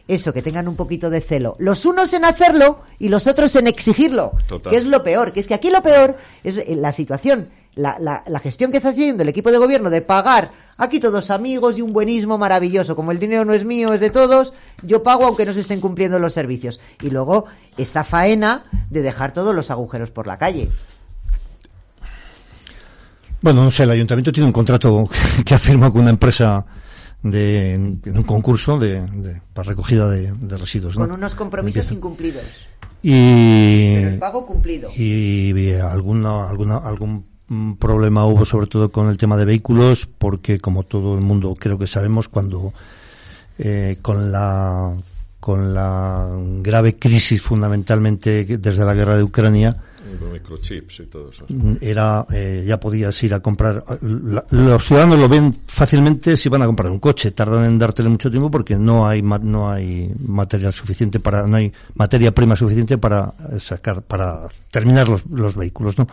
Eso, 0.07 0.33
que 0.33 0.43
tengan 0.43 0.69
un 0.69 0.77
poquito 0.77 1.11
de 1.11 1.21
celo. 1.21 1.55
Los 1.59 1.85
unos 1.85 2.13
en 2.13 2.25
hacerlo 2.25 2.81
y 2.99 3.09
los 3.09 3.27
otros 3.27 3.55
en 3.57 3.67
exigirlo. 3.67 4.33
Que 4.69 4.77
es 4.77 4.85
lo 4.85 5.03
peor. 5.05 5.33
Que 5.33 5.41
es 5.41 5.47
que 5.47 5.55
aquí 5.55 5.71
lo 5.71 5.81
peor 5.81 6.17
es 6.43 6.61
la 6.69 6.91
situación 6.91 7.49
la, 7.75 8.23
la, 8.27 8.41
gestión 8.41 8.71
que 8.71 8.77
está 8.79 8.91
haciendo 8.91 9.23
el 9.23 9.29
equipo 9.29 9.51
de 9.51 9.59
gobierno 9.59 9.89
de 9.89 10.03
pagar 10.03 10.53
aquí 10.77 11.01
todos 11.01 11.31
amigos 11.31 11.79
y 11.79 11.83
un 11.83 11.93
buenismo 11.93 12.39
maravilloso, 12.39 12.97
como 12.97 13.13
el 13.13 13.19
dinero 13.19 13.45
no 13.45 13.55
es 13.55 13.65
mío, 13.65 13.93
es 13.95 14.01
de 14.01 14.11
todos, 14.11 14.53
yo 14.83 15.03
pago 15.03 15.25
aunque 15.25 15.47
no 15.47 15.53
se 15.53 15.61
estén 15.61 15.81
cumpliendo 15.81 16.19
los 16.19 16.33
servicios. 16.33 16.81
Y 17.03 17.11
luego 17.11 17.47
esta 17.77 18.05
faena 18.05 18.65
de 18.91 19.03
dejar 19.03 19.33
todos 19.33 19.55
los 19.55 19.71
agujeros 19.71 20.11
por 20.11 20.27
la 20.27 20.39
calle. 20.39 20.71
Bueno, 23.41 23.65
no 23.65 23.71
sé, 23.71 23.85
el 23.85 23.91
ayuntamiento 23.91 24.33
tiene 24.33 24.47
un 24.47 24.53
contrato 24.53 25.09
que 25.45 25.55
ha 25.55 25.59
firmado 25.59 25.93
con 25.93 26.03
una 26.03 26.11
empresa 26.11 26.65
de, 27.23 27.75
en 27.75 28.01
un 28.05 28.23
concurso 28.25 28.79
de, 28.79 29.41
para 29.53 29.69
recogida 29.69 30.09
de, 30.09 30.59
residuos. 30.59 30.97
Con 30.97 31.11
unos 31.11 31.35
compromisos 31.35 31.91
incumplidos. 31.91 32.45
Y, 33.03 33.95
el 33.95 34.19
pago 34.19 34.47
cumplido. 34.47 34.91
Y, 34.97 35.73
alguna, 35.73 36.49
alguna, 36.49 36.77
algún 36.79 37.32
problema 37.79 38.27
hubo 38.27 38.45
sobre 38.45 38.67
todo 38.67 38.91
con 38.91 39.09
el 39.09 39.17
tema 39.17 39.37
de 39.37 39.45
vehículos, 39.45 40.09
porque 40.19 40.59
como 40.59 40.83
todo 40.83 41.15
el 41.15 41.21
mundo 41.21 41.55
creo 41.59 41.79
que 41.79 41.87
sabemos, 41.87 42.29
cuando 42.29 42.73
eh, 43.59 43.97
con 44.03 44.33
la 44.33 44.95
con 45.41 45.75
la 45.75 46.31
grave 46.61 46.97
crisis 46.99 47.43
fundamentalmente 47.43 48.45
desde 48.45 48.85
la 48.85 48.95
guerra 48.95 49.17
de 49.17 49.25
Ucrania, 49.25 49.77
microchips 50.33 51.01
y 51.01 51.07
todo 51.07 51.31
eso. 51.31 51.47
Era, 51.81 52.27
eh, 52.31 52.65
ya 52.67 52.79
podías 52.79 53.23
ir 53.23 53.35
a 53.35 53.41
comprar. 53.41 53.85
los 54.01 54.85
ciudadanos 54.85 55.19
lo 55.19 55.29
ven 55.29 55.57
fácilmente 55.67 56.37
si 56.37 56.49
van 56.49 56.62
a 56.62 56.67
comprar 56.67 56.91
un 56.91 56.99
coche. 56.99 57.31
Tardan 57.31 57.65
en 57.65 57.79
dártelo 57.79 58.11
mucho 58.11 58.31
tiempo 58.31 58.51
porque 58.51 58.77
no 58.77 59.07
hay 59.07 59.23
no 59.23 59.71
hay 59.71 60.12
material 60.27 60.73
suficiente 60.73 61.21
para 61.21 61.47
no 61.47 61.57
hay 61.57 61.73
materia 61.95 62.33
prima 62.35 62.57
suficiente 62.57 62.99
para 62.99 63.35
sacar 63.59 64.03
para 64.03 64.49
terminar 64.71 65.09
los, 65.09 65.25
los 65.27 65.57
vehículos, 65.57 65.99
¿no? 65.99 66.07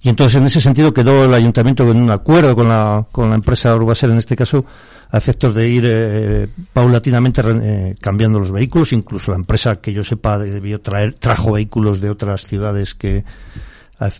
Y 0.00 0.08
entonces 0.08 0.40
en 0.40 0.46
ese 0.46 0.60
sentido 0.60 0.94
quedó 0.94 1.24
el 1.24 1.34
ayuntamiento 1.34 1.88
en 1.90 1.96
un 1.96 2.10
acuerdo 2.10 2.54
con 2.54 2.68
la 2.68 3.06
con 3.10 3.30
la 3.30 3.34
empresa 3.34 3.74
Urbaser 3.74 4.10
en 4.10 4.18
este 4.18 4.36
caso 4.36 4.64
a 5.10 5.16
efectos 5.16 5.54
de 5.54 5.68
ir 5.68 5.84
eh, 5.86 6.48
paulatinamente 6.72 7.42
eh, 7.44 7.96
cambiando 8.00 8.38
los 8.38 8.52
vehículos. 8.52 8.92
Incluso 8.92 9.30
la 9.30 9.38
empresa 9.38 9.76
que 9.76 9.92
yo 9.92 10.04
sepa 10.04 10.38
debió 10.38 10.80
traer, 10.80 11.14
trajo 11.14 11.52
vehículos 11.52 12.00
de 12.00 12.10
otras 12.10 12.46
ciudades 12.46 12.94
que 12.94 13.24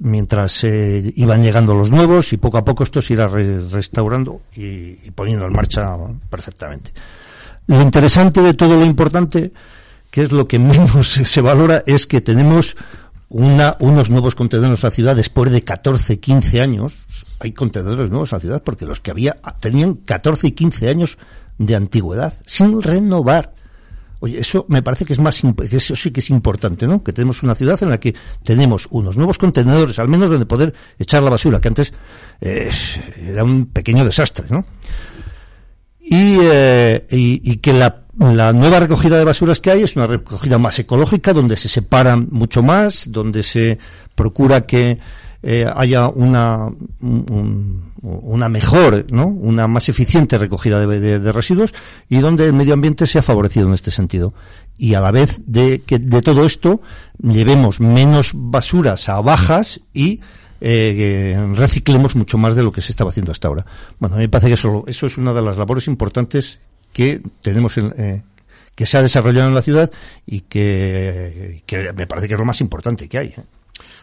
mientras 0.01 0.65
eh, 0.65 1.13
iban 1.17 1.43
llegando 1.43 1.75
los 1.75 1.91
nuevos 1.91 2.33
y 2.33 2.37
poco 2.37 2.59
a 2.59 2.65
poco 2.65 2.83
esto 2.83 3.01
se 3.01 3.15
irá 3.15 3.29
restaurando 3.29 4.41
y, 4.57 4.95
poniendo 5.13 5.47
en 5.47 5.53
marcha 5.53 5.97
perfectamente. 6.29 6.93
Lo 7.67 7.81
interesante 7.83 8.41
de 8.41 8.55
todo 8.55 8.77
lo 8.77 8.85
importante, 8.85 9.53
que 10.11 10.23
es 10.23 10.33
lo 10.33 10.49
que 10.49 10.59
menos 10.59 11.09
se 11.25 11.41
valora, 11.41 11.85
es 11.87 12.07
que 12.07 12.21
tenemos 12.21 12.77
una, 13.29 13.77
unos 13.81 14.11
nuevos 14.11 14.35
contenedores 14.35 14.83
a 14.85 14.89
la 14.89 14.91
ciudad 14.91 15.17
después 15.17 15.53
de 15.53 15.63
14, 15.63 16.19
15 16.19 16.61
años. 16.61 17.07
Hay 17.41 17.53
contenedores 17.53 18.11
nuevos 18.11 18.33
a 18.33 18.37
la 18.37 18.41
ciudad 18.41 18.63
porque 18.63 18.87
los 18.87 19.01
que 19.01 19.11
había 19.11 19.37
tenían 19.61 19.95
14 19.95 20.49
y 20.49 20.53
15 20.53 20.89
años 20.89 21.19
de 21.59 21.77
antigüedad 21.77 22.35
sin 22.47 22.81
renovar. 22.81 23.55
Oye, 24.21 24.41
eso 24.41 24.67
me 24.69 24.83
parece 24.83 25.05
que 25.05 25.13
es 25.13 25.21
más, 25.21 25.41
eso 25.71 25.95
sí 25.95 26.11
que 26.11 26.21
es 26.21 26.31
importante, 26.31 26.89
¿no? 26.89 27.05
Que 27.05 27.13
tenemos 27.13 27.43
una 27.45 27.55
ciudad 27.55 27.81
en 27.83 27.91
la 27.91 28.01
que 28.01 28.15
tenemos 28.43 28.89
unos 28.91 29.17
nuevos 29.17 29.39
contenedores, 29.39 29.99
al 30.01 30.09
menos 30.09 30.29
donde 30.31 30.45
poder 30.45 30.75
echar 30.99 31.23
la 31.23 31.31
basura, 31.31 31.61
que 31.61 31.69
antes 31.69 31.93
era 32.41 33.45
un 33.45 33.67
pequeño 33.67 34.05
desastre, 34.05 34.47
¿no? 34.51 34.65
Y, 36.01 36.39
eh, 36.41 37.07
y, 37.11 37.53
y 37.53 37.57
que 37.59 37.73
la 37.73 38.08
la 38.19 38.53
nueva 38.53 38.81
recogida 38.81 39.17
de 39.17 39.25
basuras 39.25 39.61
que 39.61 39.71
hay 39.71 39.83
es 39.83 39.95
una 39.95 40.07
recogida 40.07 40.59
más 40.59 40.79
ecológica, 40.79 41.33
donde 41.33 41.57
se 41.57 41.69
separan 41.69 42.29
mucho 42.31 42.63
más, 42.63 43.11
donde 43.13 43.45
se 43.45 43.79
procura 44.15 44.63
que 44.63 44.99
eh, 45.41 45.65
haya 45.73 46.09
una, 46.09 46.69
una 48.03 48.49
mejor, 48.49 49.07
¿no? 49.11 49.29
una 49.29 49.69
más 49.69 49.89
eficiente 49.89 50.37
recogida 50.37 50.85
de, 50.85 51.33
residuos 51.33 51.73
y 52.09 52.19
donde 52.19 52.47
el 52.47 52.55
medio 52.55 52.75
ambiente 52.75 53.07
sea 53.07 53.23
favorecido 53.23 53.69
en 53.69 53.75
este 53.75 53.93
sentido. 53.93 54.35
Y 54.77 54.95
a 54.95 55.01
la 55.01 55.13
vez 55.13 55.41
de 55.47 55.83
que 55.83 56.01
de 56.01 56.21
todo 56.21 56.45
esto 56.45 56.81
llevemos 57.21 57.81
menos 57.81 58.33
basuras 58.35 59.09
a 59.09 59.21
bajas 59.21 59.81
y 59.95 60.21
eh, 60.61 61.41
reciclemos 61.55 62.17
mucho 62.17 62.37
más 62.37 62.57
de 62.57 62.65
lo 62.65 62.73
que 62.73 62.81
se 62.81 62.91
estaba 62.91 63.11
haciendo 63.11 63.31
hasta 63.31 63.47
ahora. 63.47 63.65
Bueno, 64.01 64.17
a 64.17 64.19
mí 64.19 64.25
me 64.25 64.29
parece 64.29 64.49
que 64.49 64.55
eso, 64.55 64.83
eso 64.89 65.07
es 65.07 65.19
una 65.19 65.33
de 65.33 65.43
las 65.43 65.57
labores 65.57 65.87
importantes 65.87 66.59
que 66.93 67.21
tenemos 67.41 67.77
eh, 67.79 68.23
que 68.75 68.87
se 68.87 68.99
ha 68.99 69.03
desarrollado 69.03 69.49
en 69.49 69.55
la 69.55 69.63
ciudad 69.63 69.91
y 70.27 70.43
que, 70.43 71.63
me 71.97 72.07
parece 72.07 72.29
que 72.29 72.35
es 72.35 72.41
lo 72.41 72.47
más 72.47 72.61
importante 72.61 73.09
que 73.09 73.19
hay. 73.19 73.29
¿eh? 73.29 73.43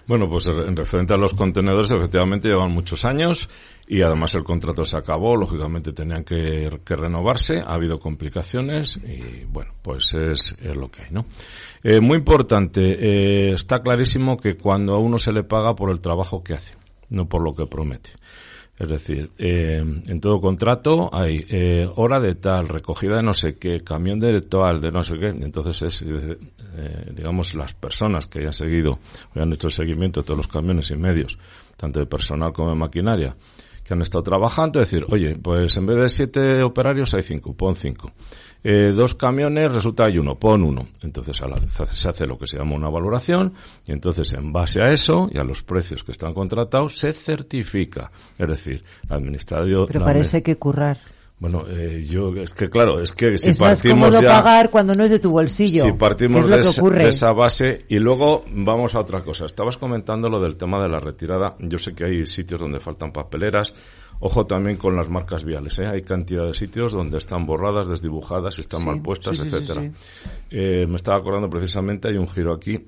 Bueno, 0.07 0.29
pues 0.29 0.47
en 0.47 0.75
referente 0.75 1.13
a 1.13 1.17
los 1.17 1.33
contenedores, 1.33 1.91
efectivamente 1.91 2.47
llevan 2.47 2.71
muchos 2.71 3.03
años 3.05 3.49
y 3.87 4.01
además 4.01 4.35
el 4.35 4.43
contrato 4.43 4.85
se 4.85 4.97
acabó, 4.97 5.35
lógicamente 5.35 5.93
tenían 5.93 6.23
que, 6.23 6.69
renovarse, 6.85 7.59
ha 7.59 7.73
habido 7.73 7.99
complicaciones 7.99 8.97
y 8.97 9.45
bueno, 9.45 9.71
pues 9.81 10.13
es, 10.13 10.55
lo 10.61 10.89
que 10.89 11.03
hay, 11.03 11.11
¿no? 11.11 11.25
Eh, 11.83 11.99
muy 11.99 12.17
importante, 12.17 13.51
está 13.51 13.81
clarísimo 13.81 14.37
que 14.37 14.55
cuando 14.55 14.93
a 14.93 14.99
uno 14.99 15.17
se 15.17 15.31
le 15.31 15.43
paga 15.43 15.75
por 15.75 15.89
el 15.89 16.01
trabajo 16.01 16.43
que 16.43 16.53
hace, 16.53 16.75
no 17.09 17.27
por 17.27 17.41
lo 17.41 17.55
que 17.55 17.65
promete. 17.65 18.11
Es 18.77 18.89
decir, 18.89 19.31
eh, 19.37 19.77
en 19.77 20.19
todo 20.19 20.41
contrato 20.41 21.09
hay 21.13 21.45
eh, 21.49 21.89
hora 21.95 22.19
de 22.19 22.35
tal, 22.35 22.67
recogida 22.67 23.15
de 23.15 23.23
no 23.23 23.33
sé 23.33 23.55
qué, 23.55 23.81
camión 23.81 24.19
de 24.19 24.41
tal, 24.41 24.81
de 24.81 24.91
no 24.91 25.01
sé 25.01 25.15
qué. 25.17 25.27
Entonces 25.27 25.81
es, 25.81 26.01
eh, 26.01 27.11
digamos, 27.13 27.55
las 27.55 27.73
personas 27.73 28.27
que 28.27 28.39
hayan 28.39 28.51
seguido, 28.51 28.99
o 29.33 29.39
han 29.39 29.53
hecho 29.53 29.67
el 29.67 29.73
seguimiento 29.73 30.19
de 30.19 30.25
todos 30.25 30.37
los 30.37 30.47
camiones 30.49 30.91
y 30.91 30.97
medios, 30.97 31.37
tanto 31.77 32.01
de 32.01 32.05
personal 32.05 32.51
como 32.51 32.71
de 32.71 32.75
maquinaria, 32.75 33.37
que 33.81 33.93
han 33.93 34.01
estado 34.01 34.23
trabajando, 34.23 34.79
decir, 34.79 35.05
oye, 35.09 35.37
pues 35.37 35.77
en 35.77 35.85
vez 35.85 35.97
de 35.97 36.09
siete 36.09 36.63
operarios 36.63 37.13
hay 37.13 37.21
cinco, 37.21 37.53
pon 37.53 37.75
cinco. 37.75 38.11
Eh, 38.67 38.93
dos 38.95 39.13
camiones, 39.13 39.71
resulta 39.71 40.05
hay 40.05 40.17
uno, 40.17 40.39
pon 40.39 40.63
uno. 40.63 40.87
Entonces 41.03 41.39
a 41.43 41.47
la, 41.47 41.61
se 41.61 42.09
hace 42.09 42.25
lo 42.25 42.35
que 42.35 42.47
se 42.47 42.57
llama 42.57 42.73
una 42.73 42.89
valoración 42.89 43.53
y 43.85 43.91
entonces 43.91 44.33
en 44.33 44.51
base 44.51 44.81
a 44.81 44.91
eso 44.91 45.29
y 45.31 45.37
a 45.37 45.43
los 45.43 45.61
precios 45.61 46.03
que 46.03 46.11
están 46.11 46.33
contratados 46.33 46.97
se 46.97 47.13
certifica. 47.13 48.11
Es 48.39 48.47
decir, 48.47 48.83
la 49.07 49.17
administración... 49.17 49.85
Pero 49.85 50.03
parece 50.03 50.41
que 50.41 50.55
currar. 50.55 50.97
Bueno, 51.37 51.65
eh, 51.67 52.05
yo 52.09 52.33
es 52.37 52.53
que 52.53 52.69
claro, 52.69 53.01
es 53.01 53.11
que 53.11 53.37
si 53.37 53.49
es 53.49 53.57
partimos 53.57 54.13
más 54.13 54.23
pagar 54.23 54.69
cuando 54.69 54.93
no 54.93 55.03
es 55.03 55.11
de 55.11 55.19
tu 55.19 55.31
bolsillo. 55.31 55.83
Si 55.83 55.91
partimos 55.91 56.47
de, 56.47 57.09
esa 57.09 57.33
base 57.33 57.85
y 57.89 57.99
luego 57.99 58.45
vamos 58.53 58.95
a 58.95 58.99
otra 58.99 59.21
cosa. 59.21 59.45
Estabas 59.45 59.75
comentando 59.75 60.29
lo 60.29 60.39
del 60.39 60.55
tema 60.55 60.81
de 60.81 60.87
la 60.87 61.01
retirada. 61.01 61.55
Yo 61.59 61.77
sé 61.77 61.93
que 61.93 62.05
hay 62.05 62.25
sitios 62.25 62.61
donde 62.61 62.79
faltan 62.79 63.11
papeleras. 63.11 63.75
Ojo 64.21 64.45
también 64.45 64.77
con 64.77 64.95
las 64.95 65.09
marcas 65.09 65.43
viales. 65.43 65.77
¿eh? 65.79 65.87
Hay 65.87 66.03
cantidad 66.03 66.45
de 66.45 66.53
sitios 66.53 66.93
donde 66.93 67.17
están 67.17 67.45
borradas, 67.45 67.89
desdibujadas, 67.89 68.57
están 68.59 68.85
mal 68.85 69.01
puestas, 69.01 69.37
etcétera. 69.39 69.91
Eh, 70.49 70.85
me 70.87 70.95
estaba 70.95 71.17
acordando 71.17 71.49
precisamente 71.49 72.07
hay 72.07 72.15
un 72.15 72.29
giro 72.29 72.53
aquí 72.53 72.81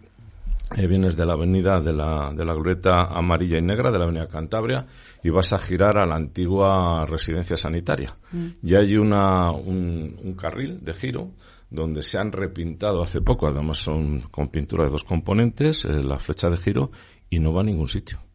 eh, 0.75 0.87
vienes 0.87 1.15
de 1.15 1.25
la 1.25 1.33
avenida 1.33 1.79
de 1.79 1.93
la, 1.93 2.33
de 2.35 2.43
la 2.43 2.53
glorieta 2.53 3.05
amarilla 3.05 3.57
y 3.57 3.61
negra 3.61 3.91
de 3.91 3.99
la 3.99 4.03
avenida 4.03 4.27
Cantabria 4.27 4.85
y 5.23 5.29
vas 5.29 5.53
a 5.53 5.59
girar 5.59 5.97
a 5.97 6.05
la 6.05 6.15
antigua 6.15 7.05
residencia 7.05 7.55
sanitaria. 7.55 8.15
Mm. 8.31 8.47
Y 8.63 8.75
hay 8.75 8.97
una, 8.97 9.51
un, 9.51 10.35
carril 10.37 10.83
de 10.83 10.93
giro 10.93 11.31
donde 11.69 12.03
se 12.03 12.17
han 12.17 12.31
repintado 12.31 13.01
hace 13.01 13.21
poco, 13.21 13.47
además 13.47 13.77
son 13.77 14.21
con 14.31 14.49
pintura 14.49 14.83
de 14.83 14.91
dos 14.91 15.03
componentes, 15.03 15.85
eh, 15.85 16.03
la 16.03 16.19
flecha 16.19 16.49
de 16.49 16.57
giro 16.57 16.91
y 17.29 17.39
no 17.39 17.53
va 17.53 17.61
a 17.61 17.65
ningún 17.65 17.87
sitio 17.87 18.26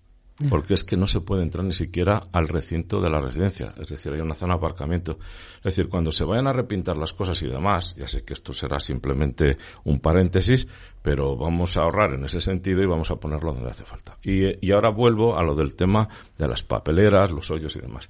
porque 0.48 0.74
es 0.74 0.84
que 0.84 0.96
no 0.96 1.06
se 1.06 1.20
puede 1.20 1.42
entrar 1.42 1.64
ni 1.64 1.72
siquiera 1.72 2.24
al 2.32 2.48
recinto 2.48 3.00
de 3.00 3.10
la 3.10 3.20
residencia, 3.20 3.74
es 3.78 3.88
decir, 3.88 4.12
hay 4.12 4.20
una 4.20 4.34
zona 4.34 4.54
de 4.54 4.58
aparcamiento. 4.58 5.18
Es 5.58 5.76
decir, 5.76 5.88
cuando 5.88 6.12
se 6.12 6.24
vayan 6.24 6.46
a 6.46 6.52
repintar 6.52 6.96
las 6.96 7.12
cosas 7.12 7.42
y 7.42 7.48
demás, 7.48 7.94
ya 7.96 8.06
sé 8.06 8.24
que 8.24 8.32
esto 8.32 8.52
será 8.52 8.80
simplemente 8.80 9.56
un 9.84 10.00
paréntesis, 10.00 10.66
pero 11.02 11.36
vamos 11.36 11.76
a 11.76 11.82
ahorrar 11.82 12.14
en 12.14 12.24
ese 12.24 12.40
sentido 12.40 12.82
y 12.82 12.86
vamos 12.86 13.10
a 13.10 13.16
ponerlo 13.16 13.52
donde 13.52 13.70
hace 13.70 13.84
falta. 13.84 14.16
Y, 14.22 14.70
ahora 14.72 14.90
vuelvo 14.90 15.36
a 15.36 15.42
lo 15.42 15.54
del 15.54 15.76
tema 15.76 16.08
de 16.38 16.48
las 16.48 16.62
papeleras, 16.62 17.30
los 17.30 17.50
hoyos 17.50 17.76
y 17.76 17.80
demás. 17.80 18.08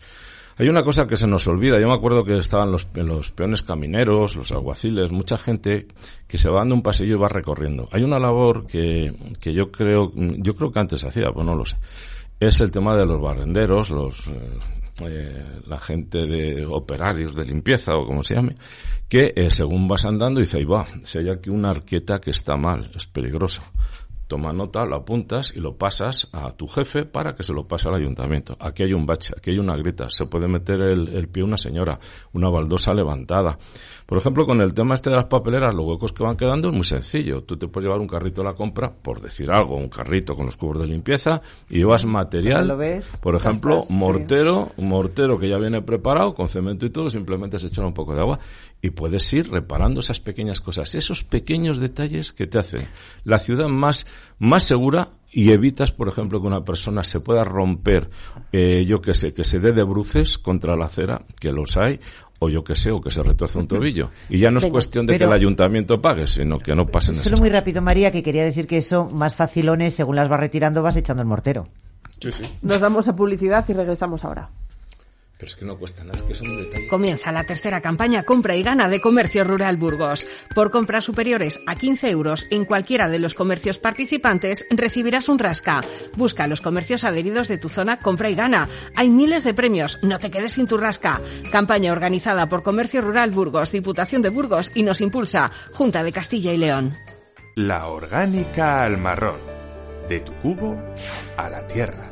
Hay 0.58 0.68
una 0.68 0.84
cosa 0.84 1.06
que 1.06 1.16
se 1.16 1.26
nos 1.26 1.46
olvida. 1.48 1.80
Yo 1.80 1.88
me 1.88 1.94
acuerdo 1.94 2.24
que 2.24 2.36
estaban 2.36 2.70
los, 2.70 2.86
los 2.94 3.32
peones 3.32 3.62
camineros, 3.62 4.36
los 4.36 4.52
alguaciles, 4.52 5.10
mucha 5.10 5.38
gente 5.38 5.86
que 6.28 6.38
se 6.38 6.50
va 6.50 6.58
dando 6.58 6.74
un 6.74 6.82
pasillo 6.82 7.16
y 7.16 7.18
va 7.18 7.28
recorriendo. 7.28 7.88
Hay 7.90 8.02
una 8.02 8.18
labor 8.18 8.66
que, 8.66 9.14
que 9.40 9.54
yo 9.54 9.72
creo, 9.72 10.12
yo 10.14 10.54
creo 10.54 10.70
que 10.70 10.78
antes 10.78 11.04
hacía, 11.04 11.30
pues 11.32 11.46
no 11.46 11.54
lo 11.54 11.64
sé 11.64 11.76
es 12.48 12.60
el 12.60 12.72
tema 12.72 12.96
de 12.96 13.06
los 13.06 13.20
barrenderos, 13.20 13.90
los, 13.90 14.26
eh, 14.26 14.58
eh, 15.02 15.60
la 15.66 15.78
gente 15.78 16.26
de 16.26 16.66
operarios 16.66 17.36
de 17.36 17.44
limpieza 17.44 17.96
o 17.96 18.04
como 18.04 18.24
se 18.24 18.34
llame, 18.34 18.56
que 19.08 19.32
eh, 19.36 19.48
según 19.48 19.86
vas 19.86 20.04
andando 20.04 20.40
dice, 20.40 20.58
ahí 20.58 20.64
va, 20.64 20.86
si 21.04 21.18
hay 21.18 21.30
aquí 21.30 21.50
una 21.50 21.70
arqueta 21.70 22.20
que 22.20 22.32
está 22.32 22.56
mal, 22.56 22.90
es 22.94 23.06
peligroso. 23.06 23.62
Toma 24.26 24.52
nota, 24.52 24.84
lo 24.86 24.96
apuntas 24.96 25.54
y 25.54 25.60
lo 25.60 25.76
pasas 25.76 26.30
a 26.32 26.52
tu 26.52 26.66
jefe 26.66 27.04
para 27.04 27.34
que 27.34 27.44
se 27.44 27.52
lo 27.52 27.68
pase 27.68 27.88
al 27.88 27.96
ayuntamiento. 27.96 28.56
Aquí 28.58 28.82
hay 28.82 28.94
un 28.94 29.04
bache, 29.04 29.34
aquí 29.36 29.50
hay 29.50 29.58
una 29.58 29.76
grieta, 29.76 30.10
se 30.10 30.24
puede 30.26 30.48
meter 30.48 30.80
el, 30.80 31.14
el 31.14 31.28
pie 31.28 31.44
una 31.44 31.58
señora, 31.58 32.00
una 32.32 32.48
baldosa 32.48 32.94
levantada. 32.94 33.58
Por 34.12 34.18
ejemplo, 34.18 34.44
con 34.44 34.60
el 34.60 34.74
tema 34.74 34.92
este 34.92 35.08
de 35.08 35.16
las 35.16 35.24
papeleras, 35.24 35.74
los 35.74 35.86
huecos 35.86 36.12
que 36.12 36.22
van 36.22 36.36
quedando 36.36 36.68
es 36.68 36.74
muy 36.74 36.84
sencillo. 36.84 37.44
Tú 37.44 37.56
te 37.56 37.66
puedes 37.66 37.86
llevar 37.86 37.98
un 37.98 38.06
carrito 38.06 38.42
a 38.42 38.44
la 38.44 38.52
compra, 38.52 38.92
por 38.92 39.22
decir 39.22 39.50
algo, 39.50 39.74
un 39.74 39.88
carrito 39.88 40.34
con 40.34 40.44
los 40.44 40.58
cubos 40.58 40.80
de 40.80 40.86
limpieza, 40.86 41.40
y 41.70 41.78
llevas 41.78 42.04
material, 42.04 42.76
por 43.22 43.36
ejemplo, 43.36 43.86
mortero, 43.88 44.72
mortero 44.76 45.38
que 45.38 45.48
ya 45.48 45.56
viene 45.56 45.80
preparado, 45.80 46.34
con 46.34 46.50
cemento 46.50 46.84
y 46.84 46.90
todo, 46.90 47.08
simplemente 47.08 47.58
se 47.58 47.68
echa 47.68 47.86
un 47.86 47.94
poco 47.94 48.14
de 48.14 48.20
agua, 48.20 48.38
y 48.82 48.90
puedes 48.90 49.32
ir 49.32 49.50
reparando 49.50 50.00
esas 50.00 50.20
pequeñas 50.20 50.60
cosas, 50.60 50.94
esos 50.94 51.24
pequeños 51.24 51.78
detalles 51.78 52.34
que 52.34 52.46
te 52.46 52.58
hacen 52.58 52.86
la 53.24 53.38
ciudad 53.38 53.68
más, 53.68 54.06
más 54.38 54.62
segura 54.62 55.08
y 55.32 55.50
evitas, 55.50 55.92
por 55.92 56.08
ejemplo, 56.08 56.40
que 56.40 56.46
una 56.46 56.64
persona 56.64 57.02
se 57.02 57.20
pueda 57.20 57.42
romper, 57.42 58.10
eh, 58.52 58.84
yo 58.86 59.00
que 59.00 59.14
sé, 59.14 59.32
que 59.32 59.44
se 59.44 59.58
dé 59.58 59.72
de 59.72 59.82
bruces 59.82 60.38
contra 60.38 60.76
la 60.76 60.84
acera, 60.84 61.22
que 61.40 61.50
los 61.52 61.76
hay, 61.78 61.98
o 62.38 62.50
yo 62.50 62.62
que 62.62 62.74
sé, 62.74 62.90
o 62.90 63.00
que 63.00 63.10
se 63.10 63.22
retuerce 63.22 63.58
un 63.58 63.66
tobillo. 63.68 64.10
Y 64.28 64.38
ya 64.38 64.50
no 64.50 64.58
es 64.58 64.66
cuestión 64.66 65.06
de 65.06 65.16
que 65.16 65.24
el 65.24 65.32
ayuntamiento 65.32 66.00
pague, 66.00 66.26
sino 66.26 66.58
que 66.58 66.74
no 66.74 66.86
pasen 66.86 67.14
Solo 67.14 67.38
muy 67.38 67.48
rápido, 67.48 67.80
María, 67.80 68.12
que 68.12 68.22
quería 68.22 68.44
decir 68.44 68.66
que 68.66 68.76
eso, 68.76 69.08
más 69.08 69.34
facilones, 69.34 69.94
según 69.94 70.16
las 70.16 70.28
vas 70.28 70.40
retirando, 70.40 70.82
vas 70.82 70.96
echando 70.96 71.22
el 71.22 71.28
mortero. 71.28 71.66
Sí, 72.20 72.30
sí. 72.30 72.44
Nos 72.60 72.80
damos 72.80 73.08
a 73.08 73.16
publicidad 73.16 73.64
y 73.68 73.72
regresamos 73.72 74.24
ahora. 74.24 74.50
Pero 75.42 75.50
es 75.50 75.56
que 75.56 75.64
no 75.64 75.76
cuesta 75.76 76.04
nada, 76.04 76.18
es 76.18 76.22
que 76.22 76.34
son 76.36 76.56
detalles. 76.56 76.88
Comienza 76.88 77.32
la 77.32 77.42
tercera 77.42 77.80
campaña 77.80 78.22
Compra 78.22 78.54
y 78.54 78.62
Gana 78.62 78.88
de 78.88 79.00
Comercio 79.00 79.42
Rural 79.42 79.76
Burgos. 79.76 80.24
Por 80.54 80.70
compras 80.70 81.02
superiores 81.02 81.58
a 81.66 81.74
15 81.74 82.10
euros 82.10 82.46
en 82.52 82.64
cualquiera 82.64 83.08
de 83.08 83.18
los 83.18 83.34
comercios 83.34 83.80
participantes, 83.80 84.64
recibirás 84.70 85.28
un 85.28 85.40
rasca. 85.40 85.82
Busca 86.14 86.46
los 86.46 86.60
comercios 86.60 87.02
adheridos 87.02 87.48
de 87.48 87.58
tu 87.58 87.68
zona 87.68 87.98
Compra 87.98 88.30
y 88.30 88.36
Gana. 88.36 88.68
Hay 88.94 89.10
miles 89.10 89.42
de 89.42 89.52
premios, 89.52 89.98
no 90.04 90.20
te 90.20 90.30
quedes 90.30 90.52
sin 90.52 90.68
tu 90.68 90.78
rasca. 90.78 91.20
Campaña 91.50 91.90
organizada 91.90 92.48
por 92.48 92.62
Comercio 92.62 93.00
Rural 93.00 93.32
Burgos, 93.32 93.72
Diputación 93.72 94.22
de 94.22 94.28
Burgos 94.28 94.70
y 94.76 94.84
nos 94.84 95.00
impulsa 95.00 95.50
Junta 95.72 96.04
de 96.04 96.12
Castilla 96.12 96.52
y 96.52 96.58
León. 96.58 96.96
La 97.56 97.88
orgánica 97.88 98.84
al 98.84 98.96
marrón. 98.96 99.40
De 100.08 100.20
tu 100.20 100.34
cubo 100.34 100.78
a 101.36 101.50
la 101.50 101.66
tierra. 101.66 102.11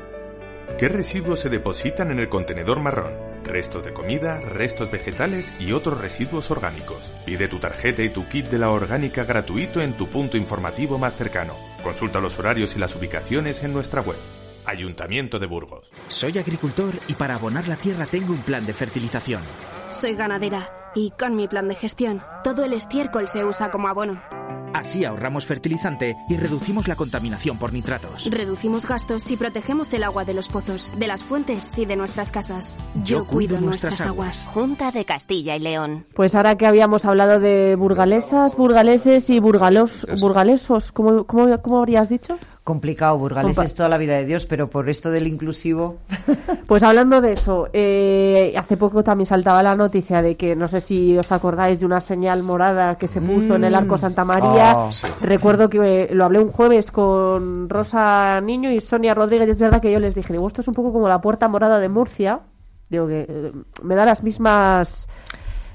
¿Qué 0.81 0.89
residuos 0.89 1.41
se 1.41 1.51
depositan 1.51 2.11
en 2.11 2.21
el 2.21 2.31
contenedor 2.31 2.81
marrón? 2.81 3.13
Restos 3.45 3.85
de 3.85 3.93
comida, 3.93 4.41
restos 4.41 4.91
vegetales 4.91 5.53
y 5.61 5.73
otros 5.73 6.01
residuos 6.01 6.51
orgánicos. 6.51 7.13
Pide 7.27 7.49
tu 7.49 7.59
tarjeta 7.59 8.03
y 8.03 8.09
tu 8.09 8.27
kit 8.27 8.47
de 8.47 8.59
la 8.59 8.71
orgánica 8.71 9.25
gratuito 9.25 9.83
en 9.83 9.93
tu 9.93 10.07
punto 10.07 10.39
informativo 10.39 10.97
más 10.97 11.15
cercano. 11.17 11.53
Consulta 11.83 12.23
los 12.23 12.39
horarios 12.39 12.77
y 12.77 12.79
las 12.79 12.97
ubicaciones 12.97 13.63
en 13.63 13.75
nuestra 13.75 14.01
web. 14.01 14.17
Ayuntamiento 14.65 15.39
de 15.39 15.49
Burgos. 15.49 15.93
Soy 16.09 16.39
agricultor 16.39 16.95
y 17.09 17.13
para 17.13 17.35
abonar 17.35 17.69
la 17.69 17.77
tierra 17.77 18.07
tengo 18.07 18.33
un 18.33 18.41
plan 18.41 18.65
de 18.65 18.73
fertilización. 18.73 19.43
Soy 19.91 20.15
ganadera 20.15 20.93
y 20.95 21.11
con 21.11 21.37
mi 21.37 21.47
plan 21.47 21.69
de 21.69 21.75
gestión 21.75 22.23
todo 22.43 22.65
el 22.65 22.73
estiércol 22.73 23.29
se 23.29 23.45
usa 23.45 23.71
como 23.71 23.89
abono. 23.89 24.40
Así 24.73 25.05
ahorramos 25.05 25.47
fertilizante 25.47 26.17
y 26.29 26.37
reducimos 26.37 26.89
la 26.89 26.97
contaminación 26.97 27.59
por 27.59 27.73
nitratos. 27.73 28.29
Reducimos 28.31 28.87
gastos 28.87 29.31
y 29.31 29.37
protegemos 29.37 29.93
el 29.93 30.05
agua 30.05 30.25
de 30.25 30.35
los 30.35 30.49
pozos, 30.49 30.95
de 30.97 31.07
las 31.07 31.25
fuentes 31.25 31.73
y 31.77 31.87
de 31.87 31.97
nuestras 31.97 32.31
casas. 32.31 32.79
Yo, 33.05 33.27
cuido, 33.27 33.61
nuestras, 33.61 34.01
aguas. 34.01 34.47
Junta 34.53 34.91
de 34.93 35.05
Castilla 35.05 35.57
y 35.57 35.61
León. 35.61 36.07
Pues 36.15 36.35
ahora 36.35 36.57
que 36.57 36.67
habíamos 36.67 37.05
hablado 37.05 37.41
de 37.41 37.75
burgalesas, 37.77 38.57
burgaleses 38.57 39.31
y 39.31 39.41
burgalos, 39.41 40.07
burgalesos, 40.21 40.93
¿cómo, 40.93 41.25
cómo, 41.25 41.61
cómo 41.63 41.79
habrías 41.79 42.09
dicho? 42.09 42.39
Complicado, 42.71 43.19
Burgales 43.19 43.59
es 43.59 43.75
toda 43.75 43.89
la 43.89 43.99
vida 43.99 44.15
de 44.15 44.25
Dios, 44.25 44.47
pero 44.47 44.71
por 44.71 44.89
esto 44.89 45.11
del 45.11 45.27
inclusivo. 45.27 45.99
Pues 46.67 46.85
hablando 46.85 47.21
de 47.21 47.33
eso, 47.33 47.69
eh, 47.73 48.55
hace 48.57 48.77
poco 48.77 49.03
también 49.03 49.27
saltaba 49.27 49.61
la 49.61 49.75
noticia 49.75 50.23
de 50.23 50.37
que 50.37 50.55
no 50.55 50.69
sé 50.69 50.81
si 50.81 51.19
os 51.19 51.33
acordáis 51.33 51.81
de 51.81 51.87
una 51.87 52.01
señal 52.01 52.45
morada 52.45 52.97
que 52.97 53.09
se 53.09 53.21
puso 53.21 53.57
en 53.57 53.65
el 53.65 53.75
Arco 53.75 53.97
mm. 53.97 53.99
Santa 53.99 54.25
María. 54.25 54.71
Ah, 54.71 54.91
Recuerdo 55.21 55.69
que 55.69 56.09
lo 56.13 56.25
hablé 56.25 56.39
un 56.39 56.53
jueves 56.53 56.93
con 56.93 57.69
Rosa 57.69 58.41
Niño 58.41 58.71
y 58.71 58.81
Sonia 58.81 59.15
Rodríguez. 59.15 59.49
Y 59.49 59.51
es 59.51 59.59
verdad 59.59 59.83
que 59.83 59.91
yo 59.91 59.99
les 59.99 60.15
dije, 60.15 60.33
digo, 60.33 60.47
esto 60.47 60.61
es 60.61 60.69
un 60.69 60.75
poco 60.75 60.93
como 60.93 61.09
la 61.09 61.21
puerta 61.21 61.49
morada 61.49 61.81
de 61.81 61.89
Murcia. 61.89 62.41
Digo 62.89 63.09
que 63.09 63.27
eh, 63.29 63.53
me 63.83 63.97
da 63.97 64.05
las 64.05 64.23
mismas 64.23 65.09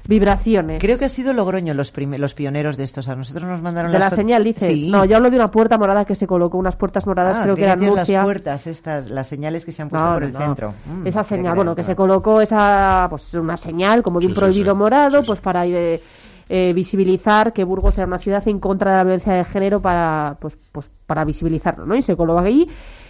vibraciones. 0.08 0.80
Creo 0.80 0.98
que 0.98 1.04
ha 1.06 1.08
sido 1.08 1.32
Logroño 1.32 1.74
los, 1.74 1.92
los 1.96 2.34
pioneros 2.34 2.76
de 2.76 2.84
estos. 2.84 3.08
A 3.08 3.16
nosotros 3.16 3.44
nos 3.44 3.62
mandaron 3.62 3.92
de 3.92 3.98
la 3.98 4.10
señal, 4.10 4.44
dice. 4.44 4.74
No, 4.88 5.04
yo 5.04 5.16
hablo 5.16 5.30
de 5.30 5.36
una 5.36 5.50
puerta 5.50 5.78
morada 5.78 6.04
que 6.04 6.14
se 6.14 6.26
colocó, 6.26 6.58
unas 6.58 6.76
puertas 6.76 7.06
moradas, 7.06 7.38
ah, 7.38 7.42
creo 7.42 7.56
que 7.56 7.64
eran 7.64 7.80
Murcia. 7.80 8.18
las 8.18 8.24
puertas 8.24 8.66
estas, 8.66 9.10
las 9.10 9.26
señales 9.26 9.64
que 9.64 9.72
se 9.72 9.82
han 9.82 9.88
puesto 9.88 10.12
por 10.12 10.24
el 10.24 10.36
centro. 10.36 10.74
Mm, 10.86 11.06
esa 11.06 11.24
señal, 11.24 11.54
bueno, 11.54 11.74
que 11.74 11.82
se 11.82 11.96
colocó 11.96 12.40
esa, 12.40 13.06
pues 13.10 13.34
una 13.34 13.56
señal 13.56 14.02
como 14.02 14.20
de 14.20 14.26
un 14.26 14.34
prohibido 14.34 14.74
morado, 14.74 15.22
pues 15.22 15.40
para 15.40 15.66
eh, 15.66 16.00
eh, 16.48 16.72
visibilizar 16.72 17.52
que 17.52 17.64
Burgos 17.64 17.98
era 17.98 18.06
una 18.06 18.18
ciudad 18.18 18.46
en 18.46 18.60
contra 18.60 18.92
de 18.92 18.96
la 18.98 19.04
violencia 19.04 19.32
de 19.32 19.44
género 19.44 19.80
para, 19.80 20.36
pues, 20.40 20.56
pues 20.70 20.90
para 21.06 21.24
visibilizarlo, 21.24 21.86
¿no? 21.86 21.96
Y 21.96 22.02
se 22.02 22.16
colocó 22.16 22.40
ahí 22.40 22.68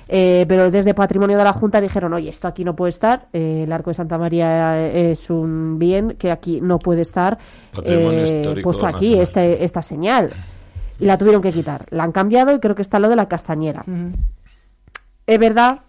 eh, 0.09 0.45
pero 0.49 0.71
desde 0.71 0.95
Patrimonio 0.95 1.37
de 1.37 1.45
la 1.45 1.53
Junta 1.53 1.81
dijeron, 1.81 2.13
oye, 2.15 2.31
esto 2.31 2.47
aquí 2.47 2.65
no 2.65 2.77
puede 2.77 2.91
estar, 2.91 3.27
eh, 3.33 3.65
el 3.65 3.73
Arco 3.73 3.91
de 3.91 3.95
Santa 3.95 4.19
María 4.19 4.87
es 4.89 5.31
un 5.31 5.79
bien 5.79 6.17
que 6.19 6.31
aquí 6.31 6.61
no 6.61 6.79
puede 6.79 7.03
estar 7.03 7.39
eh, 7.85 8.61
puesto 8.63 8.87
aquí, 8.87 9.19
este, 9.19 9.65
esta 9.65 9.83
señal. 9.83 10.33
Y 10.99 11.05
la 11.05 11.19
tuvieron 11.19 11.43
que 11.43 11.53
quitar. 11.53 11.85
La 11.91 12.05
han 12.05 12.13
cambiado 12.13 12.55
y 12.55 12.61
creo 12.61 12.75
que 12.75 12.83
está 12.83 12.99
lo 12.99 13.09
de 13.09 13.17
la 13.17 13.29
castañera. 13.29 13.83
Es 15.27 15.39
verdad 15.39 15.81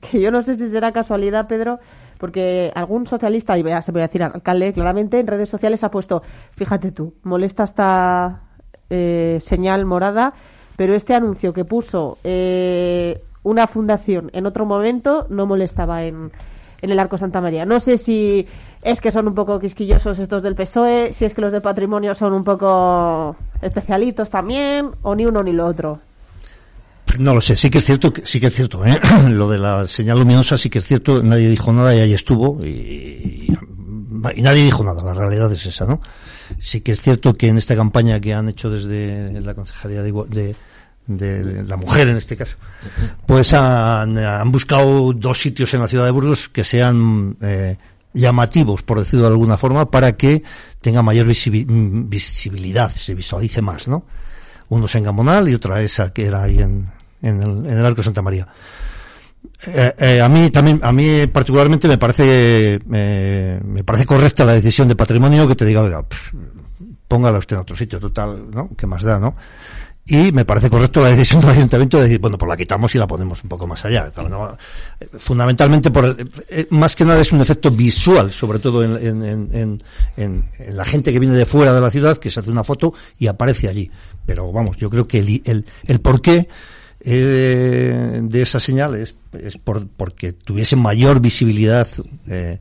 que 0.00 0.20
yo 0.20 0.30
no 0.30 0.42
sé 0.42 0.58
si 0.58 0.68
será 0.68 0.92
casualidad, 0.92 1.46
Pedro, 1.46 1.78
porque 2.18 2.70
algún 2.74 3.06
socialista, 3.06 3.56
y 3.56 3.62
se 3.62 3.92
voy 3.92 4.02
a 4.02 4.08
decir 4.08 4.22
alcalde, 4.22 4.72
claramente 4.72 5.20
en 5.20 5.26
redes 5.26 5.48
sociales 5.48 5.84
ha 5.84 5.90
puesto, 5.90 6.22
fíjate 6.52 6.92
tú, 6.92 7.14
molesta 7.22 7.64
esta 7.64 8.42
señal 8.88 9.86
morada 9.86 10.34
pero 10.80 10.94
este 10.94 11.12
anuncio 11.12 11.52
que 11.52 11.66
puso 11.66 12.16
eh, 12.24 13.20
una 13.42 13.66
fundación 13.66 14.30
en 14.32 14.46
otro 14.46 14.64
momento 14.64 15.26
no 15.28 15.44
molestaba 15.44 16.04
en, 16.04 16.32
en 16.80 16.90
el 16.90 16.98
Arco 16.98 17.18
Santa 17.18 17.42
María. 17.42 17.66
No 17.66 17.80
sé 17.80 17.98
si 17.98 18.46
es 18.80 19.02
que 19.02 19.12
son 19.12 19.28
un 19.28 19.34
poco 19.34 19.60
quisquillosos 19.60 20.18
estos 20.18 20.42
del 20.42 20.54
PSOE, 20.54 21.12
si 21.12 21.26
es 21.26 21.34
que 21.34 21.42
los 21.42 21.52
de 21.52 21.60
patrimonio 21.60 22.14
son 22.14 22.32
un 22.32 22.44
poco 22.44 23.36
especialitos 23.60 24.30
también, 24.30 24.92
o 25.02 25.14
ni 25.14 25.26
uno 25.26 25.42
ni 25.42 25.52
lo 25.52 25.66
otro. 25.66 26.00
No 27.18 27.34
lo 27.34 27.42
sé, 27.42 27.56
sí 27.56 27.68
que 27.68 27.76
es 27.76 27.84
cierto, 27.84 28.10
sí 28.24 28.40
que 28.40 28.46
es 28.46 28.54
cierto, 28.54 28.82
¿eh? 28.86 28.98
lo 29.28 29.50
de 29.50 29.58
la 29.58 29.86
señal 29.86 30.18
luminosa 30.18 30.56
sí 30.56 30.70
que 30.70 30.78
es 30.78 30.86
cierto, 30.86 31.22
nadie 31.22 31.50
dijo 31.50 31.74
nada 31.74 31.94
y 31.94 32.00
ahí 32.00 32.14
estuvo 32.14 32.58
y, 32.64 33.54
nadie 34.38 34.64
dijo 34.64 34.82
nada, 34.82 35.04
la 35.04 35.12
realidad 35.12 35.52
es 35.52 35.66
esa, 35.66 35.84
¿no? 35.84 36.00
Sí 36.58 36.80
que 36.80 36.92
es 36.92 37.02
cierto 37.02 37.34
que 37.34 37.48
en 37.48 37.58
esta 37.58 37.76
campaña 37.76 38.18
que 38.18 38.32
han 38.32 38.48
hecho 38.48 38.70
desde 38.70 39.42
la 39.42 39.52
Concejalía 39.52 40.00
de, 40.02 40.10
de 40.10 40.56
de 41.16 41.64
la 41.64 41.76
mujer 41.76 42.08
en 42.08 42.16
este 42.16 42.36
caso, 42.36 42.56
pues 43.26 43.52
han, 43.54 44.16
han, 44.16 44.50
buscado 44.50 45.12
dos 45.12 45.40
sitios 45.40 45.72
en 45.74 45.80
la 45.80 45.88
ciudad 45.88 46.04
de 46.04 46.10
Burgos 46.10 46.48
que 46.48 46.64
sean 46.64 47.36
eh, 47.40 47.76
llamativos, 48.12 48.82
por 48.82 48.98
decirlo 48.98 49.26
de 49.26 49.32
alguna 49.32 49.58
forma, 49.58 49.90
para 49.90 50.16
que 50.16 50.42
tenga 50.80 51.02
mayor 51.02 51.26
visibilidad, 51.26 52.90
se 52.90 53.14
visualice 53.14 53.60
más, 53.62 53.88
¿no? 53.88 54.04
Uno 54.68 54.86
es 54.86 54.94
en 54.94 55.04
Gamonal 55.04 55.48
y 55.48 55.54
otra 55.54 55.82
esa 55.82 56.12
que 56.12 56.26
era 56.26 56.42
ahí 56.42 56.58
en, 56.58 56.88
en, 57.22 57.42
el, 57.42 57.66
en 57.66 57.78
el 57.78 57.84
Arco 57.84 58.02
Santa 58.02 58.22
María. 58.22 58.46
Eh, 59.66 59.94
eh, 59.98 60.20
a 60.20 60.28
mí 60.28 60.50
también, 60.50 60.80
a 60.82 60.92
mí 60.92 61.26
particularmente 61.26 61.88
me 61.88 61.98
parece, 61.98 62.78
me 62.86 63.84
parece 63.84 64.06
correcta 64.06 64.44
la 64.44 64.52
decisión 64.52 64.88
de 64.88 64.96
patrimonio 64.96 65.46
que 65.48 65.56
te 65.56 65.64
diga, 65.64 66.04
póngala 67.10 67.38
usted 67.38 67.56
en 67.56 67.62
otro 67.62 67.76
sitio, 67.76 67.98
total, 67.98 68.50
¿no? 68.50 68.70
¿Qué 68.76 68.86
más 68.86 69.02
da, 69.02 69.18
no? 69.18 69.34
Y 70.06 70.32
me 70.32 70.44
parece 70.44 70.68
correcto 70.68 71.02
la 71.02 71.10
decisión 71.10 71.40
del 71.40 71.50
ayuntamiento 71.50 71.98
de 71.98 72.04
decir, 72.04 72.18
bueno, 72.18 72.36
pues 72.36 72.48
la 72.48 72.56
quitamos 72.56 72.92
y 72.94 72.98
la 72.98 73.06
ponemos 73.06 73.42
un 73.44 73.48
poco 73.48 73.66
más 73.66 73.84
allá. 73.84 74.10
Fundamentalmente, 75.18 75.90
por 75.90 76.16
eh, 76.48 76.66
más 76.70 76.96
que 76.96 77.04
nada 77.04 77.20
es 77.20 77.30
un 77.32 77.40
efecto 77.40 77.70
visual, 77.70 78.32
sobre 78.32 78.58
todo 78.58 78.82
en, 78.82 79.78
en, 80.16 80.44
la 80.68 80.84
gente 80.84 81.12
que 81.12 81.20
viene 81.20 81.36
de 81.36 81.46
fuera 81.46 81.72
de 81.72 81.80
la 81.80 81.90
ciudad, 81.90 82.16
que 82.16 82.30
se 82.30 82.40
hace 82.40 82.50
una 82.50 82.64
foto 82.64 82.92
y 83.18 83.28
aparece 83.28 83.68
allí. 83.68 83.90
Pero 84.26 84.50
vamos, 84.50 84.78
yo 84.78 84.90
creo 84.90 85.06
que 85.06 85.20
el, 85.20 85.42
el, 85.44 85.66
el 85.86 86.00
porqué 86.00 86.48
eh, 87.02 88.20
de 88.22 88.42
esa 88.42 88.58
señal 88.58 88.96
es, 88.96 89.14
por, 89.62 89.86
porque 89.88 90.32
tuviese 90.32 90.76
mayor 90.76 91.20
visibilidad 91.20 91.86
eh, 92.26 92.58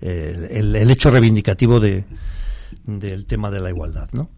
el, 0.00 0.74
el, 0.74 0.90
hecho 0.90 1.10
reivindicativo 1.10 1.80
de, 1.80 2.04
del 2.84 3.26
tema 3.26 3.50
de 3.50 3.60
la 3.60 3.68
igualdad, 3.68 4.08
¿no? 4.12 4.30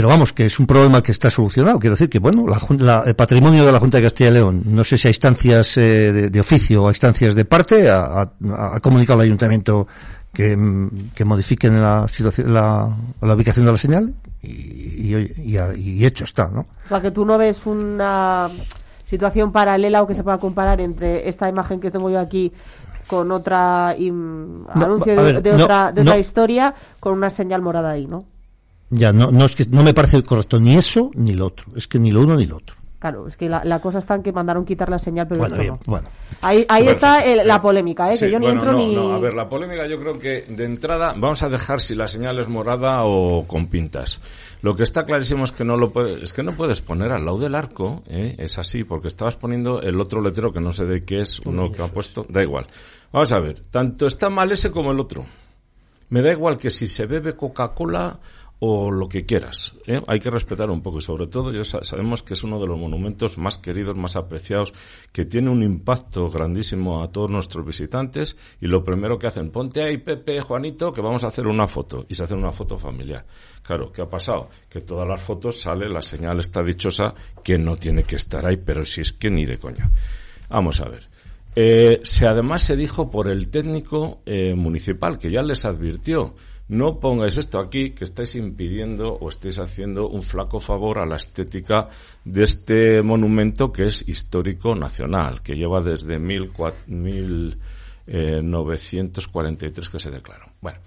Pero 0.00 0.08
vamos, 0.08 0.32
que 0.32 0.46
es 0.46 0.58
un 0.58 0.66
problema 0.66 1.02
que 1.02 1.12
está 1.12 1.28
solucionado. 1.28 1.78
Quiero 1.78 1.92
decir 1.92 2.08
que, 2.08 2.18
bueno, 2.18 2.46
la, 2.78 3.02
el 3.04 3.14
patrimonio 3.14 3.66
de 3.66 3.70
la 3.70 3.78
Junta 3.78 3.98
de 3.98 4.04
Castilla 4.04 4.30
y 4.30 4.32
León, 4.32 4.62
no 4.64 4.82
sé 4.82 4.96
si 4.96 5.08
a 5.08 5.10
instancias 5.10 5.76
eh, 5.76 6.30
de, 6.30 6.40
oficio 6.40 6.84
o 6.84 6.88
a 6.88 6.90
instancias 6.90 7.34
de 7.34 7.44
parte, 7.44 7.90
ha, 7.90 8.30
comunicado 8.80 9.20
al 9.20 9.26
ayuntamiento 9.26 9.86
que, 10.32 10.56
que 11.14 11.24
modifiquen 11.26 11.82
la, 11.82 12.08
situación, 12.08 12.54
la, 12.54 12.96
la, 13.20 13.34
ubicación 13.34 13.66
de 13.66 13.72
la 13.72 13.76
señal 13.76 14.14
y, 14.42 15.16
y, 15.16 16.06
hecho 16.06 16.24
está, 16.24 16.48
¿no? 16.48 16.60
O 16.86 16.88
sea, 16.88 17.02
que 17.02 17.10
tú 17.10 17.26
no 17.26 17.36
ves 17.36 17.66
una 17.66 18.48
situación 19.04 19.52
paralela 19.52 20.00
o 20.00 20.06
que 20.06 20.14
se 20.14 20.24
pueda 20.24 20.38
comparar 20.38 20.80
entre 20.80 21.28
esta 21.28 21.46
imagen 21.46 21.78
que 21.78 21.90
tengo 21.90 22.08
yo 22.08 22.20
aquí 22.20 22.50
con 23.06 23.30
otra 23.32 23.90
anuncio 23.90 25.14
de, 25.42 25.52
otra, 25.52 25.92
de 25.92 26.00
otra 26.00 26.16
historia 26.16 26.74
con 26.98 27.12
una 27.12 27.28
señal 27.28 27.60
morada 27.60 27.90
ahí, 27.90 28.06
¿no? 28.06 28.24
Ya, 28.90 29.12
no, 29.12 29.30
no 29.30 29.44
es 29.46 29.54
que 29.54 29.64
no 29.66 29.82
me 29.82 29.94
parece 29.94 30.22
correcto 30.22 30.58
ni 30.60 30.76
eso 30.76 31.10
ni 31.14 31.32
lo 31.34 31.46
otro. 31.46 31.66
Es 31.76 31.86
que 31.88 31.98
ni 31.98 32.10
lo 32.10 32.20
uno 32.22 32.36
ni 32.36 32.46
lo 32.46 32.56
otro. 32.56 32.76
Claro, 32.98 33.26
es 33.28 33.34
que 33.38 33.48
la, 33.48 33.64
la 33.64 33.80
cosa 33.80 33.98
está 34.00 34.14
en 34.16 34.22
que 34.22 34.30
mandaron 34.30 34.66
quitar 34.66 34.90
la 34.90 34.98
señal, 34.98 35.26
pero 35.26 35.40
Bueno, 35.40 35.56
bien, 35.56 35.68
no. 35.70 35.78
bueno. 35.86 36.08
Ahí, 36.42 36.66
ahí 36.68 36.82
Bueno, 36.82 36.96
está 36.96 37.24
el- 37.24 37.48
la 37.48 37.62
polémica, 37.62 38.10
¿eh? 38.10 38.12
Sí, 38.12 38.26
que 38.26 38.32
yo 38.32 38.38
ni 38.38 38.44
bueno, 38.44 38.60
entro 38.60 38.72
no, 38.76 38.78
ni... 38.86 38.94
no, 38.94 39.12
a 39.14 39.18
ver, 39.18 39.32
la 39.32 39.48
polémica 39.48 39.86
yo 39.86 39.98
creo 39.98 40.18
que 40.18 40.42
de 40.46 40.64
entrada 40.66 41.14
vamos 41.16 41.42
a 41.42 41.48
dejar 41.48 41.80
si 41.80 41.94
la 41.94 42.06
señal 42.08 42.38
es 42.40 42.48
morada 42.48 43.04
o 43.04 43.46
con 43.46 43.68
pintas. 43.68 44.20
Lo 44.60 44.74
que 44.76 44.82
está 44.82 45.06
clarísimo 45.06 45.44
es 45.44 45.52
que 45.52 45.64
no 45.64 45.78
lo 45.78 45.88
puedes, 45.90 46.22
es 46.22 46.34
que 46.34 46.42
no 46.42 46.52
puedes 46.52 46.82
poner 46.82 47.10
al 47.12 47.24
lado 47.24 47.38
del 47.38 47.54
arco, 47.54 48.02
¿eh? 48.06 48.34
es 48.38 48.58
así, 48.58 48.84
porque 48.84 49.08
estabas 49.08 49.36
poniendo 49.36 49.80
el 49.80 49.98
otro 49.98 50.20
letrero 50.20 50.52
que 50.52 50.60
no 50.60 50.70
sé 50.72 50.84
de 50.84 51.02
qué 51.02 51.20
es, 51.22 51.40
uno 51.40 51.72
que 51.72 51.82
ha 51.82 51.86
puesto, 51.88 52.26
da 52.28 52.42
igual. 52.42 52.66
Vamos 53.12 53.32
a 53.32 53.38
ver, 53.38 53.60
tanto 53.70 54.06
está 54.06 54.28
mal 54.28 54.52
ese 54.52 54.70
como 54.70 54.90
el 54.92 55.00
otro. 55.00 55.24
Me 56.10 56.20
da 56.20 56.32
igual 56.32 56.58
que 56.58 56.70
si 56.70 56.86
se 56.86 57.06
bebe 57.06 57.34
Coca-Cola 57.34 58.18
o 58.62 58.90
lo 58.90 59.08
que 59.08 59.24
quieras. 59.24 59.74
¿eh? 59.86 60.02
Hay 60.06 60.20
que 60.20 60.30
respetar 60.30 60.70
un 60.70 60.82
poco 60.82 60.98
y 60.98 61.00
sobre 61.00 61.26
todo 61.26 61.50
ya 61.50 61.64
sa- 61.64 61.82
sabemos 61.82 62.22
que 62.22 62.34
es 62.34 62.44
uno 62.44 62.60
de 62.60 62.66
los 62.66 62.78
monumentos 62.78 63.38
más 63.38 63.56
queridos, 63.56 63.96
más 63.96 64.16
apreciados, 64.16 64.74
que 65.12 65.24
tiene 65.24 65.48
un 65.48 65.62
impacto 65.62 66.28
grandísimo 66.30 67.02
a 67.02 67.10
todos 67.10 67.30
nuestros 67.30 67.64
visitantes 67.66 68.36
y 68.60 68.66
lo 68.66 68.84
primero 68.84 69.18
que 69.18 69.26
hacen, 69.26 69.50
ponte 69.50 69.82
ahí 69.82 69.96
Pepe, 69.96 70.40
Juanito, 70.42 70.92
que 70.92 71.00
vamos 71.00 71.24
a 71.24 71.28
hacer 71.28 71.46
una 71.46 71.66
foto 71.66 72.04
y 72.08 72.14
se 72.14 72.24
hace 72.24 72.34
una 72.34 72.52
foto 72.52 72.76
familiar. 72.76 73.24
Claro, 73.62 73.90
¿qué 73.90 74.02
ha 74.02 74.08
pasado? 74.10 74.50
Que 74.68 74.82
todas 74.82 75.08
las 75.08 75.20
fotos 75.22 75.58
sale 75.58 75.88
la 75.88 76.02
señal 76.02 76.38
está 76.40 76.62
dichosa 76.62 77.14
que 77.42 77.56
no 77.56 77.76
tiene 77.76 78.02
que 78.02 78.16
estar 78.16 78.44
ahí, 78.46 78.58
pero 78.58 78.84
si 78.84 79.00
es 79.00 79.12
que 79.12 79.30
ni 79.30 79.46
de 79.46 79.56
coña. 79.58 79.90
Vamos 80.50 80.80
a 80.80 80.88
ver. 80.88 81.08
Eh, 81.56 82.00
se, 82.04 82.26
además 82.26 82.62
se 82.62 82.76
dijo 82.76 83.10
por 83.10 83.26
el 83.28 83.48
técnico 83.48 84.20
eh, 84.26 84.54
municipal 84.54 85.18
que 85.18 85.30
ya 85.30 85.42
les 85.42 85.64
advirtió 85.64 86.34
no 86.70 87.00
pongáis 87.00 87.36
esto 87.36 87.58
aquí 87.58 87.90
que 87.90 88.04
estáis 88.04 88.34
impidiendo 88.36 89.12
o 89.14 89.28
estáis 89.28 89.58
haciendo 89.58 90.08
un 90.08 90.22
flaco 90.22 90.60
favor 90.60 90.98
a 91.00 91.06
la 91.06 91.16
estética 91.16 91.88
de 92.24 92.44
este 92.44 93.02
monumento 93.02 93.72
que 93.72 93.86
es 93.86 94.08
histórico 94.08 94.74
nacional 94.74 95.42
que 95.42 95.56
lleva 95.56 95.80
desde 95.82 96.18
mil 96.18 96.52
cua- 96.52 96.72
mil, 96.86 97.58
eh, 98.06 98.40
943 98.42 99.88
que 99.88 99.98
se 99.98 100.10
declaró. 100.10 100.46
Bueno, 100.60 100.78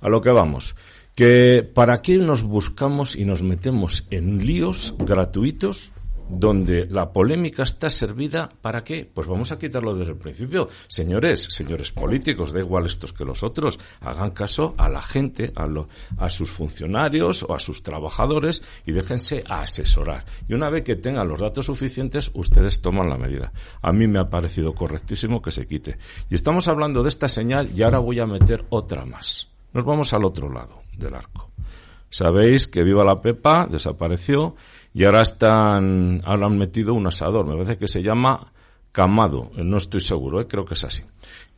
a 0.00 0.08
lo 0.08 0.20
que 0.20 0.30
vamos. 0.30 0.74
Que 1.14 1.68
para 1.74 2.00
qué 2.00 2.16
nos 2.18 2.42
buscamos 2.42 3.16
y 3.16 3.24
nos 3.26 3.42
metemos 3.42 4.06
en 4.10 4.46
líos 4.46 4.94
gratuitos 4.98 5.91
donde 6.32 6.86
la 6.90 7.12
polémica 7.12 7.62
está 7.62 7.90
servida 7.90 8.50
para 8.60 8.82
qué? 8.84 9.08
Pues 9.12 9.26
vamos 9.26 9.52
a 9.52 9.58
quitarlo 9.58 9.94
desde 9.94 10.12
el 10.12 10.18
principio. 10.18 10.68
Señores, 10.88 11.46
señores 11.50 11.92
políticos, 11.92 12.52
da 12.52 12.60
igual 12.60 12.86
estos 12.86 13.12
que 13.12 13.24
los 13.24 13.42
otros, 13.42 13.78
hagan 14.00 14.30
caso 14.30 14.74
a 14.78 14.88
la 14.88 15.02
gente, 15.02 15.52
a, 15.54 15.66
lo- 15.66 15.88
a 16.18 16.28
sus 16.28 16.50
funcionarios 16.50 17.42
o 17.44 17.54
a 17.54 17.60
sus 17.60 17.82
trabajadores 17.82 18.62
y 18.86 18.92
déjense 18.92 19.44
asesorar. 19.48 20.24
Y 20.48 20.54
una 20.54 20.70
vez 20.70 20.82
que 20.84 20.96
tengan 20.96 21.28
los 21.28 21.38
datos 21.40 21.66
suficientes, 21.66 22.30
ustedes 22.34 22.80
toman 22.80 23.08
la 23.08 23.18
medida. 23.18 23.52
A 23.82 23.92
mí 23.92 24.06
me 24.06 24.18
ha 24.18 24.28
parecido 24.30 24.74
correctísimo 24.74 25.42
que 25.42 25.52
se 25.52 25.66
quite. 25.66 25.98
Y 26.30 26.34
estamos 26.34 26.68
hablando 26.68 27.02
de 27.02 27.08
esta 27.08 27.28
señal 27.28 27.70
y 27.74 27.82
ahora 27.82 27.98
voy 27.98 28.20
a 28.20 28.26
meter 28.26 28.64
otra 28.70 29.04
más. 29.04 29.48
Nos 29.72 29.84
vamos 29.84 30.12
al 30.12 30.24
otro 30.24 30.52
lado 30.52 30.80
del 30.96 31.14
arco. 31.14 31.50
Sabéis 32.10 32.66
que 32.68 32.82
Viva 32.84 33.04
la 33.04 33.22
Pepa 33.22 33.66
desapareció 33.70 34.54
y 34.94 35.04
ahora 35.04 35.22
están, 35.22 36.22
ahora 36.24 36.46
han 36.46 36.58
metido 36.58 36.94
un 36.94 37.06
asador, 37.06 37.46
me 37.46 37.54
parece 37.54 37.78
que 37.78 37.88
se 37.88 38.02
llama 38.02 38.52
Camado, 38.92 39.50
eh, 39.56 39.64
no 39.64 39.78
estoy 39.78 40.00
seguro, 40.00 40.40
eh, 40.40 40.46
creo 40.46 40.64
que 40.64 40.74
es 40.74 40.84
así. 40.84 41.02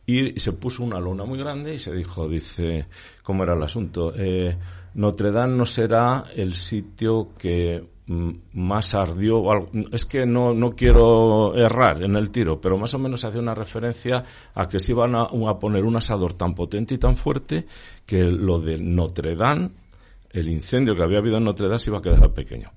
Y 0.07 0.39
se 0.39 0.53
puso 0.53 0.83
una 0.83 0.99
lona 0.99 1.25
muy 1.25 1.37
grande 1.37 1.75
y 1.75 1.79
se 1.79 1.93
dijo, 1.93 2.29
dice, 2.29 2.87
¿cómo 3.23 3.43
era 3.43 3.55
el 3.55 3.63
asunto? 3.63 4.13
Eh, 4.15 4.55
Notre 4.93 5.31
Dame 5.31 5.57
no 5.57 5.65
será 5.65 6.25
el 6.33 6.53
sitio 6.53 7.29
que 7.37 7.83
mm, 8.05 8.31
más 8.53 8.93
ardió, 8.93 9.43
es 9.91 10.05
que 10.05 10.25
no, 10.25 10.53
no 10.53 10.75
quiero 10.75 11.55
errar 11.55 12.03
en 12.03 12.15
el 12.15 12.29
tiro, 12.29 12.61
pero 12.61 12.77
más 12.77 12.93
o 12.93 12.99
menos 12.99 13.25
hace 13.25 13.39
una 13.39 13.55
referencia 13.55 14.23
a 14.53 14.69
que 14.69 14.79
se 14.79 14.93
iban 14.93 15.15
a, 15.15 15.23
a 15.23 15.59
poner 15.59 15.83
un 15.83 15.97
asador 15.97 16.35
tan 16.35 16.53
potente 16.53 16.95
y 16.95 16.99
tan 16.99 17.17
fuerte 17.17 17.65
que 18.05 18.23
lo 18.23 18.61
de 18.61 18.77
Notre 18.77 19.35
Dame 19.35 19.71
el 20.35 20.49
incendio 20.49 20.95
que 20.95 21.03
había 21.03 21.19
habido 21.19 21.37
en 21.37 21.45
Notre 21.45 21.67
Dame 21.67 21.79
se 21.79 21.89
iba 21.89 21.99
a 21.99 22.01
quedar 22.01 22.31
pequeño. 22.33 22.71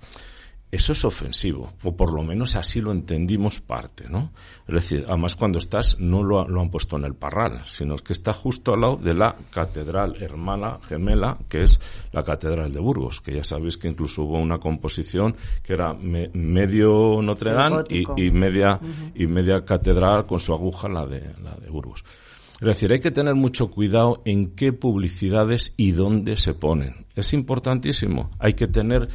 Eso 0.71 0.93
es 0.93 1.03
ofensivo, 1.07 1.73
o 1.83 1.97
por 1.97 2.13
lo 2.13 2.23
menos 2.23 2.55
así 2.55 2.83
lo 2.83 2.93
entendimos 2.93 3.59
parte, 3.61 4.05
¿no? 4.11 4.33
Es 4.67 4.75
decir, 4.75 5.05
además 5.09 5.35
cuando 5.35 5.59
estás 5.59 5.99
no 5.99 6.23
lo, 6.23 6.47
lo 6.47 6.61
han 6.61 6.69
puesto 6.71 6.99
en 6.99 7.05
el 7.05 7.15
parral, 7.15 7.63
sino 7.65 7.97
que 7.97 8.13
está 8.13 8.35
justo 8.35 8.75
al 8.75 8.83
lado 8.83 8.97
de 8.97 9.15
la 9.15 9.35
catedral 9.51 10.23
hermana 10.23 10.79
gemela, 10.87 11.39
que 11.49 11.63
es 11.63 11.81
la 12.13 12.23
catedral 12.23 12.71
de 12.71 12.81
Burgos, 12.81 13.23
que 13.23 13.35
ya 13.35 13.45
sabéis 13.45 13.79
que 13.79 13.89
incluso 13.89 14.25
hubo 14.25 14.39
una 14.39 14.59
composición 14.59 15.35
que 15.63 15.73
era 15.73 15.95
me- 15.95 16.29
medio 16.35 17.23
Notre 17.23 17.53
Dame 17.53 17.77
y 18.19 18.31
media 18.31 18.79
y 19.15 19.27
media 19.27 19.65
catedral 19.65 20.27
con 20.27 20.39
su 20.39 20.53
aguja 20.53 20.87
la 20.91 21.07
de 21.07 21.33
la 21.43 21.55
de 21.55 21.71
Burgos. 21.71 22.05
Es 22.61 22.67
decir, 22.67 22.93
hay 22.93 22.99
que 23.01 23.13
tener 23.13 23.35
mucho 23.37 23.71
cuidado 23.71 24.21
en 24.27 24.55
qué 24.57 24.73
publicidades 24.75 25.73
y 25.77 25.93
dónde 25.93 26.37
se 26.37 26.55
ponen. 26.55 27.07
Es 27.15 27.33
importantísimo. 27.33 28.31
Hay 28.41 28.55
que 28.55 28.67
tener, 28.67 29.09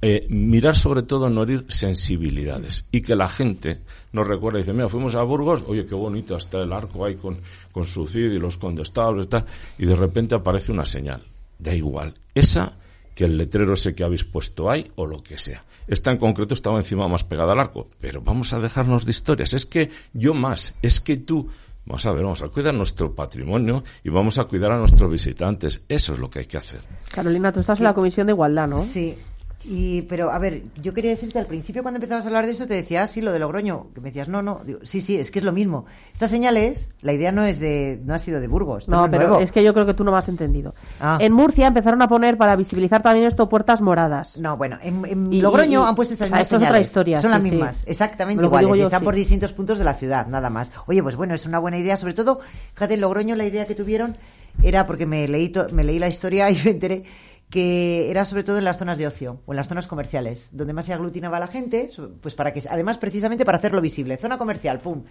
eh, 0.00 0.26
mirar 0.28 0.76
sobre 0.76 1.02
todo 1.02 1.28
no 1.28 1.42
herir 1.42 1.66
sensibilidades 1.68 2.86
y 2.92 3.00
que 3.02 3.16
la 3.16 3.28
gente 3.28 3.82
nos 4.12 4.26
recuerde, 4.26 4.58
dice, 4.58 4.72
mira, 4.72 4.88
fuimos 4.88 5.14
a 5.14 5.22
Burgos, 5.22 5.64
oye, 5.66 5.86
qué 5.86 5.94
bonito 5.94 6.36
está 6.36 6.62
el 6.62 6.72
arco 6.72 7.04
ahí 7.04 7.16
con, 7.16 7.36
con 7.72 7.84
su 7.84 8.06
CID 8.06 8.32
y 8.32 8.38
los 8.38 8.58
condestables 8.58 9.26
y 9.26 9.28
tal, 9.28 9.44
y 9.78 9.86
de 9.86 9.96
repente 9.96 10.34
aparece 10.34 10.72
una 10.72 10.84
señal. 10.84 11.22
Da 11.58 11.74
igual. 11.74 12.14
Esa 12.34 12.76
que 13.18 13.24
el 13.24 13.36
letrero 13.36 13.72
ese 13.72 13.96
que 13.96 14.04
habéis 14.04 14.22
puesto 14.22 14.70
ahí 14.70 14.92
o 14.94 15.04
lo 15.04 15.20
que 15.24 15.36
sea. 15.38 15.64
Esta 15.88 16.12
en 16.12 16.18
concreto 16.18 16.54
estaba 16.54 16.76
encima 16.76 17.08
más 17.08 17.24
pegada 17.24 17.52
al 17.52 17.58
arco, 17.58 17.88
pero 18.00 18.20
vamos 18.20 18.52
a 18.52 18.60
dejarnos 18.60 19.04
de 19.04 19.10
historias. 19.10 19.54
Es 19.54 19.66
que 19.66 19.90
yo 20.12 20.34
más, 20.34 20.76
es 20.82 21.00
que 21.00 21.16
tú, 21.16 21.48
vamos 21.84 22.06
a 22.06 22.12
ver, 22.12 22.22
vamos 22.22 22.42
a 22.42 22.48
cuidar 22.48 22.74
nuestro 22.74 23.12
patrimonio 23.12 23.82
y 24.04 24.10
vamos 24.10 24.38
a 24.38 24.44
cuidar 24.44 24.70
a 24.70 24.78
nuestros 24.78 25.10
visitantes. 25.10 25.82
Eso 25.88 26.12
es 26.12 26.20
lo 26.20 26.30
que 26.30 26.38
hay 26.38 26.44
que 26.44 26.58
hacer. 26.58 26.80
Carolina, 27.10 27.50
tú 27.50 27.58
estás 27.58 27.80
en 27.80 27.84
la 27.86 27.94
Comisión 27.94 28.28
de 28.28 28.34
Igualdad, 28.34 28.68
¿no? 28.68 28.78
Sí. 28.78 29.16
Y, 29.64 30.02
pero, 30.02 30.30
a 30.30 30.38
ver, 30.38 30.62
yo 30.80 30.94
quería 30.94 31.10
decirte, 31.10 31.36
al 31.40 31.46
principio 31.46 31.82
cuando 31.82 31.96
empezabas 31.96 32.24
a 32.24 32.28
hablar 32.28 32.46
de 32.46 32.52
eso, 32.52 32.68
te 32.68 32.74
decía, 32.74 33.02
ah, 33.02 33.06
sí, 33.08 33.20
lo 33.20 33.32
de 33.32 33.40
Logroño, 33.40 33.88
que 33.92 34.00
me 34.00 34.10
decías, 34.10 34.28
no, 34.28 34.40
no, 34.40 34.60
Digo, 34.64 34.78
sí, 34.84 35.00
sí, 35.00 35.16
es 35.18 35.32
que 35.32 35.40
es 35.40 35.44
lo 35.44 35.50
mismo. 35.52 35.84
Estas 36.12 36.30
señales, 36.30 36.92
la 37.02 37.12
idea 37.12 37.32
no 37.32 37.42
es 37.42 37.58
de, 37.58 38.00
no 38.04 38.14
ha 38.14 38.20
sido 38.20 38.38
de 38.40 38.46
Burgos, 38.46 38.88
No, 38.88 39.06
es 39.06 39.10
pero 39.10 39.26
nuevo. 39.28 39.42
es 39.42 39.50
que 39.50 39.64
yo 39.64 39.74
creo 39.74 39.84
que 39.84 39.94
tú 39.94 40.04
no 40.04 40.12
me 40.12 40.18
has 40.18 40.28
entendido. 40.28 40.74
Ah. 41.00 41.18
En 41.20 41.32
Murcia 41.32 41.66
empezaron 41.66 42.00
a 42.02 42.08
poner 42.08 42.38
para 42.38 42.54
visibilizar 42.54 43.02
también 43.02 43.26
esto 43.26 43.48
puertas 43.48 43.80
moradas. 43.80 44.36
No, 44.36 44.56
bueno, 44.56 44.78
en, 44.80 45.04
en 45.04 45.32
Y- 45.32 45.42
Logroño 45.42 45.80
y- 45.80 45.84
y- 45.84 45.88
han 45.88 45.94
puesto 45.96 46.14
estas 46.14 46.26
o 46.26 46.28
sea, 46.30 46.36
mismas 46.38 46.46
esto 46.46 46.54
es 46.56 46.58
otra 46.62 46.68
señales. 46.68 46.86
historia, 46.86 47.16
Son 47.16 47.30
sí, 47.30 47.34
las 47.36 47.42
sí. 47.44 47.50
mismas, 47.50 47.84
exactamente 47.88 48.42
Lo 48.42 48.46
iguales. 48.48 48.76
y 48.78 48.82
están 48.82 49.00
sí. 49.00 49.04
por 49.04 49.14
distintos 49.16 49.52
puntos 49.52 49.78
de 49.80 49.84
la 49.84 49.94
ciudad, 49.94 50.28
nada 50.28 50.50
más. 50.50 50.70
Oye, 50.86 51.02
pues 51.02 51.16
bueno, 51.16 51.34
es 51.34 51.44
una 51.46 51.58
buena 51.58 51.78
idea. 51.78 51.96
Sobre 51.96 52.14
todo, 52.14 52.38
fíjate, 52.74 52.94
en 52.94 53.00
Logroño 53.00 53.34
la 53.34 53.44
idea 53.44 53.66
que 53.66 53.74
tuvieron 53.74 54.16
era, 54.62 54.86
porque 54.86 55.04
me 55.04 55.26
leí, 55.26 55.48
to- 55.48 55.66
me 55.72 55.82
leí 55.82 55.98
la 55.98 56.06
historia 56.08 56.48
y 56.50 56.54
me 56.64 56.70
enteré 56.70 57.02
que 57.50 58.10
era 58.10 58.24
sobre 58.24 58.44
todo 58.44 58.58
en 58.58 58.64
las 58.64 58.78
zonas 58.78 58.98
de 58.98 59.06
ocio 59.06 59.40
o 59.46 59.52
en 59.52 59.56
las 59.56 59.68
zonas 59.68 59.86
comerciales, 59.86 60.50
donde 60.52 60.74
más 60.74 60.86
se 60.86 60.92
aglutinaba 60.92 61.38
la 61.38 61.46
gente, 61.46 61.90
pues 62.20 62.34
para 62.34 62.52
que, 62.52 62.62
además 62.68 62.98
precisamente 62.98 63.44
para 63.44 63.58
hacerlo 63.58 63.80
visible. 63.80 64.16
Zona 64.18 64.36
comercial, 64.36 64.80
pum, 64.80 65.04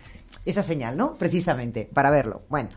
esa 0.46 0.62
señal, 0.62 0.98
¿no? 0.98 1.16
Precisamente, 1.16 1.90
para 1.92 2.12
verlo. 2.12 2.44
Bueno. 2.50 2.70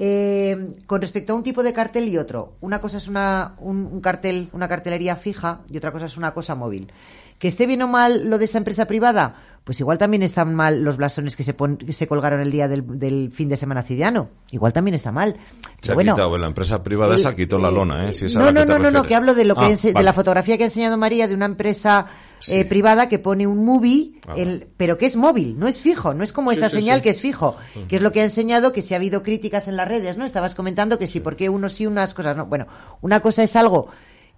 Eh, 0.00 0.76
con 0.86 1.00
respecto 1.00 1.32
a 1.32 1.36
un 1.36 1.42
tipo 1.42 1.64
de 1.64 1.72
cartel 1.72 2.06
y 2.06 2.18
otro, 2.18 2.52
una 2.60 2.80
cosa 2.80 2.98
es 2.98 3.08
una, 3.08 3.56
un, 3.58 3.84
un 3.84 4.00
cartel, 4.00 4.48
una 4.52 4.68
cartelería 4.68 5.16
fija 5.16 5.62
y 5.68 5.76
otra 5.76 5.90
cosa 5.90 6.06
es 6.06 6.16
una 6.16 6.32
cosa 6.34 6.54
móvil. 6.54 6.92
Que 7.40 7.48
esté 7.48 7.66
bien 7.66 7.82
o 7.82 7.88
mal 7.88 8.28
lo 8.28 8.38
de 8.38 8.44
esa 8.44 8.58
empresa 8.58 8.86
privada, 8.86 9.57
pues 9.68 9.80
igual 9.80 9.98
también 9.98 10.22
están 10.22 10.54
mal 10.54 10.82
los 10.82 10.96
blasones 10.96 11.36
que 11.36 11.44
se, 11.44 11.52
pon- 11.52 11.76
que 11.76 11.92
se 11.92 12.06
colgaron 12.06 12.40
el 12.40 12.50
día 12.50 12.68
del, 12.68 12.98
del 12.98 13.30
fin 13.30 13.50
de 13.50 13.56
semana 13.58 13.82
cidiano. 13.82 14.30
Igual 14.50 14.72
también 14.72 14.94
está 14.94 15.12
mal. 15.12 15.36
Se 15.82 15.92
ha 15.92 15.94
bueno, 15.94 16.14
quitado, 16.14 16.34
en 16.36 16.40
la 16.40 16.46
empresa 16.46 16.82
privada 16.82 17.12
el- 17.12 17.20
esa 17.20 17.36
quitó 17.36 17.58
la 17.58 17.70
lona, 17.70 18.08
¿eh? 18.08 18.14
Si 18.14 18.24
es 18.24 18.34
a 18.36 18.38
no, 18.38 18.44
la 18.46 18.52
no, 18.52 18.64
no, 18.64 18.78
no, 18.78 18.90
no, 18.90 19.02
que 19.04 19.14
hablo 19.14 19.34
de 19.34 19.44
lo 19.44 19.54
que 19.56 19.66
Ah, 19.66 19.70
ense- 19.70 19.88
de 19.88 19.92
vale. 19.92 20.06
la 20.06 20.14
fotografía 20.14 20.56
que 20.56 20.62
ha 20.62 20.68
enseñado 20.68 20.96
María 20.96 21.28
de 21.28 21.34
una 21.34 21.44
empresa 21.44 22.06
Sí. 22.40 22.54
eh, 22.54 22.64
privada 22.64 23.10
que 23.10 23.18
pone 23.18 23.46
un 23.46 23.62
movie, 23.62 24.14
Ah, 24.26 24.32
el- 24.38 24.66
pero 24.78 24.96
que 24.96 25.04
es 25.04 25.16
móvil, 25.16 25.58
no 25.58 25.68
es 25.68 25.82
fijo, 25.82 26.14
no 26.14 26.24
es 26.24 26.32
como 26.32 26.50
Sí, 26.50 26.54
esta 26.56 26.70
sí, 26.70 26.76
señal 26.76 27.00
sí. 27.00 27.02
que 27.02 27.10
es 27.10 27.20
fijo, 27.20 27.54
que 27.88 27.96
es 27.96 28.00
lo 28.02 28.10
que 28.10 28.22
ha 28.22 28.24
enseñado 28.24 28.72
que 28.72 28.80
si 28.80 28.94
ha 28.94 28.96
habido 28.96 29.22
críticas 29.22 29.68
en 29.68 29.76
las 29.76 29.86
redes, 29.86 30.16
¿no? 30.16 30.24
Estabas 30.24 30.54
comentando 30.54 30.98
que 30.98 31.06
sí, 31.06 31.20
por 31.20 31.36
qué 31.36 31.50
unos 31.50 31.74
sí, 31.74 31.86
unas 31.86 32.14
cosas 32.14 32.34
no. 32.38 32.46
Bueno, 32.46 32.66
una 33.02 33.20
cosa 33.20 33.42
es 33.42 33.54
algo 33.54 33.88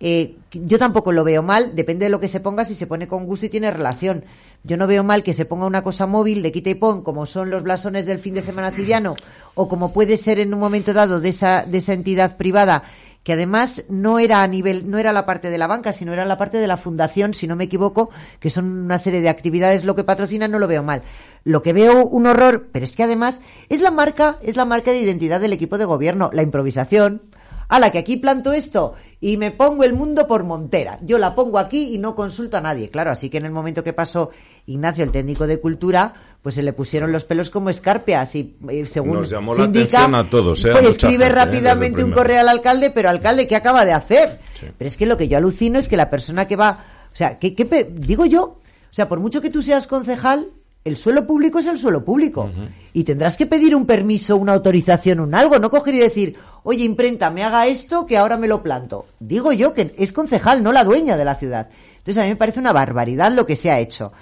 eh, 0.03 0.37
yo 0.53 0.79
tampoco 0.79 1.13
lo 1.13 1.25
veo 1.25 1.43
mal, 1.43 1.77
depende 1.77 2.07
de 2.07 2.11
lo 2.11 2.19
que 2.21 2.27
se 2.29 2.41
ponga, 2.41 2.65
si 2.65 2.75
se 2.75 2.87
pone 2.87 3.07
con 3.07 3.27
gusto 3.27 3.45
y 3.45 3.49
tiene 3.51 3.71
relación. 3.71 4.25
Yo 4.63 4.77
no 4.77 4.87
veo 4.87 5.03
mal 5.03 5.23
que 5.23 5.33
se 5.33 5.47
ponga 5.47 5.67
una 5.67 5.83
cosa 5.83 6.07
móvil 6.07 6.43
de 6.43 6.53
quita 6.53 6.71
y 6.71 6.75
pon, 6.75 7.03
como 7.03 7.25
son 7.25 7.49
los 7.49 7.63
blasones 7.63 8.05
del 8.05 8.19
fin 8.19 8.35
de 8.35 8.43
semana 8.43 8.71
cidiano, 8.71 9.17
o 9.55 9.69
como 9.69 9.93
puede 9.93 10.17
ser 10.19 10.39
en 10.39 10.53
un 10.53 10.61
momento 10.61 10.93
dado 10.93 11.21
de 11.21 11.31
esa, 11.31 11.65
de 11.65 11.79
esa 11.79 11.95
entidad 11.95 12.37
privada, 12.37 12.85
que 13.23 13.33
además 13.33 13.85
no 13.89 14.19
era 14.19 14.43
a 14.43 14.47
nivel, 14.47 14.91
no 14.91 14.99
era 14.99 15.13
la 15.13 15.25
parte 15.25 15.51
de 15.51 15.59
la 15.59 15.67
banca, 15.67 15.93
sino 15.93 16.13
era 16.13 16.25
la 16.25 16.39
parte 16.39 16.59
de 16.59 16.67
la 16.67 16.77
fundación, 16.77 17.33
si 17.33 17.47
no 17.47 17.57
me 17.57 17.65
equivoco, 17.65 18.11
que 18.39 18.51
son 18.51 18.67
una 18.67 18.99
serie 18.99 19.23
de 19.23 19.29
actividades 19.29 19.85
lo 19.85 19.95
que 19.95 20.05
patrocinan, 20.05 20.51
no 20.51 20.59
lo 20.59 20.67
veo 20.67 20.83
mal. 20.83 21.03
Lo 21.45 21.63
que 21.63 21.73
veo 21.73 22.05
un 22.05 22.27
horror, 22.27 22.69
pero 22.71 22.85
es 22.85 22.97
que 22.97 23.03
además 23.03 23.41
es 23.71 23.81
la 23.81 23.91
marca, 23.91 24.39
es 24.43 24.57
la 24.57 24.67
marca 24.67 24.91
de 24.91 25.01
identidad 25.01 25.41
del 25.41 25.55
equipo 25.55 25.79
de 25.79 25.87
gobierno, 25.87 26.31
la 26.33 26.43
improvisación, 26.43 27.23
a 27.69 27.79
la 27.79 27.91
que 27.91 27.99
aquí 27.99 28.17
planto 28.17 28.53
esto 28.53 28.95
y 29.21 29.37
me 29.37 29.51
pongo 29.51 29.85
el 29.85 29.93
mundo 29.93 30.27
por 30.27 30.45
montera. 30.45 30.99
Yo 31.03 31.19
la 31.19 31.35
pongo 31.35 31.59
aquí 31.59 31.95
y 31.95 31.99
no 31.99 32.15
consulto 32.15 32.57
a 32.57 32.61
nadie. 32.61 32.89
Claro, 32.89 33.11
así 33.11 33.29
que 33.29 33.39
en 33.39 33.45
el 33.45 33.53
momento 33.53 33.85
que 33.85 33.93
pasó 33.93 34.31
Ignacio, 34.67 35.05
el 35.05 35.11
técnico 35.11 35.47
de 35.47 35.59
cultura, 35.61 36.15
pues 36.43 36.55
se 36.55 36.63
le 36.63 36.73
pusieron 36.73 37.13
los 37.13 37.25
pelos 37.25 37.51
como 37.51 37.69
escarpias 37.71 38.35
y 38.35 38.57
eh, 38.69 38.87
según 38.87 39.15
Nos 39.19 39.31
llamó 39.31 39.53
se 39.55 39.61
la 39.61 39.67
indica, 39.67 39.99
atención 39.99 40.15
a 40.15 40.31
todos, 40.31 40.65
¿eh? 40.65 40.71
Pues 40.73 40.85
escribe 40.87 41.25
gente, 41.25 41.27
¿eh? 41.27 41.29
rápidamente 41.31 42.03
un 42.05 42.13
correo 42.13 42.41
al 42.41 42.49
alcalde, 42.49 42.91
pero 42.91 43.11
alcalde, 43.11 43.47
¿qué 43.47 43.57
acaba 43.57 43.85
de 43.85 43.93
hacer? 43.93 44.39
Sí. 44.59 44.67
Pero 44.79 44.89
es 44.89 44.97
que 44.97 45.07
lo 45.07 45.17
que 45.19 45.29
yo 45.29 45.37
alucino 45.37 45.79
es 45.79 45.89
que 45.89 45.97
la 45.99 46.09
persona 46.09 46.47
que 46.49 46.57
va, 46.57 46.85
o 47.13 47.17
sea, 47.17 47.39
¿qué, 47.39 47.55
qué 47.55 47.67
pe- 47.67 47.91
digo 47.93 48.25
yo? 48.27 48.43
O 48.43 48.93
sea, 48.95 49.09
por 49.09 49.21
mucho 49.21 49.41
que 49.43 49.51
tú 49.51 49.61
seas 49.63 49.87
concejal, 49.87 50.49
el 50.85 50.97
suelo 50.97 51.27
público 51.27 51.59
es 51.59 51.67
el 51.67 51.77
suelo 51.79 52.03
público. 52.05 52.51
Y 52.95 53.05
tendrás 53.05 53.37
que 53.37 53.45
pedir 53.47 53.77
un 53.77 53.85
permiso, 53.85 54.37
una 54.37 54.55
autorización, 54.55 55.21
un 55.21 55.35
algo, 55.35 55.59
no 55.59 55.71
coger 55.71 55.95
y 55.95 55.99
decir, 55.99 56.37
oye, 56.63 56.85
imprenta, 56.85 57.31
me 57.31 57.43
haga 57.45 57.67
esto 57.67 58.07
que 58.07 58.17
ahora 58.19 58.37
me 58.37 58.49
lo 58.49 58.63
planto. 58.63 59.07
Digo 59.19 59.53
yo 59.53 59.75
que 59.75 59.95
es 59.99 60.13
concejal, 60.13 60.63
no 60.63 60.73
la 60.73 60.85
dueña 60.85 61.17
de 61.17 61.25
la 61.25 61.35
ciudad. 61.35 61.69
Entonces 61.99 62.19
a 62.19 62.25
mí 62.25 62.31
me 62.31 62.37
parece 62.37 62.61
una 62.61 62.73
barbaridad 62.73 63.33
lo 63.33 63.47
que 63.47 63.57
se 63.57 63.71
ha 63.71 63.79
hecho. 63.79 64.13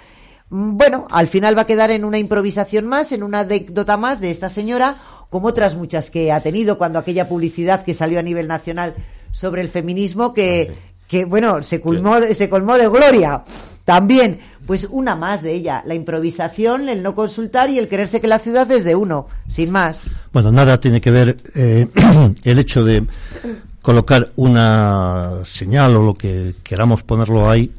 Mm, 0.49 0.77
Bueno, 0.77 1.07
al 1.11 1.27
final 1.27 1.57
va 1.57 1.61
a 1.63 1.67
quedar 1.67 1.91
en 1.91 2.03
una 2.05 2.17
improvisación 2.17 2.85
más, 2.87 3.11
en 3.11 3.23
una 3.23 3.41
anécdota 3.41 3.97
más 3.97 4.19
de 4.19 4.31
esta 4.31 4.49
señora, 4.49 4.95
como 5.29 5.47
otras 5.49 5.75
muchas 5.75 6.09
que 6.09 6.31
ha 6.31 6.41
tenido 6.41 6.77
cuando 6.77 6.97
aquella 6.99 7.29
publicidad 7.29 7.83
que 7.83 7.93
salió 7.93 8.19
a 8.19 8.23
nivel 8.23 8.47
nacional 8.47 8.95
sobre 9.31 9.61
el 9.61 9.69
feminismo 9.69 10.33
que, 10.33 10.67
Ah, 10.69 10.73
sí. 10.73 10.79
que 11.07 11.25
bueno, 11.25 11.61
se 11.63 11.79
colmó, 11.81 12.19
de- 12.19 12.33
se 12.33 12.49
colmó 12.49 12.77
de 12.77 12.87
gloria. 12.87 13.43
También, 13.89 14.39
pues 14.67 14.87
una 14.91 15.15
más 15.15 15.41
de 15.41 15.51
ella, 15.55 15.81
la 15.83 15.95
improvisación, 15.95 16.89
el 16.89 17.01
no 17.01 17.15
consultar 17.15 17.71
y 17.71 17.79
el 17.79 17.87
creerse 17.89 18.21
que 18.21 18.27
la 18.27 18.37
ciudad 18.37 18.69
es 18.71 18.83
de 18.83 18.93
uno, 18.93 19.25
sin 19.47 19.71
más. 19.71 20.01
Bueno, 20.31 20.51
nada 20.51 20.79
tiene 20.79 21.01
que 21.01 21.09
ver 21.09 21.37
eh, 21.55 21.87
el 22.43 22.59
hecho 22.59 22.83
de 22.83 23.03
colocar 23.81 24.29
una 24.35 25.37
señal 25.43 25.95
o 25.95 26.03
lo 26.03 26.13
que 26.13 26.53
queramos 26.61 27.01
ponerlo 27.01 27.49
ahí, 27.49 27.73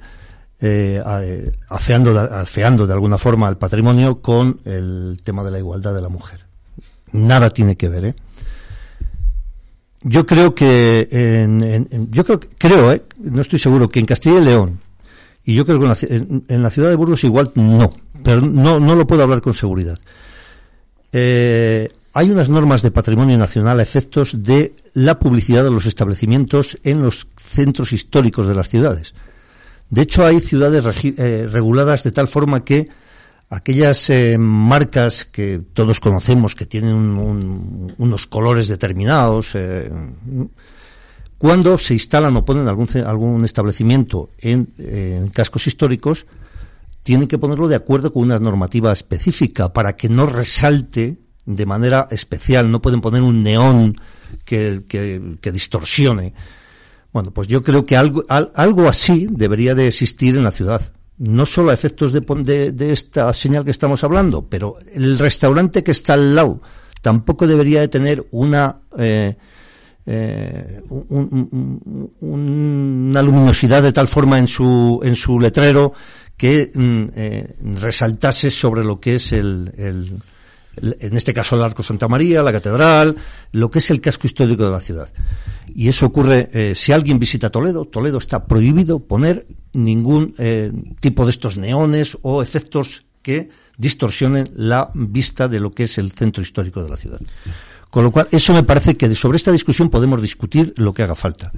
eh, 0.61 1.01
eh, 1.23 1.53
afeando, 1.69 2.13
de- 2.13 2.93
alguna 2.93 3.17
forma 3.17 3.47
al 3.47 3.57
patrimonio 3.57 4.21
con 4.21 4.59
el 4.65 5.21
tema 5.23 5.45
de 5.45 5.53
la 5.53 5.59
igualdad 5.61 5.95
de 5.95 6.03
la 6.03 6.09
mujer. 6.09 6.41
Nada 7.13 7.51
tiene 7.51 7.77
que 7.77 7.89
ver, 7.89 8.05
¿eh? 8.07 8.15
Yo 10.03 10.27
creo 10.27 10.57
que 10.57 11.07
en, 11.13 12.11
yo 12.11 12.25
creo, 12.25 12.41
creo, 12.59 12.91
¿eh? 12.91 13.05
no 13.21 13.43
estoy 13.43 13.61
seguro 13.61 13.89
que 13.89 14.01
en 14.01 14.07
Castilla 14.07 14.41
y 14.41 14.45
León 14.45 14.90
y 15.51 15.55
yo 15.55 15.65
creo 15.67 15.79
que 15.79 15.85
en 15.87 15.91
la, 15.91 15.99
en- 16.03 16.45
en 16.49 16.63
la 16.63 16.71
ciudad 16.71 16.89
de 16.91 16.97
Burgos 16.97 17.25
igual 17.25 17.51
no, 17.55 17.91
pero 18.23 18.41
no 18.41 18.79
no 18.81 18.95
lo 18.97 19.07
puedo 19.07 19.23
hablar 19.23 19.41
con 19.41 19.55
seguridad. 19.55 19.99
Eh, 21.13 21.89
hay 22.13 22.31
unas 22.31 22.49
normas 22.49 22.83
de 22.83 22.91
patrimonio 22.91 23.37
nacional 23.39 23.79
a 23.79 23.83
efectos 23.83 24.43
de 24.43 24.75
la 24.95 25.19
publicidad 25.19 25.65
de 25.65 25.71
los 25.71 25.87
establecimientos 25.87 26.79
en 26.83 27.03
los 27.03 27.27
centros 27.37 27.93
históricos 27.93 28.47
de 28.47 28.55
las 28.55 28.69
ciudades. 28.69 29.15
De 29.91 30.03
hecho, 30.03 30.25
hay 30.25 30.41
ciudades 30.41 30.85
eh, 31.05 31.49
reguladas 31.51 32.03
de 32.05 32.13
tal 32.13 32.29
forma 32.29 32.65
que 32.65 32.89
aquellas 33.49 34.09
eh, 34.11 34.39
marcas 34.39 35.25
que 35.25 35.61
todos 35.73 35.99
conocemos, 35.99 36.55
que 36.55 36.67
tienen 36.67 36.95
un- 36.95 37.19
un- 37.19 37.95
unos 37.99 38.27
colores 38.29 38.69
determinados, 38.69 39.53
eh, 39.55 39.91
cuando 41.41 41.79
se 41.79 41.95
instalan 41.95 42.37
o 42.37 42.45
ponen 42.45 42.69
algún, 42.69 42.87
algún 43.07 43.47
establecimiento 43.47 44.29
en, 44.37 44.75
cascos 45.33 45.67
históricos, 45.67 46.27
tienen 47.03 47.29
que 47.29 47.39
ponerlo 47.39 47.67
de 47.67 47.77
acuerdo 47.77 48.13
con 48.13 48.25
una 48.25 48.39
normativa 48.39 48.93
específica 48.93 49.73
para 49.73 49.97
que 49.97 50.11
no 50.11 50.27
resalte 50.27 51.17
de 51.47 51.65
manera 51.65 52.09
especial. 52.11 52.71
No 52.71 52.83
pueden 52.83 53.01
poner 53.01 53.23
un 53.23 53.43
neón 53.43 53.97
que, 54.45 54.83
que- 54.87 55.51
distorsione. 55.51 56.35
Bueno, 57.11 57.31
pues 57.31 57.49
yo 57.49 57.63
creo 57.63 57.87
que 57.87 57.97
algo, 57.97 58.23
al- 58.29 58.53
algo 58.55 58.87
así 58.87 59.27
debería 59.31 59.75
de 59.75 59.87
existir 59.87 60.37
en 60.37 60.45
la 60.45 60.51
ciudad. 60.51 60.93
No 61.17 61.47
solo 61.47 61.71
a 61.71 61.75
efectos 61.75 62.13
de, 62.13 62.21
de, 62.21 62.73
de 62.73 62.93
esta 62.93 63.33
señal 63.33 63.65
que 63.65 63.71
estamos 63.71 64.05
hablando, 64.05 64.47
pero 64.47 64.77
el 64.93 65.19
restaurante 65.19 65.83
que 65.83 65.93
está 65.93 66.13
al 66.13 66.35
lado 66.35 66.61
tampoco 67.01 67.47
debería 67.47 67.81
de 67.81 67.89
tener 67.89 68.27
una 68.31 68.83
eh, 68.99 69.39
eh, 70.07 70.81
un- 70.89 71.07
un- 71.11 72.13
un- 72.21 73.11
una 73.11 73.23
luminosidad 73.23 73.83
de 73.83 73.93
tal 73.93 74.09
forma 74.09 74.39
en 74.39 74.47
su 74.47 75.01
en 75.03 75.15
su 75.17 75.39
letrero 75.39 75.93
que 76.37 76.71
mm, 76.75 77.05
eh, 77.15 77.57
resaltase 77.81 78.51
sobre 78.51 78.85
lo 78.85 78.99
que 78.99 79.17
es 79.17 79.33
el, 79.33 79.73
en 79.77 81.17
este 81.17 81.35
caso 81.35 81.57
el 81.57 81.63
Arco 81.63 81.83
Santa 81.83 82.09
María, 82.09 82.43
la 82.43 82.53
catedral, 82.53 83.15
lo 83.53 83.71
que 83.71 83.81
es 83.81 83.91
el 83.91 84.01
casco 84.01 84.27
histórico 84.27 84.65
de 84.65 84.71
la 84.71 84.81
ciudad. 84.81 85.09
Y 85.75 85.89
eso 85.89 86.07
ocurre 86.07 86.49
eh, 86.53 86.75
si 86.75 86.93
alguien 86.93 87.19
visita 87.19 87.51
Toledo, 87.51 87.85
Toledo 87.85 88.19
está 88.19 88.47
prohibido 88.47 89.01
poner 89.01 89.47
ningún 89.75 90.35
tipo 91.01 91.25
de 91.25 91.31
estos 91.31 91.57
neones 91.59 92.17
o 92.23 92.43
efectos 92.43 93.05
que 93.23 93.51
distorsionen 93.77 94.49
la 94.55 94.91
vista 94.95 95.47
de 95.47 95.61
lo 95.61 95.71
que 95.73 95.85
es 95.85 95.99
el 95.99 96.13
centro 96.13 96.43
histórico 96.43 96.83
de 96.83 96.89
la 96.91 96.97
ciudad. 96.97 97.21
Con 97.91 98.05
lo 98.05 98.11
cual, 98.13 98.29
eso 98.31 98.53
me 98.55 98.63
parece 98.63 98.97
que 98.97 99.13
sobre 99.15 99.37
esta 99.37 99.51
discusión 99.53 99.91
podemos 99.91 100.23
discutir 100.23 100.73
lo 100.77 100.95
que 100.95 101.03
haga 101.03 101.15
falta. 101.17 101.53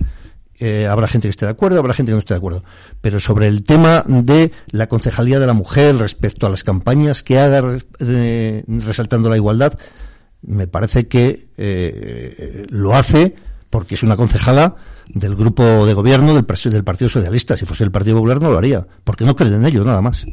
Eh, 0.58 0.86
habrá 0.86 1.08
gente 1.08 1.26
que 1.26 1.30
esté 1.30 1.44
de 1.44 1.50
acuerdo, 1.52 1.78
habrá 1.78 1.92
gente 1.92 2.10
que 2.10 2.14
no 2.14 2.20
esté 2.20 2.34
de 2.34 2.38
acuerdo. 2.38 2.64
Pero 3.00 3.18
sobre 3.20 3.48
el 3.48 3.64
tema 3.64 4.04
de 4.06 4.52
la 4.68 4.86
concejalía 4.88 5.38
de 5.40 5.46
la 5.46 5.52
mujer 5.54 5.96
respecto 5.96 6.46
a 6.46 6.50
las 6.50 6.62
campañas 6.64 7.22
que 7.22 7.38
haga 7.38 7.60
res- 7.60 7.86
resaltando 8.66 9.28
la 9.28 9.36
igualdad, 9.36 9.78
me 10.42 10.66
parece 10.66 11.06
que 11.08 11.48
eh, 11.56 12.64
lo 12.70 12.94
hace 12.94 13.34
porque 13.70 13.94
es 13.94 14.02
una 14.02 14.16
concejala 14.16 14.76
del 15.08 15.34
grupo 15.34 15.86
de 15.86 15.94
gobierno 15.94 16.34
del, 16.34 16.44
del 16.46 16.84
Partido 16.84 17.08
Socialista. 17.08 17.56
Si 17.56 17.64
fuese 17.64 17.84
el 17.84 17.90
Partido 17.90 18.16
Popular 18.16 18.40
no 18.40 18.50
lo 18.50 18.58
haría, 18.58 18.86
porque 19.04 19.24
no 19.24 19.34
creen 19.34 19.54
en 19.54 19.66
ello, 19.66 19.82
nada 19.84 20.00
más. 20.00 20.24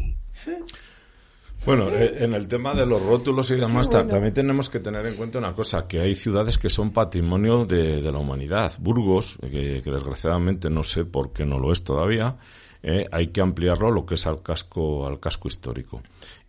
Bueno, 1.66 1.90
eh, 1.90 2.24
en 2.24 2.34
el 2.34 2.48
tema 2.48 2.74
de 2.74 2.86
los 2.86 3.06
rótulos 3.06 3.52
y 3.52 3.56
demás, 3.56 3.90
ta- 3.90 4.08
también 4.08 4.34
tenemos 4.34 4.70
que 4.70 4.80
tener 4.80 5.06
en 5.06 5.16
cuenta 5.16 5.38
una 5.40 5.54
cosa, 5.54 5.88
que 5.88 6.00
hay 6.00 6.16
ciudades 6.16 6.58
que 6.58 6.70
son 6.70 6.92
patrimonio 6.92 7.66
de, 7.66 8.02
de 8.02 8.12
la 8.12 8.18
humanidad. 8.18 8.72
Burgos, 8.80 9.38
que, 9.42 9.82
que 9.84 9.92
desgraciadamente 9.92 10.70
no 10.70 10.84
sé 10.84 11.06
por 11.06 11.32
qué 11.34 11.46
no 11.46 11.60
lo 11.60 11.72
es 11.72 11.84
todavía, 11.84 12.38
eh, 12.82 13.06
hay 13.12 13.28
que 13.28 13.42
ampliarlo 13.42 13.92
lo 13.92 14.06
que 14.06 14.16
es 14.16 14.26
al 14.26 14.42
casco, 14.42 15.06
al 15.06 15.20
casco 15.20 15.48
histórico. 15.48 16.02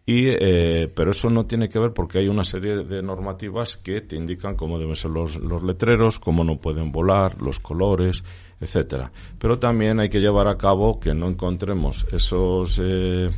Y, 0.06 0.28
eh, 0.28 0.90
pero 0.94 1.10
eso 1.10 1.28
no 1.28 1.44
tiene 1.44 1.68
que 1.68 1.78
ver 1.78 1.92
porque 1.92 2.18
hay 2.18 2.28
una 2.28 2.42
serie 2.42 2.84
de 2.84 3.02
normativas 3.02 3.76
que 3.76 4.00
te 4.00 4.16
indican 4.16 4.56
cómo 4.56 4.78
deben 4.78 4.96
ser 4.96 5.10
los, 5.10 5.36
los 5.36 5.62
letreros, 5.62 6.18
cómo 6.18 6.44
no 6.44 6.58
pueden 6.58 6.90
volar, 6.90 7.40
los 7.42 7.60
colores, 7.60 8.24
etcétera. 8.60 9.12
Pero 9.38 9.58
también 9.58 10.00
hay 10.00 10.08
que 10.08 10.18
llevar 10.20 10.48
a 10.48 10.56
cabo 10.56 10.98
que 10.98 11.14
no 11.14 11.28
encontremos 11.28 12.06
esos 12.10 12.80
eh, 12.82 13.28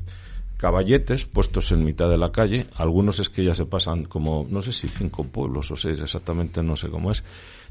caballetes 0.63 1.25
puestos 1.25 1.73
en 1.73 1.83
mitad 1.83 2.09
de 2.09 2.17
la 2.17 2.31
calle. 2.31 2.69
Algunos 2.77 3.19
es 3.19 3.29
que 3.29 3.45
ya 3.45 3.53
se 3.53 3.67
pasan 3.67 4.05
como, 4.05 4.47
no 4.49 4.63
sé 4.63 4.73
si 4.73 4.87
cinco 4.87 5.25
pueblos 5.25 5.73
o 5.73 5.77
seis, 5.77 6.01
exactamente 6.01 6.63
no 6.63 6.77
sé 6.77 6.89
cómo 6.89 7.11
es, 7.11 7.25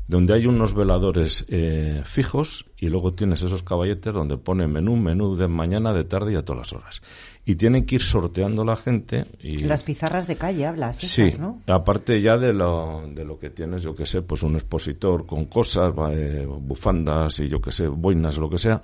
donde 0.09 0.33
hay 0.33 0.45
unos 0.45 0.73
veladores 0.73 1.45
eh, 1.47 2.01
fijos 2.03 2.65
y 2.77 2.89
luego 2.89 3.13
tienes 3.13 3.43
esos 3.43 3.63
caballetes 3.63 4.13
donde 4.13 4.37
pone 4.37 4.67
menú, 4.67 4.97
menú 4.97 5.37
de 5.37 5.47
mañana, 5.47 5.93
de 5.93 6.03
tarde 6.03 6.33
y 6.33 6.35
a 6.35 6.43
todas 6.43 6.63
las 6.63 6.73
horas. 6.73 7.01
Y 7.45 7.55
tienen 7.55 7.85
que 7.85 7.95
ir 7.95 8.01
sorteando 8.01 8.65
la 8.65 8.75
gente 8.75 9.25
y... 9.41 9.59
Las 9.59 9.83
pizarras 9.83 10.27
de 10.27 10.35
calle 10.35 10.65
hablas, 10.65 10.97
Sí, 10.97 11.23
esas, 11.23 11.39
¿no? 11.39 11.61
aparte 11.67 12.21
ya 12.21 12.37
de 12.37 12.51
lo, 12.51 13.03
de 13.07 13.23
lo 13.23 13.39
que 13.39 13.51
tienes, 13.51 13.83
yo 13.83 13.95
que 13.95 14.05
sé, 14.05 14.21
pues 14.21 14.43
un 14.43 14.55
expositor 14.55 15.25
con 15.25 15.45
cosas, 15.45 15.93
eh, 16.11 16.45
bufandas 16.45 17.39
y 17.39 17.47
yo 17.47 17.61
que 17.61 17.71
sé, 17.71 17.87
boinas, 17.87 18.37
lo 18.37 18.49
que 18.49 18.57
sea, 18.57 18.81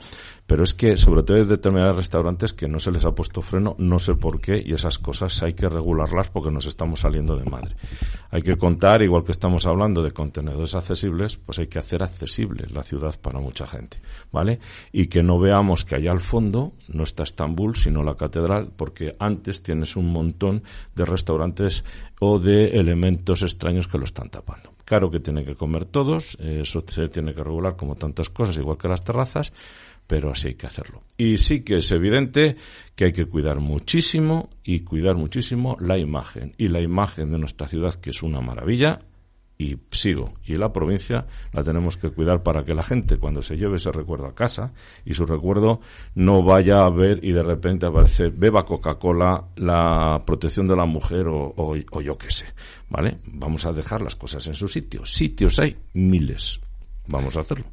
pero 0.47 0.63
es 0.63 0.73
que 0.73 0.95
sobre 0.95 1.23
todo 1.23 1.37
hay 1.37 1.45
determinados 1.45 1.97
restaurantes 1.97 2.53
que 2.53 2.69
no 2.69 2.79
se 2.79 2.89
les 2.91 3.05
ha 3.05 3.11
puesto 3.11 3.41
freno, 3.41 3.75
no 3.77 3.99
sé 3.99 4.15
por 4.15 4.39
qué, 4.39 4.63
y 4.65 4.73
esas 4.73 4.97
cosas 4.97 5.43
hay 5.43 5.53
que 5.53 5.67
regularlas 5.67 6.29
porque 6.29 6.51
nos 6.51 6.65
estamos 6.65 7.01
saliendo 7.01 7.35
de 7.35 7.43
madre. 7.43 7.75
Hay 8.31 8.41
que 8.41 8.55
contar, 8.55 9.01
igual 9.01 9.25
que 9.25 9.33
estamos 9.33 9.65
hablando 9.65 10.01
de 10.01 10.11
contenedores 10.11 10.73
accesibles, 10.73 11.35
pues 11.35 11.59
hay 11.59 11.67
que 11.67 11.79
hacer 11.79 12.01
accesible 12.01 12.65
la 12.71 12.81
ciudad 12.81 13.19
para 13.19 13.39
mucha 13.39 13.67
gente, 13.67 14.01
¿vale? 14.31 14.59
Y 14.93 15.07
que 15.07 15.21
no 15.21 15.37
veamos 15.37 15.83
que 15.83 15.95
allá 15.95 16.11
al 16.11 16.21
fondo 16.21 16.71
no 16.87 17.03
está 17.03 17.23
Estambul, 17.23 17.75
sino 17.75 18.01
la 18.01 18.15
catedral, 18.15 18.71
porque 18.75 19.15
antes 19.19 19.61
tienes 19.61 19.97
un 19.97 20.11
montón 20.13 20.63
de 20.95 21.05
restaurantes 21.05 21.83
o 22.21 22.39
de 22.39 22.79
elementos 22.79 23.43
extraños 23.43 23.87
que 23.87 23.97
lo 23.97 24.05
están 24.05 24.29
tapando. 24.29 24.71
Claro 24.85 25.11
que 25.11 25.19
tienen 25.19 25.43
que 25.43 25.55
comer 25.55 25.83
todos, 25.83 26.37
eh, 26.39 26.59
eso 26.61 26.81
se 26.87 27.09
tiene 27.09 27.33
que 27.33 27.43
regular 27.43 27.75
como 27.75 27.95
tantas 27.95 28.29
cosas, 28.29 28.57
igual 28.57 28.77
que 28.77 28.87
las 28.87 29.03
terrazas, 29.03 29.51
pero 30.07 30.31
así 30.31 30.49
hay 30.49 30.55
que 30.55 30.67
hacerlo. 30.67 31.03
Y 31.17 31.37
sí 31.37 31.61
que 31.63 31.77
es 31.77 31.91
evidente 31.91 32.55
que 32.95 33.05
hay 33.05 33.11
que 33.11 33.25
cuidar 33.25 33.59
muchísimo 33.59 34.49
y 34.63 34.79
cuidar 34.79 35.15
muchísimo 35.15 35.77
la 35.79 35.97
imagen. 35.97 36.53
Y 36.57 36.69
la 36.69 36.81
imagen 36.81 37.29
de 37.31 37.37
nuestra 37.37 37.67
ciudad, 37.67 37.93
que 37.95 38.11
es 38.11 38.23
una 38.23 38.41
maravilla, 38.41 39.01
y 39.57 39.77
sigo. 39.91 40.33
Y 40.45 40.55
la 40.55 40.71
provincia 40.71 41.25
la 41.51 41.63
tenemos 41.63 41.97
que 41.97 42.11
cuidar 42.11 42.43
para 42.43 42.63
que 42.63 42.73
la 42.73 42.83
gente 42.83 43.17
cuando 43.17 43.41
se 43.41 43.57
lleve 43.57 43.77
ese 43.77 43.91
recuerdo 43.91 44.27
a 44.27 44.35
casa 44.35 44.73
y 45.03 45.13
su 45.13 45.25
recuerdo 45.25 45.81
no 46.15 46.43
vaya 46.43 46.85
a 46.85 46.89
ver 46.89 47.19
y 47.23 47.31
de 47.31 47.43
repente 47.43 47.87
aparece 47.87 48.29
beba 48.29 48.65
Coca-Cola, 48.65 49.45
la 49.55 50.23
protección 50.25 50.67
de 50.67 50.75
la 50.75 50.85
mujer 50.85 51.27
o, 51.27 51.53
o, 51.57 52.01
yo 52.01 52.17
qué 52.17 52.29
sé. 52.29 52.45
¿Vale? 52.89 53.17
Vamos 53.25 53.65
a 53.65 53.73
dejar 53.73 54.01
las 54.01 54.15
cosas 54.15 54.45
en 54.47 54.53
su 54.53 54.67
sitio. 54.67 55.05
Sitios 55.05 55.59
hay 55.59 55.75
miles. 55.93 56.59
Vamos 57.07 57.35
a 57.37 57.39
hacerlo. 57.39 57.65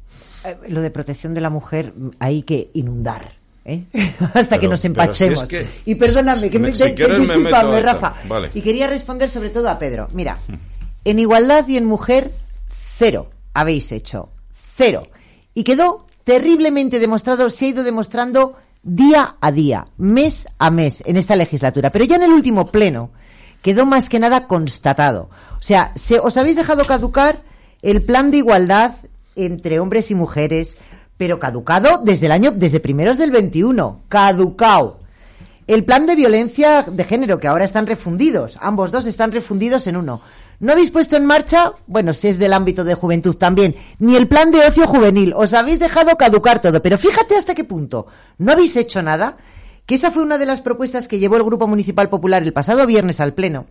Eh, 0.45 0.57
lo 0.67 0.81
de 0.81 0.89
protección 0.89 1.33
de 1.33 1.41
la 1.41 1.49
mujer 1.49 1.93
mm, 1.95 2.09
hay 2.19 2.43
que 2.43 2.69
inundar. 2.73 3.33
¿eh? 3.65 3.83
Hasta 4.33 4.59
que 4.59 4.67
nos 4.67 4.83
empachemos. 4.85 5.45
y 5.85 5.95
perdóname, 5.95 6.49
que 6.49 6.59
me, 6.59 6.69
discúlpame, 6.69 7.81
Rafa. 7.81 8.15
Y 8.53 8.61
quería 8.61 8.87
responder 8.87 9.29
sobre 9.29 9.49
todo 9.49 9.69
a 9.69 9.79
Pedro. 9.79 10.07
Mira, 10.13 10.39
en 11.05 11.19
igualdad 11.19 11.67
y 11.67 11.77
en 11.77 11.85
mujer, 11.85 12.31
cero 12.97 13.29
habéis 13.53 13.91
hecho. 13.91 14.29
Cero. 14.75 15.07
Y 15.53 15.63
quedó 15.63 16.05
terriblemente 16.23 16.99
demostrado, 16.99 17.49
se 17.49 17.65
ha 17.65 17.69
ido 17.69 17.83
demostrando 17.83 18.57
día 18.83 19.35
a 19.41 19.51
día, 19.51 19.87
mes 19.97 20.47
a 20.59 20.69
mes 20.69 21.01
en 21.05 21.17
esta 21.17 21.35
legislatura. 21.35 21.89
Pero 21.89 22.05
ya 22.05 22.17
en 22.17 22.23
el 22.23 22.31
último 22.31 22.65
pleno 22.65 23.09
quedó 23.61 23.85
más 23.85 24.09
que 24.09 24.19
nada 24.19 24.47
constatado. 24.47 25.29
O 25.57 25.61
sea, 25.61 25.91
se, 25.95 26.19
os 26.19 26.37
habéis 26.37 26.55
dejado 26.55 26.85
caducar 26.85 27.41
el 27.81 28.03
plan 28.03 28.31
de 28.31 28.37
igualdad 28.37 28.93
entre 29.35 29.79
hombres 29.79 30.11
y 30.11 30.15
mujeres, 30.15 30.77
pero 31.17 31.39
caducado 31.39 32.01
desde 32.03 32.27
el 32.27 32.31
año, 32.31 32.51
desde 32.51 32.79
primeros 32.79 33.17
del 33.17 33.31
21, 33.31 34.01
caducado. 34.09 34.99
El 35.67 35.83
plan 35.83 36.05
de 36.05 36.15
violencia 36.15 36.83
de 36.83 37.03
género, 37.05 37.39
que 37.39 37.47
ahora 37.47 37.65
están 37.65 37.87
refundidos, 37.87 38.57
ambos 38.61 38.91
dos 38.91 39.07
están 39.07 39.31
refundidos 39.31 39.87
en 39.87 39.97
uno. 39.97 40.21
No 40.59 40.71
habéis 40.71 40.91
puesto 40.91 41.17
en 41.17 41.25
marcha, 41.25 41.73
bueno, 41.87 42.13
si 42.13 42.27
es 42.27 42.39
del 42.39 42.53
ámbito 42.53 42.83
de 42.83 42.95
juventud 42.95 43.35
también, 43.35 43.75
ni 43.99 44.15
el 44.15 44.27
plan 44.27 44.51
de 44.51 44.59
ocio 44.59 44.87
juvenil. 44.87 45.33
Os 45.35 45.53
habéis 45.53 45.79
dejado 45.79 46.15
caducar 46.15 46.61
todo. 46.61 46.81
Pero 46.81 46.97
fíjate 46.97 47.35
hasta 47.35 47.55
qué 47.55 47.63
punto. 47.63 48.07
No 48.37 48.53
habéis 48.53 48.75
hecho 48.77 49.01
nada. 49.01 49.37
Que 49.85 49.95
esa 49.95 50.11
fue 50.11 50.23
una 50.23 50.37
de 50.37 50.47
las 50.47 50.61
propuestas 50.61 51.07
que 51.07 51.19
llevó 51.19 51.37
el 51.37 51.43
Grupo 51.43 51.67
Municipal 51.67 52.09
Popular 52.09 52.41
el 52.41 52.53
pasado 52.53 52.87
viernes 52.87 53.19
al 53.19 53.33
Pleno. 53.33 53.65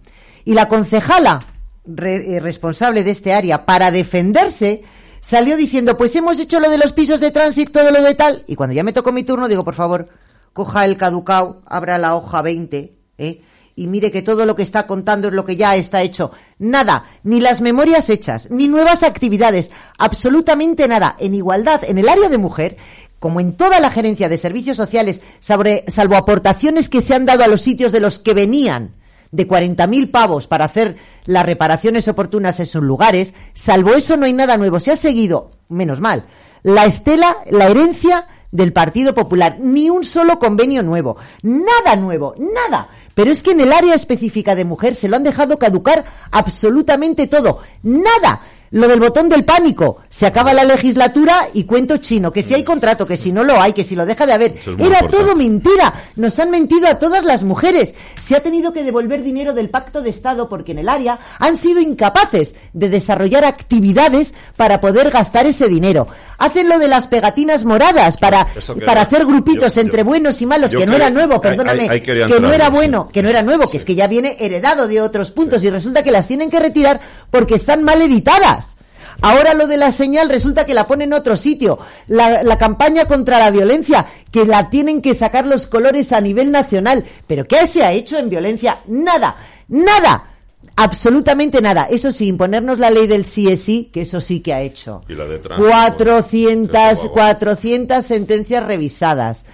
Y 0.45 0.55
la 0.55 0.69
concejala 0.69 1.41
eh, 1.87 2.39
responsable 2.41 3.03
de 3.03 3.11
este 3.11 3.33
área, 3.33 3.67
para 3.67 3.91
defenderse, 3.91 4.85
salió 5.25 5.57
diciendo, 5.57 5.97
pues 5.97 6.15
hemos 6.17 6.39
hecho 6.39 6.61
lo 6.61 6.69
de 6.69 6.77
los 6.77 6.93
pisos 6.93 7.19
de 7.19 7.31
tránsito, 7.31 7.81
todo 7.81 7.91
lo 7.91 8.03
de 8.03 8.15
tal. 8.15 8.45
Y 8.47 8.57
cuando 8.57 8.75
ya 8.75 8.85
me 8.85 8.93
tocó 8.93 9.11
mi 9.11 9.23
turno, 9.25 9.49
digo, 9.49 9.65
por 9.65 9.75
favor, 9.75 10.11
coja 10.53 10.85
el 10.85 10.99
caducao, 10.99 11.63
abra 11.65 11.97
la 11.97 12.15
hoja 12.15 12.43
20, 12.43 12.93
¿eh? 13.17 13.43
y 13.75 13.87
mire 13.87 14.13
que 14.13 14.21
todo 14.21 14.45
lo 14.45 14.55
que 14.55 14.63
está 14.63 14.87
contando 14.87 15.29
es 15.29 15.35
lo 15.35 15.47
que 15.47 15.57
ya 15.57 15.77
está 15.77 16.03
hecho. 16.03 16.33
Nada, 16.59 17.07
ni 17.23 17.41
las 17.41 17.63
memorias 17.63 18.11
hechas, 18.11 18.51
ni 18.51 18.69
nuevas 18.69 19.03
actividades, 19.03 19.71
absolutamente 19.97 20.87
nada. 20.89 21.17
En 21.19 21.35
igualdad, 21.35 21.85
en 21.85 21.97
el 21.97 22.11
área 22.11 22.29
de 22.29 22.37
mujer, 22.37 22.77
como 23.19 23.41
en 23.41 23.57
toda 23.57 23.81
la 23.81 23.91
gerencia 23.91 24.29
de 24.29 24.37
servicios 24.37 24.77
sociales, 24.77 25.23
salvo 25.41 26.17
aportaciones 26.17 26.91
que 26.91 27.01
se 27.01 27.15
han 27.15 27.25
dado 27.25 27.45
a 27.45 27.49
los 27.49 27.63
sitios 27.63 27.93
de 27.93 28.01
los 28.01 28.19
que 28.19 28.35
venían 28.35 28.93
de 29.35 29.49
40.000 29.49 30.11
pavos 30.11 30.47
para 30.47 30.67
hacer 30.67 30.97
las 31.25 31.45
reparaciones 31.45 32.07
oportunas 32.07 32.61
en 32.61 32.67
sus 32.67 32.83
lugares, 32.83 33.35
salvo 33.53 33.95
eso 33.95 34.17
no 34.17 34.27
hay 34.27 34.33
nada 34.33 34.57
nuevo. 34.57 34.79
Se 34.79 34.93
ha 34.93 34.97
seguido, 34.97 35.51
menos 35.69 36.01
mal, 36.01 36.27
la 36.63 36.85
estela, 36.85 37.39
la 37.51 37.67
herencia 37.67 38.29
del 38.53 38.73
Partido 38.73 39.15
Popular. 39.15 39.57
Ni 39.59 39.91
un 39.91 40.05
solo 40.05 40.39
convenio 40.39 40.83
nuevo. 40.83 41.17
Nada 41.43 41.97
nuevo, 41.97 42.35
nada. 42.39 42.89
Pero 43.15 43.33
es 43.33 43.43
que 43.43 43.51
en 43.51 43.61
el 43.61 43.73
área 43.73 43.95
específica 43.95 44.55
de 44.55 44.65
mujer 44.65 44.95
se 44.95 45.09
lo 45.09 45.17
han 45.17 45.25
dejado 45.25 45.59
caducar 45.59 46.05
absolutamente 46.31 47.27
todo. 47.27 47.61
Nada. 47.83 48.43
Lo 48.75 48.89
del 48.89 48.99
botón 48.99 49.29
del 49.29 49.45
pánico. 49.45 49.99
Se 50.09 50.27
acaba 50.27 50.53
la 50.53 50.65
legislatura 50.65 51.47
y 51.53 51.63
cuento 51.63 51.99
chino. 51.99 52.33
Que 52.33 52.43
si 52.43 52.55
hay 52.55 52.65
contrato, 52.65 53.07
que 53.07 53.17
si 53.17 53.31
no 53.31 53.45
lo 53.45 53.61
hay, 53.61 53.73
que 53.73 53.85
si 53.85 53.95
lo 53.95 54.05
deja 54.05 54.27
de 54.27 54.33
haber. 54.33 54.57
Era 54.81 55.07
todo 55.07 55.37
mentira. 55.37 55.95
Nos 56.17 56.41
han 56.41 56.51
mentido 56.51 56.89
a 56.89 56.99
todas 56.99 57.25
las 57.25 57.45
mujeres. 57.45 57.95
Se 58.19 58.35
ha 58.35 58.43
tenido 58.43 58.73
que 58.73 58.83
devolver 58.83 59.23
dinero 59.23 59.55
del 59.55 59.71
pacto 59.71 60.03
de 60.03 60.11
Estado 60.11 60.49
porque 60.49 60.73
en 60.73 60.79
el 60.79 60.89
área 60.89 61.21
han 61.39 61.57
sido 61.57 61.81
incapaces 61.81 62.57
de 62.73 62.89
desarrollar 62.89 63.45
actividades 63.45 64.35
para 64.57 64.81
poder 64.81 65.13
gastar 65.13 65.47
ese 65.47 65.69
dinero. 65.69 66.09
Hacen 66.45 66.69
lo 66.69 66.79
de 66.79 66.89
las 66.89 67.07
pegatinas 67.07 67.65
moradas 67.65 68.19
para, 68.19 68.47
para 68.85 69.01
hacer 69.01 69.25
grupitos 69.25 69.77
entre 69.79 70.03
buenos 70.03 70.43
y 70.43 70.47
malos, 70.47 70.73
que 70.73 70.87
no 70.87 70.95
era 70.95 71.09
nuevo, 71.09 71.41
perdóname, 71.41 72.03
que 72.03 72.41
no 72.41 72.53
era 72.53 72.69
bueno, 72.69 73.09
que 73.11 73.23
no 73.23 73.31
era 73.31 73.43
nuevo, 73.43 73.69
que 73.69 73.79
es 73.79 73.85
que 73.85 73.95
ya 73.95 74.07
viene 74.09 74.37
heredado 74.39 74.87
de 74.87 75.01
otros 75.01 75.31
puntos 75.31 75.65
y 75.65 75.71
resulta 75.71 76.03
que 76.03 76.11
las 76.11 76.27
tienen 76.27 76.51
que 76.51 76.61
retirar 76.61 77.01
porque 77.31 77.55
están 77.55 77.83
mal 77.83 78.03
editadas. 78.03 78.75
Ahora 79.23 79.55
lo 79.55 79.67
de 79.67 79.79
la 79.79 79.91
señal 79.91 80.29
resulta 80.29 80.67
que 80.67 80.75
la 80.75 80.87
ponen 80.87 81.09
en 81.09 81.19
otro 81.19 81.37
sitio. 81.37 81.79
La, 82.09 82.59
campaña 82.59 83.07
contra 83.07 83.39
la 83.39 83.51
violencia, 83.51 84.07
que 84.31 84.45
la 84.45 84.69
tienen 84.69 85.01
que 85.01 85.15
sacar 85.15 85.47
los 85.47 85.67
colores 85.67 86.13
a 86.13 86.21
nivel 86.21 86.53
nacional. 86.53 87.07
¿Pero 87.27 87.47
qué 87.47 87.67
se 87.67 87.83
ha 87.83 87.93
hecho 87.93 88.19
en 88.19 88.29
violencia? 88.29 88.81
Nada, 88.87 89.37
nada. 89.69 90.34
Absolutamente 90.77 91.61
nada. 91.61 91.85
Eso 91.85 92.11
sí, 92.11 92.27
imponernos 92.27 92.79
la 92.79 92.91
ley 92.91 93.07
del 93.07 93.25
sí 93.25 93.49
es 93.49 93.63
sí, 93.63 93.91
que 93.93 94.03
eso 94.03 94.21
sí 94.21 94.41
que 94.41 94.53
ha 94.53 94.61
hecho. 94.61 95.03
¿Y 95.09 95.15
la 95.15 95.25
de 95.27 95.41
400, 95.41 97.09
400 97.13 98.05
sentencias 98.05 98.67
revisadas. 98.67 99.45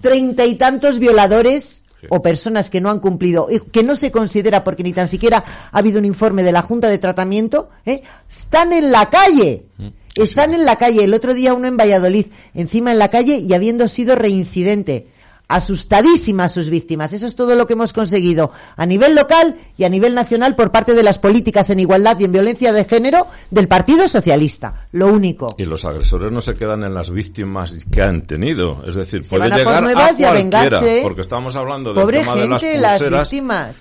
Treinta 0.00 0.46
y 0.46 0.54
tantos 0.54 0.98
violadores 0.98 1.82
o 2.08 2.22
personas 2.22 2.70
que 2.70 2.80
no 2.80 2.88
han 2.88 3.00
cumplido, 3.00 3.48
que 3.72 3.82
no 3.82 3.94
se 3.94 4.10
considera 4.10 4.64
porque 4.64 4.82
ni 4.82 4.94
tan 4.94 5.08
siquiera 5.08 5.44
ha 5.70 5.78
habido 5.78 5.98
un 5.98 6.06
informe 6.06 6.42
de 6.42 6.52
la 6.52 6.62
Junta 6.62 6.88
de 6.88 6.96
Tratamiento, 6.96 7.68
¿eh? 7.84 8.02
están 8.28 8.72
en 8.72 8.90
la 8.90 9.10
calle. 9.10 9.66
Mm, 9.76 9.88
están 10.14 10.54
en 10.54 10.64
la 10.64 10.76
calle. 10.76 11.04
El 11.04 11.12
otro 11.12 11.34
día 11.34 11.52
uno 11.52 11.68
en 11.68 11.76
Valladolid, 11.76 12.26
encima 12.54 12.92
en 12.92 12.98
la 12.98 13.08
calle 13.08 13.36
y 13.36 13.52
habiendo 13.52 13.86
sido 13.86 14.16
reincidente 14.16 15.08
asustadísimas 15.50 16.52
sus 16.52 16.70
víctimas. 16.70 17.12
Eso 17.12 17.26
es 17.26 17.34
todo 17.34 17.56
lo 17.56 17.66
que 17.66 17.72
hemos 17.72 17.92
conseguido 17.92 18.52
a 18.76 18.86
nivel 18.86 19.16
local 19.16 19.58
y 19.76 19.84
a 19.84 19.88
nivel 19.88 20.14
nacional 20.14 20.54
por 20.54 20.70
parte 20.70 20.94
de 20.94 21.02
las 21.02 21.18
políticas 21.18 21.68
en 21.70 21.80
igualdad 21.80 22.18
y 22.20 22.24
en 22.24 22.32
violencia 22.32 22.72
de 22.72 22.84
género 22.84 23.26
del 23.50 23.66
Partido 23.66 24.06
Socialista. 24.06 24.86
Lo 24.92 25.06
único. 25.06 25.54
Y 25.56 25.64
los 25.64 25.84
agresores 25.84 26.32
no 26.32 26.40
se 26.40 26.54
quedan 26.54 26.82
en 26.82 26.92
las 26.92 27.10
víctimas 27.10 27.86
que 27.92 28.02
han 28.02 28.22
tenido. 28.22 28.82
Es 28.84 28.96
decir, 28.96 29.20
puede 29.28 29.48
llegar 29.48 29.84
a, 29.84 30.14
cualquiera. 30.16 30.82
Porque 31.02 31.20
estamos 31.20 31.54
hablando 31.54 31.94
del 31.94 32.06
tema 32.08 32.34
de 32.34 32.48
las 32.48 32.62
pulseras. 32.62 33.32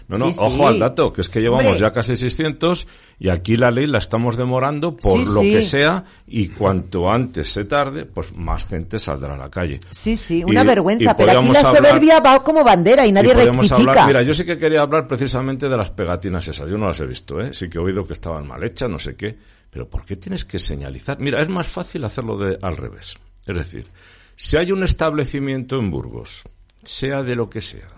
No, 0.07 0.17
no, 0.17 0.27
ojo 0.27 0.67
al 0.67 0.77
dato, 0.77 1.11
que 1.11 1.21
es 1.21 1.29
que 1.29 1.41
llevamos 1.41 1.79
ya 1.79 1.91
casi 1.91 2.15
600 2.15 2.85
y 3.19 3.29
aquí 3.29 3.57
la 3.57 3.69
ley 3.69 3.85
la 3.85 3.97
estamos 3.97 4.37
demorando 4.37 4.95
por 4.95 5.27
lo 5.27 5.41
que 5.41 5.61
sea 5.61 6.05
y 6.27 6.47
cuanto 6.47 7.09
antes 7.09 7.51
se 7.51 7.65
tarde, 7.65 8.05
pues 8.05 8.33
más 8.33 8.65
gente 8.65 8.97
saldrá 8.99 9.33
a 9.33 9.37
la 9.37 9.49
calle. 9.49 9.81
Sí, 9.91 10.15
sí, 10.15 10.43
una 10.43 10.63
vergüenza, 10.63 11.17
pero 11.17 11.39
aquí 11.39 11.49
la 11.49 11.63
soberbia 11.63 12.19
va 12.19 12.41
como 12.43 12.63
bandera 12.63 13.05
y 13.05 13.11
nadie 13.11 13.33
rectifica. 13.33 14.07
mira, 14.07 14.21
yo 14.21 14.33
sí 14.33 14.45
que 14.45 14.57
quería 14.57 14.81
hablar 14.81 15.07
precisamente 15.07 15.67
de 15.67 15.75
las 15.75 15.91
pegatinas 15.91 16.47
esas, 16.47 16.69
yo 16.69 16.77
no 16.77 16.87
las 16.87 16.99
he 17.01 17.05
visto, 17.05 17.41
¿eh? 17.41 17.53
sí 17.53 17.69
que 17.69 17.77
he 17.77 17.81
oído 17.81 18.05
que 18.05 18.13
estaban 18.13 18.47
mal 18.47 18.63
hechas, 18.63 18.89
no 18.89 18.99
sé 18.99 19.15
qué, 19.15 19.37
pero 19.69 19.89
¿por 19.89 20.05
qué 20.05 20.15
tienes 20.15 20.45
que 20.45 20.59
señalizar? 20.59 21.19
Mira, 21.19 21.41
es 21.41 21.49
más 21.49 21.67
fácil 21.67 22.03
hacerlo 22.03 22.37
de 22.37 22.57
al 22.61 22.77
revés. 22.77 23.17
Es 23.45 23.55
decir, 23.55 23.87
si 24.35 24.57
hay 24.57 24.71
un 24.71 24.83
establecimiento 24.83 25.77
en 25.77 25.91
Burgos, 25.91 26.43
sea 26.83 27.23
de 27.23 27.35
lo 27.35 27.49
que 27.49 27.61
sea, 27.61 27.89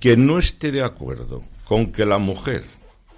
que 0.00 0.16
no 0.16 0.38
esté 0.38 0.70
de 0.70 0.82
acuerdo 0.82 1.42
con 1.64 1.92
que 1.92 2.04
la 2.04 2.18
mujer 2.18 2.64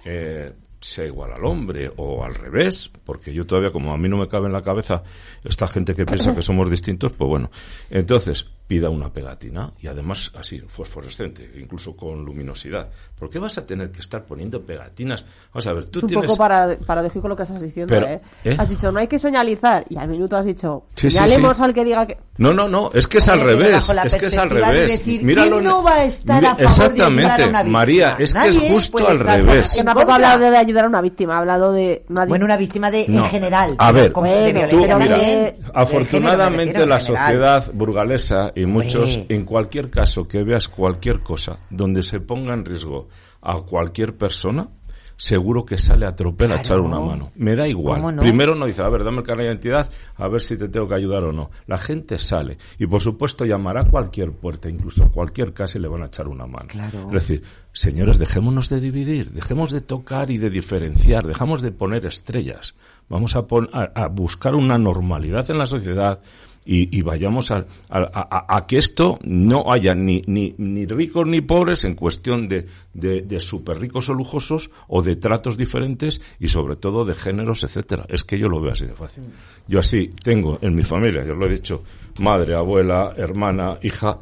eh, 0.05 0.53
sea 0.79 1.05
igual 1.05 1.33
al 1.33 1.43
hombre 1.45 1.91
o 1.97 2.23
al 2.23 2.35
revés, 2.35 2.91
porque 3.03 3.33
yo 3.33 3.45
todavía, 3.45 3.71
como 3.71 3.93
a 3.93 3.97
mí 3.97 4.07
no 4.07 4.17
me 4.17 4.27
cabe 4.27 4.45
en 4.47 4.53
la 4.53 4.61
cabeza 4.61 5.03
esta 5.43 5.67
gente 5.67 5.95
que 5.95 6.05
piensa 6.05 6.35
que 6.35 6.41
somos 6.41 6.69
distintos, 6.69 7.11
pues 7.13 7.27
bueno, 7.27 7.49
entonces 7.89 8.51
pida 8.67 8.89
una 8.89 9.11
pegatina 9.11 9.71
y 9.79 9.87
además 9.87 10.31
así, 10.37 10.59
fosforescente, 10.59 11.51
incluso 11.59 11.95
con 11.95 12.25
luminosidad. 12.25 12.89
¿Por 13.17 13.29
qué 13.29 13.39
vas 13.39 13.57
a 13.57 13.65
tener 13.65 13.91
que 13.91 13.99
estar 13.99 14.25
poniendo 14.25 14.61
pegatinas? 14.61 15.23
Vamos 15.53 15.67
a 15.67 15.73
ver, 15.73 15.85
tú 15.85 15.99
es 15.99 16.03
un 16.05 16.21
poco 16.21 16.35
para, 16.35 16.75
paradójico 16.77 17.27
lo 17.27 17.35
que 17.35 17.43
estás 17.43 17.61
diciendo, 17.61 17.95
¿eh? 17.95 18.19
¿eh? 18.43 18.55
Has 18.57 18.67
dicho, 18.67 18.91
no 18.91 18.99
hay 18.99 19.07
que 19.07 19.19
señalizar, 19.19 19.85
y 19.89 19.97
al 19.97 20.07
minuto 20.07 20.35
has 20.35 20.45
dicho, 20.45 20.85
señalemos 20.95 21.59
al 21.59 21.73
que 21.73 21.85
diga 21.85 22.07
que... 22.07 22.17
No, 22.37 22.53
no, 22.53 22.67
no, 22.67 22.89
es 22.93 23.07
que 23.07 23.19
es 23.19 23.27
al 23.29 23.41
revés, 23.41 23.93
es 24.03 24.15
que 24.15 24.25
es 24.25 24.37
al 24.37 24.49
revés. 24.49 25.05
Míralo, 25.05 25.61
no 25.61 25.83
va 25.83 25.95
a 25.95 26.05
estar 26.05 26.43
a 26.43 26.55
favor 26.55 26.63
Exactamente, 26.63 27.47
de 27.47 27.63
María, 27.65 28.15
es 28.19 28.33
que 28.33 28.47
es 28.47 28.57
justo 28.57 29.07
al 29.07 29.19
revés. 29.19 29.73
Que 29.75 29.83
tampoco 29.83 30.11
ha 30.11 30.15
hablado 30.15 30.51
de 30.51 30.57
ayudar 30.57 30.85
a 30.85 30.87
una 30.87 31.01
víctima, 31.01 31.35
ha 31.35 31.39
hablado 31.39 31.71
de... 31.71 32.03
Bueno, 32.09 32.45
una 32.45 32.57
víctima 32.57 32.89
de, 32.89 33.05
en 33.05 33.25
general. 33.25 33.75
A 33.77 33.91
ver, 33.91 34.11
tú, 34.11 34.21
mira, 34.21 35.53
afortunadamente 35.73 36.85
la 36.85 36.99
sociedad 36.99 37.71
burgalesa 37.73 38.51
y 38.55 38.65
muchos, 38.65 39.19
en 39.29 39.45
cualquier 39.45 39.89
caso 39.89 40.27
que 40.27 40.43
veas 40.43 40.69
cualquier 40.69 41.21
cosa 41.21 41.59
donde 41.69 42.03
se 42.03 42.19
ponga 42.19 42.53
en 42.53 42.65
riesgo 42.65 43.09
a 43.41 43.61
cualquier 43.61 44.15
persona, 44.17 44.69
seguro 45.17 45.65
que 45.65 45.77
sale 45.77 46.05
a 46.05 46.15
tropel 46.15 46.51
a 46.51 46.57
echar 46.57 46.79
una 46.79 46.99
mano. 46.99 47.31
Me 47.35 47.55
da 47.55 47.67
igual. 47.67 48.17
Primero 48.17 48.55
no 48.55 48.65
dice, 48.65 48.81
a 48.81 48.89
ver, 48.89 49.03
dame 49.03 49.19
el 49.19 49.23
carnet 49.23 49.45
de 49.45 49.51
identidad, 49.51 49.89
a 50.15 50.27
ver 50.27 50.41
si 50.41 50.57
te 50.57 50.69
tengo 50.69 50.87
que 50.87 50.95
ayudar 50.95 51.23
o 51.23 51.31
no. 51.31 51.51
La 51.67 51.77
gente 51.77 52.19
sale. 52.19 52.57
Y 52.79 52.87
por 52.87 53.01
supuesto 53.01 53.45
llamará 53.45 53.81
a 53.81 53.85
cualquier 53.85 54.31
puerta, 54.31 54.69
incluso 54.69 55.05
a 55.05 55.11
cualquier 55.11 55.53
casa 55.53 55.77
y 55.77 55.81
le 55.81 55.87
van 55.87 56.03
a 56.03 56.07
echar 56.07 56.27
una 56.27 56.45
mano. 56.47 56.67
Es 57.07 57.11
decir, 57.11 57.43
señores, 57.71 58.19
dejémonos 58.19 58.69
de 58.69 58.79
dividir, 58.79 59.31
dejemos 59.31 59.71
de 59.71 59.81
tocar 59.81 60.31
y 60.31 60.37
de 60.37 60.49
diferenciar, 60.49 61.25
dejamos 61.25 61.61
de 61.61 61.71
poner 61.71 62.05
estrellas. 62.05 62.75
Vamos 63.07 63.35
a, 63.35 63.45
a 63.93 64.07
buscar 64.07 64.55
una 64.55 64.77
normalidad 64.77 65.49
en 65.51 65.59
la 65.59 65.65
sociedad, 65.65 66.21
y, 66.65 67.01
vayamos 67.03 67.51
a, 67.51 67.65
a, 67.89 68.65
que 68.67 68.77
esto 68.77 69.19
no 69.23 69.71
haya 69.71 69.93
ni, 69.93 70.23
ni, 70.25 70.55
ni 70.57 70.85
ricos 70.85 71.27
ni 71.27 71.41
pobres 71.41 71.85
en 71.85 71.93
cuestión 71.93 72.47
de, 72.47 72.65
de, 72.93 73.21
de 73.21 73.39
super 73.39 73.79
ricos 73.79 74.09
o 74.09 74.13
lujosos 74.13 74.71
o 74.87 75.03
de 75.03 75.15
tratos 75.15 75.57
diferentes 75.57 76.21
y 76.39 76.47
sobre 76.47 76.75
todo 76.75 77.05
de 77.05 77.13
géneros, 77.13 77.63
etcétera. 77.63 78.05
Es 78.09 78.23
que 78.23 78.39
yo 78.39 78.49
lo 78.49 78.59
veo 78.61 78.71
así 78.71 78.85
de 78.85 78.93
fácil. 78.93 79.25
Yo 79.67 79.79
así 79.79 80.09
tengo 80.23 80.57
en 80.61 80.73
mi 80.73 80.83
familia, 80.83 81.23
yo 81.23 81.35
lo 81.35 81.45
he 81.45 81.51
dicho, 81.51 81.83
madre, 82.19 82.55
abuela, 82.55 83.13
hermana, 83.15 83.77
hija, 83.83 84.17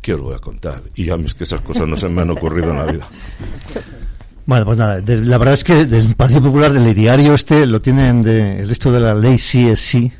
¿qué 0.00 0.14
os 0.14 0.20
voy 0.20 0.34
a 0.34 0.38
contar? 0.38 0.82
Y 0.94 1.10
a 1.10 1.16
mí 1.16 1.26
es 1.26 1.34
que 1.34 1.44
esas 1.44 1.60
cosas 1.60 1.86
no 1.86 1.96
se 1.96 2.08
me 2.08 2.22
han 2.22 2.30
ocurrido 2.30 2.70
en 2.70 2.78
la 2.78 2.86
vida. 2.86 3.08
Bueno, 4.46 4.66
pues 4.66 4.76
nada, 4.76 5.02
la 5.06 5.38
verdad 5.38 5.54
es 5.54 5.64
que 5.64 5.86
del 5.86 6.14
Partido 6.14 6.42
Popular 6.42 6.72
del 6.72 6.94
diario 6.94 7.32
este 7.32 7.66
lo 7.66 7.80
tienen 7.80 8.22
de, 8.22 8.60
el 8.60 8.68
resto 8.68 8.92
de 8.92 9.00
la 9.00 9.14
ley 9.14 9.38
sí 9.38 9.68
es 9.68 9.80
sí, 9.80 10.12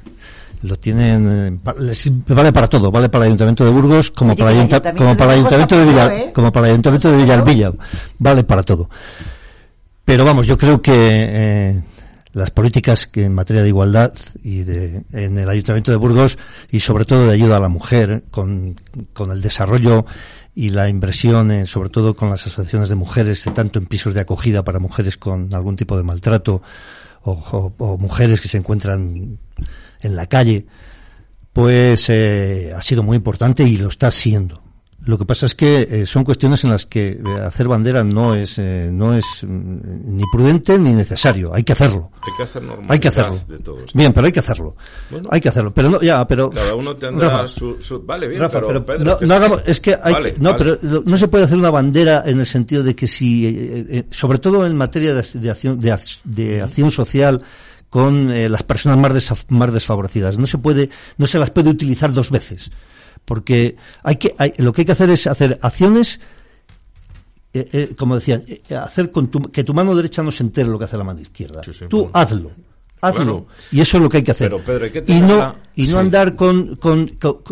lo 0.65 0.79
tienen 0.79 1.61
eh, 1.65 2.13
vale 2.29 2.53
para 2.53 2.69
todo 2.69 2.91
vale 2.91 3.09
para 3.11 3.25
el 3.25 3.29
ayuntamiento 3.29 3.65
de 3.65 3.71
Burgos 3.71 4.11
como 4.11 4.35
para, 4.35 4.51
como 4.97 5.17
para 5.17 5.35
el 5.35 5.39
ayuntamiento 5.39 5.79
de 5.79 5.85
Villa, 5.85 6.17
¿eh? 6.17 6.33
como 6.33 6.51
para 6.51 6.67
el 6.67 6.73
ayuntamiento 6.73 7.11
de 7.11 7.19
Villalvilla 7.19 7.73
vale 8.19 8.45
para 8.45 8.63
todo. 8.63 8.89
Pero 10.05 10.25
vamos 10.25 10.47
yo 10.47 10.57
creo 10.57 10.81
que 10.81 10.93
eh, 10.95 11.83
las 12.33 12.51
políticas 12.51 13.07
que 13.07 13.25
en 13.25 13.35
materia 13.35 13.63
de 13.63 13.69
igualdad 13.69 14.15
y 14.43 14.63
de 14.63 15.05
en 15.13 15.37
el 15.37 15.49
ayuntamiento 15.49 15.91
de 15.91 15.99
Burgos 15.99 16.39
y 16.71 16.81
sobre 16.81 17.05
todo 17.05 17.27
de 17.27 17.35
ayuda 17.35 17.59
a 17.59 17.61
la 17.61 17.69
mujer 17.69 18.25
con, 18.31 18.81
con 19.13 19.31
el 19.31 19.43
desarrollo 19.43 20.07
y 20.55 20.71
la 20.71 20.89
inversión 20.89 21.67
sobre 21.67 21.91
todo 21.91 22.17
con 22.17 22.31
las 22.31 22.47
asociaciones 22.47 22.89
de 22.89 22.95
mujeres 22.95 23.45
tanto 23.55 23.79
en 23.79 23.87
pisos 23.87 24.15
de 24.15 24.21
acogida 24.21 24.65
para 24.65 24.79
mujeres 24.79 25.19
con 25.19 25.53
algún 25.53 25.77
tipo 25.77 25.97
de 25.97 26.05
maltrato 26.05 26.63
o 27.25 27.99
mujeres 27.99 28.41
que 28.41 28.49
se 28.49 28.59
encuentran 28.59 29.39
en 30.01 30.17
la 30.17 30.27
calle, 30.27 30.67
pues 31.53 32.11
eh, 32.11 32.73
ha 32.77 32.83
sido 32.83 33.03
muy 33.03 33.17
importante 33.17 33.63
y 33.63 33.77
lo 33.77 33.89
está 33.89 34.11
siendo. 34.11 34.64
Lo 35.07 35.19
que 35.19 35.25
pasa 35.25 35.47
es 35.47 35.55
que 35.55 35.87
eh, 35.91 36.07
son 36.07 36.25
cuestiones 36.25 36.65
en 36.65 36.71
las 36.71 36.87
que 36.87 37.09
eh, 37.09 37.41
hacer 37.45 37.69
bandera 37.69 38.03
no 38.05 38.35
es 38.35 38.59
no 38.59 39.15
es 39.15 39.25
mm, 39.43 40.17
ni 40.17 40.25
prudente 40.33 40.79
ni 40.79 40.93
necesario. 40.93 41.55
Hay 41.55 41.63
que 41.63 41.73
hacerlo. 41.73 42.11
Hay 42.23 42.33
que 42.37 42.43
hacer 42.43 42.63
Hay 42.89 42.99
que 42.99 43.09
hacerlo. 43.09 43.37
Bien, 43.93 44.13
pero 44.13 44.27
hay 44.27 44.33
que 44.33 44.41
hacerlo. 44.41 44.77
hay 45.31 45.41
que 45.41 45.49
hacerlo. 45.49 45.75
Pero 45.75 45.91
no, 45.91 46.01
ya, 46.01 46.27
pero. 46.27 46.51
Cada 46.51 46.75
uno 46.75 46.97
tendrá 46.97 47.47
su, 47.49 47.77
Vale, 48.05 48.29
bien, 48.29 48.43
pero, 48.51 48.85
no, 48.99 49.61
es 49.65 49.81
que 49.81 49.97
hay 50.03 50.35
no, 50.39 50.57
pero 50.57 50.79
no 50.83 51.19
se 51.19 51.29
puede 51.29 51.45
hacer 51.45 51.59
una 51.59 51.71
bandera 51.71 52.23
en 52.27 52.41
el 52.41 52.47
sentido 52.47 52.83
de 52.83 52.95
que 52.95 53.07
si, 53.07 54.05
sobre 54.11 54.39
todo 54.39 54.67
en 54.67 54.77
materia 54.77 55.15
de, 55.15 55.25
de 55.35 55.51
acción 55.51 55.79
de, 55.79 55.99
de 56.25 56.63
acción 56.63 56.91
social 56.91 57.43
con 57.95 58.33
eh, 58.33 58.49
las 58.49 58.65
personas 58.65 58.99
más, 58.99 59.47
más 59.51 59.73
desfavorecidas. 59.73 60.37
No 60.37 60.49
se 60.49 60.59
puede, 60.59 60.91
no 61.17 61.29
se 61.29 61.39
las 61.39 61.53
puede 61.53 61.71
utilizar 61.71 62.13
dos 62.13 62.29
veces, 62.29 62.73
porque 63.25 63.77
hay 64.03 64.17
que, 64.17 64.35
hay, 64.39 64.53
lo 64.59 64.73
que 64.73 64.83
hay 64.83 64.85
que 64.85 64.93
hacer 64.93 65.11
es 65.11 65.27
hacer 65.27 65.59
acciones, 65.63 66.21
eh, 67.53 67.69
eh, 67.73 67.95
como 67.97 68.17
decía, 68.17 68.43
hacer 68.83 69.11
con 69.11 69.29
que 69.29 69.65
tu 69.65 69.75
mano 69.75 69.95
derecha 69.95 70.23
no 70.23 70.31
se 70.31 70.43
entere 70.43 70.69
lo 70.69 70.79
que 70.79 70.85
hace 70.85 70.97
la 70.97 71.05
mano 71.05 71.21
izquierda. 71.21 71.63
Tú 71.89 72.11
hazlo. 72.13 72.51
Hazlo. 73.01 73.47
Y 73.71 73.81
eso 73.81 73.99
es 73.99 74.03
lo 74.03 74.09
que 74.09 74.19
hay 74.19 74.23
que 74.23 74.31
hacer. 74.31 74.55
y 75.07 75.21
no, 75.21 75.55
y 75.75 75.87
no 75.89 75.99
andar 75.99 76.35
con, 76.35 76.77
con, 76.77 77.11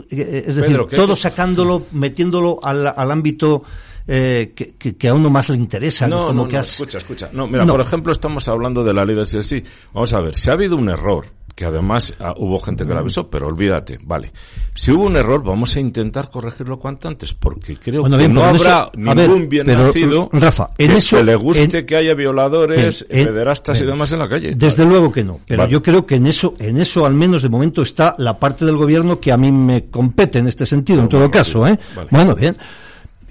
es 0.08 0.56
decir, 0.56 0.80
todo 0.96 1.14
sacándolo, 1.14 1.86
metiéndolo 1.92 2.58
al, 2.62 2.86
al 2.86 3.10
ámbito 3.10 3.62
eh, 4.06 4.52
que, 4.54 5.08
a 5.08 5.14
uno 5.14 5.30
más 5.30 5.48
le 5.48 5.56
interesa. 5.56 6.08
No, 6.08 6.28
como 6.28 6.48
que 6.48 6.58
escucha, 6.58 6.98
escucha. 6.98 7.30
No, 7.32 7.46
mira, 7.46 7.66
por 7.66 7.80
ejemplo, 7.80 8.12
estamos 8.12 8.48
hablando 8.48 8.82
de 8.82 8.92
la 8.92 9.04
ley 9.04 9.14
de 9.14 9.26
sí, 9.26 9.42
sí. 9.42 9.62
Vamos 9.92 10.12
a 10.12 10.20
ver, 10.20 10.34
si 10.34 10.50
ha 10.50 10.54
habido 10.54 10.76
un 10.76 10.88
error, 10.88 11.26
que 11.62 11.68
además 11.68 12.12
ah, 12.18 12.34
hubo 12.38 12.58
gente 12.58 12.84
que 12.84 12.92
la 12.92 12.98
avisó, 12.98 13.30
pero 13.30 13.46
olvídate, 13.46 14.00
vale. 14.02 14.32
Si 14.74 14.90
hubo 14.90 15.04
un 15.04 15.16
error, 15.16 15.44
vamos 15.44 15.76
a 15.76 15.80
intentar 15.80 16.28
corregirlo 16.28 16.76
cuanto 16.76 17.06
antes, 17.06 17.34
porque 17.34 17.76
creo 17.76 18.02
que 18.02 18.28
no 18.28 18.42
habrá 18.42 18.90
ningún 18.96 19.48
bien 19.48 19.68
nacido 19.68 20.28
Rafa, 20.32 20.70
en 20.76 20.90
que, 20.90 20.96
eso, 20.96 21.22
le 21.22 21.36
guste 21.36 21.86
que 21.86 21.94
haya 21.94 22.14
violadores, 22.14 23.04
pederastas 23.08 23.80
y 23.80 23.84
demás 23.84 24.10
en 24.10 24.18
la 24.18 24.28
calle. 24.28 24.54
Desde 24.56 24.84
luego 24.84 25.12
que 25.12 25.22
no, 25.22 25.38
pero 25.46 25.68
yo 25.68 25.80
creo 25.80 26.04
que 26.04 26.16
en 26.16 26.26
eso, 26.26 26.56
en 26.58 26.80
eso 26.80 27.06
al 27.06 27.14
menos 27.14 27.42
de 27.42 27.48
momento 27.48 27.82
está 27.82 28.16
la 28.18 28.36
parte 28.36 28.64
del 28.64 28.76
gobierno 28.76 29.20
que 29.20 29.30
a 29.30 29.36
mí 29.36 29.52
me 29.52 29.84
compete 29.84 30.40
en 30.40 30.48
este 30.48 30.66
sentido, 30.66 31.00
en 31.02 31.08
todo 31.08 31.30
caso, 31.30 31.64
¿eh? 31.64 31.78
Bueno, 32.10 32.34
bien. 32.34 32.56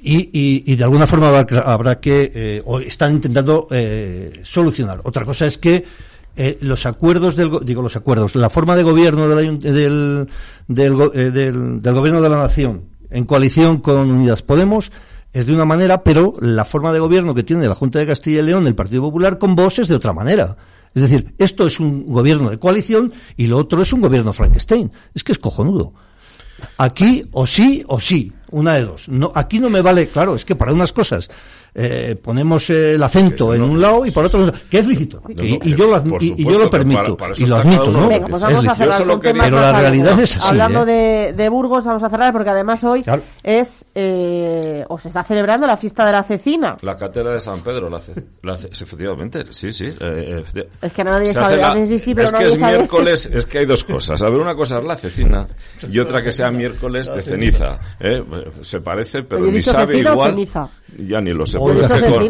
Y, 0.04 0.32
y, 0.72 0.76
de 0.78 0.84
alguna 0.86 1.06
forma 1.06 1.38
habrá, 1.38 2.00
que, 2.00 2.32
eh, 2.34 2.62
o 2.66 2.80
están 2.80 3.12
intentando 3.12 3.68
eh, 3.70 4.40
solucionar. 4.42 5.02
Otra 5.04 5.26
cosa 5.26 5.46
es 5.46 5.58
que 5.58 5.84
eh, 6.36 6.58
los 6.62 6.86
acuerdos 6.86 7.36
del, 7.36 7.52
digo 7.64 7.82
los 7.82 7.96
acuerdos, 7.96 8.36
la 8.36 8.50
forma 8.50 8.76
de 8.76 8.84
gobierno 8.84 9.28
del, 9.28 9.60
del, 9.60 10.28
del, 10.68 11.82
del, 11.82 11.94
gobierno 11.94 12.22
de 12.22 12.30
la 12.30 12.38
nación 12.38 12.84
en 13.10 13.26
coalición 13.26 13.80
con 13.80 14.10
Unidas 14.10 14.42
Podemos 14.42 14.92
es 15.34 15.46
de 15.46 15.54
una 15.54 15.66
manera, 15.66 16.04
pero 16.04 16.34
la 16.40 16.66
forma 16.66 16.92
de 16.92 17.00
gobierno 17.00 17.34
que 17.34 17.44
tiene 17.44 17.68
la 17.68 17.76
Junta 17.76 18.00
de 18.00 18.08
Castilla 18.08 18.40
y 18.40 18.44
León, 18.44 18.68
el 18.68 18.76
Partido 18.76 19.02
Popular, 19.02 19.38
con 19.38 19.56
vos 19.56 19.80
es 19.80 19.88
de 19.88 19.96
otra 19.96 20.14
manera. 20.14 20.58
Es 20.94 21.04
decir, 21.04 21.34
esto 21.38 21.66
es 21.68 21.80
un 21.80 22.06
gobierno 22.06 22.50
de 22.50 22.58
coalición 22.58 23.14
y 23.38 23.48
lo 23.48 23.58
otro 23.58 23.82
es 23.82 23.94
un 23.94 24.02
gobierno 24.02 24.34
Frankenstein. 24.34 24.92
Es 25.14 25.24
que 25.24 25.32
es 25.32 25.40
cojonudo. 25.40 25.94
Aquí 26.78 27.24
o 27.32 27.48
sí 27.48 27.84
o 27.88 28.00
sí, 28.00 28.34
una 28.52 28.74
de 28.74 28.86
dos. 28.86 29.08
No, 29.08 29.32
aquí 29.34 29.60
no 29.60 29.70
me 29.70 29.82
vale, 29.82 30.08
claro, 30.08 30.36
es 30.36 30.46
que 30.46 30.56
para 30.56 30.74
unas 30.74 30.92
cosas 30.92 31.30
eh, 31.74 32.18
ponemos 32.22 32.70
el 32.70 33.02
acento 33.02 33.54
en 33.54 33.62
un 33.62 33.80
lado 33.80 34.06
y 34.06 34.12
por 34.12 34.26
otro 34.26 34.52
que 34.70 34.80
es 34.80 34.88
lícito. 34.88 35.22
Y, 35.30 35.74
yo 35.74 35.88
lo, 35.88 36.18
y, 36.20 36.44
yo 36.44 36.60
lo 36.60 36.70
permito 36.70 37.18
y 37.38 37.46
lo 37.46 37.56
admito 37.56 37.92
no 37.92 38.10
pues 38.10 38.42
vamos 38.44 38.68
a 38.68 38.76
cerrar 38.76 39.04
pero 39.22 39.56
la 39.56 39.80
realidad 39.80 40.20
es 40.20 40.36
así 40.36 40.50
hablando 40.50 40.86
¿eh? 40.88 41.34
de, 41.36 41.50
Burgos 41.50 41.86
vamos 41.86 42.04
a 42.04 42.10
cerrar 42.10 42.34
porque 42.34 42.50
además 42.50 42.84
hoy 42.84 43.06
es 43.44 43.86
eh, 43.94 44.86
o 44.88 44.98
se 44.98 45.10
está 45.10 45.24
celebrando 45.24 45.68
la 45.68 45.78
fiesta 45.78 46.06
de 46.06 46.12
la 46.12 46.24
cecina 46.24 46.78
la 46.82 46.96
cátedra 46.96 47.34
de 47.34 47.42
San 47.42 47.62
Pedro 47.62 47.90
la, 47.90 48.00
efectivamente 48.56 49.46
sí 49.52 49.72
sí 49.72 49.94
eh, 50.00 50.44
es 50.82 50.94
que 50.94 51.04
nadie 51.04 51.34
sabe 51.34 51.58
la, 51.58 51.78
es 51.78 52.32
que 52.32 52.46
es 52.46 52.58
miércoles 52.58 53.26
es 53.34 53.46
que 53.46 53.60
hay 53.60 53.66
dos 53.66 53.84
cosas 53.84 54.22
a 54.22 54.30
ver 54.30 54.40
una 54.40 54.56
cosa 54.56 54.80
es 54.80 54.86
la 54.86 54.96
cecina 54.96 55.48
y 55.90 56.00
otra 56.00 56.22
que 56.22 56.32
sea 56.32 56.50
miércoles 56.52 57.14
de 57.14 57.22
ceniza 57.22 57.80
se 58.62 58.82
parece 58.82 59.24
pero 59.24 59.46
ni 59.46 59.62
sabe 59.62 60.00
igual 60.00 60.48
ya 60.98 61.22
ni 61.22 61.34
lo 61.34 61.46
sé 61.46 61.58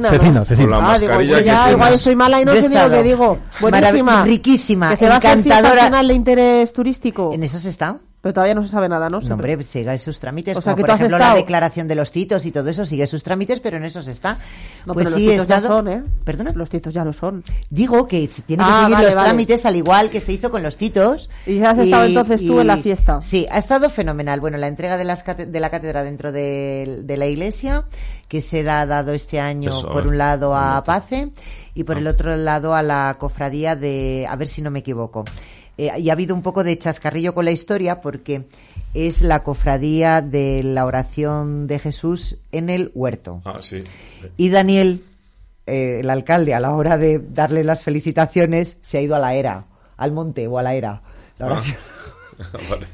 cecina, 0.10 0.46
cecina, 0.46 0.70
la 0.70 0.82
mascarilla 0.82 1.34
pues 1.34 1.46
ya, 1.46 1.72
igual 1.72 1.98
soy 1.98 2.16
mala 2.16 2.42
y 2.42 2.46
no 2.46 2.54
sé 2.54 2.70
ni 2.70 2.76
lo 2.76 2.90
que 2.90 3.04
digo. 3.04 3.40
Buenísima. 3.60 4.24
Riquísima, 4.24 4.90
que 4.92 4.98
se 4.98 5.06
encantadora. 5.08 5.90
Va 5.90 6.00
a 6.00 6.04
de 6.04 6.14
interés 6.14 6.74
turístico. 6.74 7.34
¿En 7.34 7.44
eso 7.44 7.60
se 7.60 7.70
está? 7.70 7.98
Pero 8.22 8.34
todavía 8.34 8.54
no 8.54 8.64
se 8.64 8.70
sabe 8.70 8.88
nada, 8.88 9.10
¿no? 9.10 9.20
no 9.20 9.34
hombre, 9.34 9.62
sigue 9.64 9.98
sus 9.98 10.20
trámites. 10.20 10.56
O 10.56 10.62
sea, 10.62 10.74
como, 10.74 10.86
por 10.86 10.96
ejemplo, 10.96 11.18
la 11.18 11.34
declaración 11.34 11.88
de 11.88 11.96
los 11.96 12.12
titos 12.12 12.46
y 12.46 12.52
todo 12.52 12.70
eso 12.70 12.86
sigue 12.86 13.08
sus 13.08 13.24
trámites, 13.24 13.60
pero 13.60 13.78
en 13.78 13.84
eso 13.84 14.04
se 14.04 14.12
está. 14.12 14.38
No, 14.86 14.94
pues 14.94 15.08
pero 15.08 15.18
sí, 15.18 15.26
los 15.26 15.34
titos 15.34 15.48
ya 15.48 15.62
son, 15.62 15.88
¿eh? 15.88 16.04
¿Perdona? 16.24 16.52
Los 16.54 16.70
titos 16.70 16.94
ya 16.94 17.04
lo 17.04 17.14
son. 17.14 17.44
Digo 17.72 18.08
que 18.08 18.28
se 18.28 18.44
tienen 18.44 18.68
que 18.68 18.72
ah, 18.72 18.82
seguir 18.84 19.06
los 19.06 19.14
trámites 19.14 19.66
al 19.66 19.76
igual 19.76 20.12
que 20.12 20.22
se 20.22 20.34
hizo 20.34 20.52
con 20.52 20.62
los 20.62 20.78
titos. 20.78 21.32
¿Y 21.48 21.64
has 21.64 21.80
estado 21.80 22.04
entonces 22.06 22.46
tú 22.46 22.60
en 22.60 22.68
la 22.68 22.78
fiesta? 22.78 23.22
Sí, 23.22 23.48
ha 23.50 23.58
estado 23.58 23.90
fenomenal. 23.90 24.40
Bueno, 24.40 24.58
la 24.58 24.68
entrega 24.68 24.98
de, 24.98 25.04
las, 25.04 25.26
de 25.26 25.60
la 25.60 25.72
cátedra 25.72 26.04
dentro 26.04 26.32
de, 26.32 27.02
de 27.04 27.18
la 27.18 27.26
iglesia, 27.26 27.86
que 28.28 28.40
se 28.40 28.70
ha 28.70 28.86
dado 28.86 29.14
este 29.14 29.40
año, 29.40 29.82
por 29.92 30.06
un 30.06 30.20
lado, 30.20 30.56
a 30.56 30.84
Pace 30.84 31.32
y 31.74 31.84
por 31.84 31.98
el 31.98 32.08
ah. 32.08 32.12
otro 32.12 32.36
lado 32.36 32.76
a 32.76 32.82
la 32.82 33.16
cofradía 33.18 33.76
de, 33.76 34.28
a 34.30 34.36
ver 34.36 34.48
si 34.48 34.62
no 34.62 34.72
me 34.72 34.80
equivoco. 34.80 35.24
Eh, 35.82 36.00
y 36.00 36.12
ha 36.12 36.14
habido 36.14 36.36
un 36.36 36.44
poco 36.44 36.64
de 36.64 36.78
chascarrillo 36.78 37.34
con 37.34 37.44
la 37.44 37.50
historia 37.50 38.02
porque 38.02 38.46
es 38.94 39.24
la 39.24 39.42
cofradía 39.42 40.22
de 40.22 40.62
la 40.64 40.86
oración 40.86 41.66
de 41.66 41.80
Jesús 41.80 42.38
en 42.52 42.70
el 42.70 42.92
huerto. 42.94 43.42
Ah, 43.46 43.58
sí. 43.62 43.84
Y 44.38 44.50
Daniel, 44.50 45.04
eh, 45.66 46.02
el 46.02 46.12
alcalde, 46.12 46.54
a 46.54 46.60
la 46.60 46.70
hora 46.70 47.00
de 47.00 47.18
darle 47.18 47.64
las 47.64 47.82
felicitaciones, 47.82 48.78
se 48.84 49.00
ha 49.00 49.02
ido 49.02 49.16
a 49.16 49.20
la 49.20 49.34
era, 49.34 49.66
al 49.98 50.12
monte 50.12 50.46
o 50.46 50.60
a 50.60 50.62
la 50.62 50.76
era. 50.76 51.02
La 51.40 51.48
ah. 51.48 51.64
oración. 52.54 52.88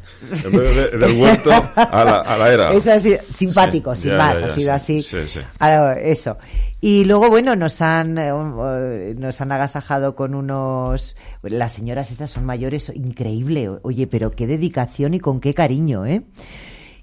En 0.46 0.52
vez 0.52 0.76
de, 0.76 0.98
del 0.98 1.22
huerto 1.22 1.52
a 1.52 2.04
la, 2.04 2.16
a 2.22 2.38
la 2.38 2.54
era. 2.54 2.74
Es 2.74 2.88
así, 2.88 3.16
simpático, 3.30 3.96
sin 3.96 4.16
más, 4.18 4.38
ha 4.44 4.48
sido 4.50 4.74
así. 4.74 5.02
eso. 6.02 6.38
Y 6.80 7.06
luego, 7.06 7.30
bueno, 7.30 7.56
nos 7.56 7.82
han, 7.82 8.18
eh, 8.18 9.16
nos 9.18 9.42
han 9.42 9.52
agasajado 9.52 10.16
con 10.16 10.36
unos... 10.36 11.16
Las 11.42 11.74
señoras 11.74 12.12
estas 12.12 12.30
son 12.30 12.46
mayores, 12.46 12.92
increíble. 12.94 13.70
Oye, 13.82 14.06
pero 14.06 14.32
qué 14.32 14.46
dedicación 14.46 15.16
y 15.16 15.20
con 15.20 15.40
qué 15.40 15.54
cariño, 15.54 16.06
¿eh? 16.06 16.22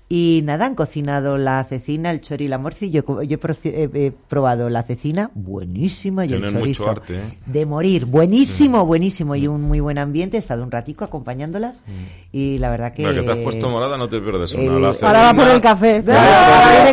Y 0.06 0.42
nada, 0.44 0.66
han 0.66 0.74
cocinado 0.74 1.38
la 1.38 1.64
cecina, 1.64 2.10
el 2.10 2.20
chori 2.20 2.44
y 2.44 2.48
la 2.48 2.58
morci. 2.58 2.90
Yo, 2.90 3.22
yo 3.22 3.38
he, 3.64 4.12
probado 4.28 4.68
la 4.68 4.82
cecina, 4.82 5.30
buenísima, 5.34 6.26
y 6.26 6.34
el 6.34 6.46
chorizo. 6.46 6.90
arte, 6.90 7.14
¿eh? 7.14 7.38
De 7.46 7.64
morir, 7.64 8.04
buenísimo, 8.04 8.84
buenísimo. 8.84 9.34
Y 9.34 9.46
un 9.46 9.62
muy 9.62 9.80
buen 9.80 9.96
ambiente. 9.96 10.36
He 10.36 10.40
estado 10.40 10.62
un 10.62 10.70
ratico 10.70 11.06
acompañándolas. 11.06 11.78
Mm. 11.86 11.92
Y 12.32 12.58
la 12.58 12.68
verdad 12.68 12.92
que. 12.92 13.02
La 13.02 13.14
que 13.14 13.22
te 13.22 13.32
has 13.32 13.38
puesto 13.38 13.70
morada, 13.70 13.96
no 13.96 14.06
te 14.06 14.20
pierdes 14.20 14.52
una. 14.54 14.78
La 14.78 14.88
Ahora 14.88 15.32
va 15.32 15.34
por 15.34 15.48
el 15.48 15.60
café. 15.62 16.04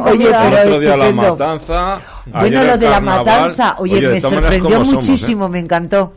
Oye, 0.05 0.29
pero 0.31 0.61
otro 0.61 0.79
día 0.79 0.97
la 0.97 1.11
matanza. 1.11 2.01
Bueno, 2.27 2.63
lo 2.63 2.77
de 2.77 2.89
la 2.89 3.01
matanza. 3.01 3.75
Oye, 3.79 4.07
me 4.07 4.21
sorprendió 4.21 4.81
¿eh? 4.81 4.85
muchísimo, 4.85 5.49
me 5.49 5.59
encantó 5.59 6.13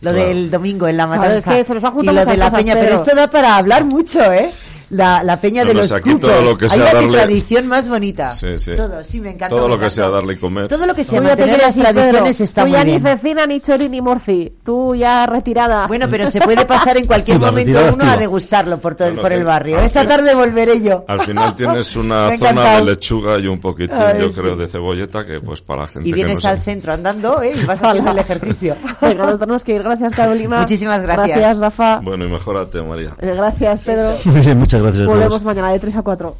lo 0.00 0.12
del 0.12 0.50
domingo 0.50 0.88
en 0.88 0.96
la 0.96 1.06
matanza 1.06 1.38
es 1.38 1.44
que 1.44 1.64
se 1.64 1.74
los 1.74 1.84
va 1.84 1.92
y 2.02 2.04
lo 2.04 2.24
de 2.24 2.36
la 2.36 2.50
peña 2.50 2.74
pero 2.74 2.96
esto 2.96 3.14
da 3.14 3.30
para 3.30 3.56
hablar 3.56 3.84
mucho 3.84 4.32
eh 4.32 4.50
la, 4.92 5.22
la 5.22 5.40
peña 5.40 5.62
No, 5.62 5.68
de 5.68 5.74
no, 5.74 5.80
los 5.80 5.88
si 5.88 5.94
aquí 5.94 6.10
cucos. 6.12 6.30
todo 6.30 6.42
lo 6.42 6.58
que 6.58 6.68
sea 6.68 6.84
Hay 6.84 6.92
la 6.92 7.00
darle- 7.00 7.12
tradición 7.18 7.66
más 7.66 7.88
bonita. 7.88 8.30
Sí, 8.30 8.58
sí. 8.58 8.72
Todo, 8.76 9.02
sí, 9.02 9.20
me 9.20 9.30
encanta. 9.30 9.48
Todo 9.56 9.66
lo 9.66 9.78
que 9.78 9.88
sea 9.90 10.08
darle 10.08 10.34
y 10.34 10.36
comer. 10.36 10.68
Todo 10.68 10.86
lo 10.86 10.94
que 10.94 11.02
sea 11.04 11.20
te 11.20 11.26
mantener 11.28 11.60
las 11.60 11.74
tradiciones 11.74 12.40
está 12.40 12.62
Tú 12.62 12.68
muy 12.68 12.76
ya 12.78 12.84
bien. 12.84 13.02
ni 13.02 13.10
cecina, 13.10 13.46
ni 13.46 13.60
chori, 13.60 13.88
ni 13.88 14.00
morci. 14.00 14.52
Tú 14.64 14.94
ya 14.94 15.24
retirada. 15.26 15.86
Bueno, 15.86 16.06
pero 16.10 16.26
se 16.30 16.40
puede 16.40 16.64
pasar 16.66 16.96
en 16.98 17.06
cualquier 17.06 17.36
Activa, 17.42 17.50
momento 17.50 17.80
uno 17.94 18.04
a 18.10 18.16
degustarlo 18.18 18.78
por 18.78 18.94
todo 18.94 19.08
Bueno, 19.08 19.22
por 19.22 19.32
el 19.32 19.44
barrio. 19.44 19.78
Esta 19.80 20.00
fin- 20.00 20.08
tarde 20.10 20.34
volveré 20.34 20.80
yo. 20.82 21.04
Al 21.08 21.20
final 21.20 21.56
tienes 21.56 21.96
una 21.96 22.36
zona 22.36 22.76
de 22.76 22.84
lechuga 22.84 23.38
y 23.38 23.46
un 23.46 23.60
poquitín, 23.60 23.96
Ay, 23.96 24.20
yo 24.20 24.28
sí. 24.30 24.40
creo, 24.40 24.56
de 24.56 24.68
cebolleta 24.68 25.24
que 25.24 25.40
pues 25.40 25.62
para 25.62 25.80
la 25.82 25.86
gente 25.86 26.08
Y 26.08 26.12
que 26.12 26.20
no 26.20 26.26
vienes 26.26 26.42
sabe. 26.42 26.58
al 26.58 26.64
centro 26.64 26.92
andando 26.92 27.40
¿eh? 27.42 27.52
y 27.60 27.64
vas 27.64 27.82
haciendo 27.82 28.10
el 28.10 28.18
ejercicio. 28.18 28.76
Nos 29.00 29.38
tenemos 29.40 29.64
que 29.64 29.74
ir. 29.74 29.82
Gracias, 29.82 30.14
Carolina. 30.14 30.60
Muchísimas 30.60 31.00
gracias. 31.00 31.28
Gracias, 31.28 31.58
Rafa. 31.58 32.00
Bueno, 32.02 32.26
y 32.26 32.30
mejorate, 32.30 32.82
María. 32.82 33.16
Gracias, 33.18 33.80
Pedro. 33.80 34.18
Muy 34.26 34.40
bien, 34.40 34.58
muchas 34.58 34.80
gracias 34.80 34.81
Volvemos 34.82 35.44
mañana 35.44 35.70
de 35.70 35.78
3 35.78 35.96
a 35.96 36.02
4. 36.02 36.36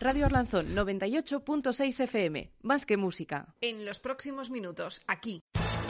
Radio 0.00 0.26
Arlanzón 0.26 0.74
98.6 0.74 2.00
FM. 2.00 2.50
Más 2.62 2.84
que 2.86 2.96
música. 2.96 3.54
En 3.60 3.84
los 3.84 4.00
próximos 4.00 4.50
minutos, 4.50 5.00
aquí. 5.06 5.42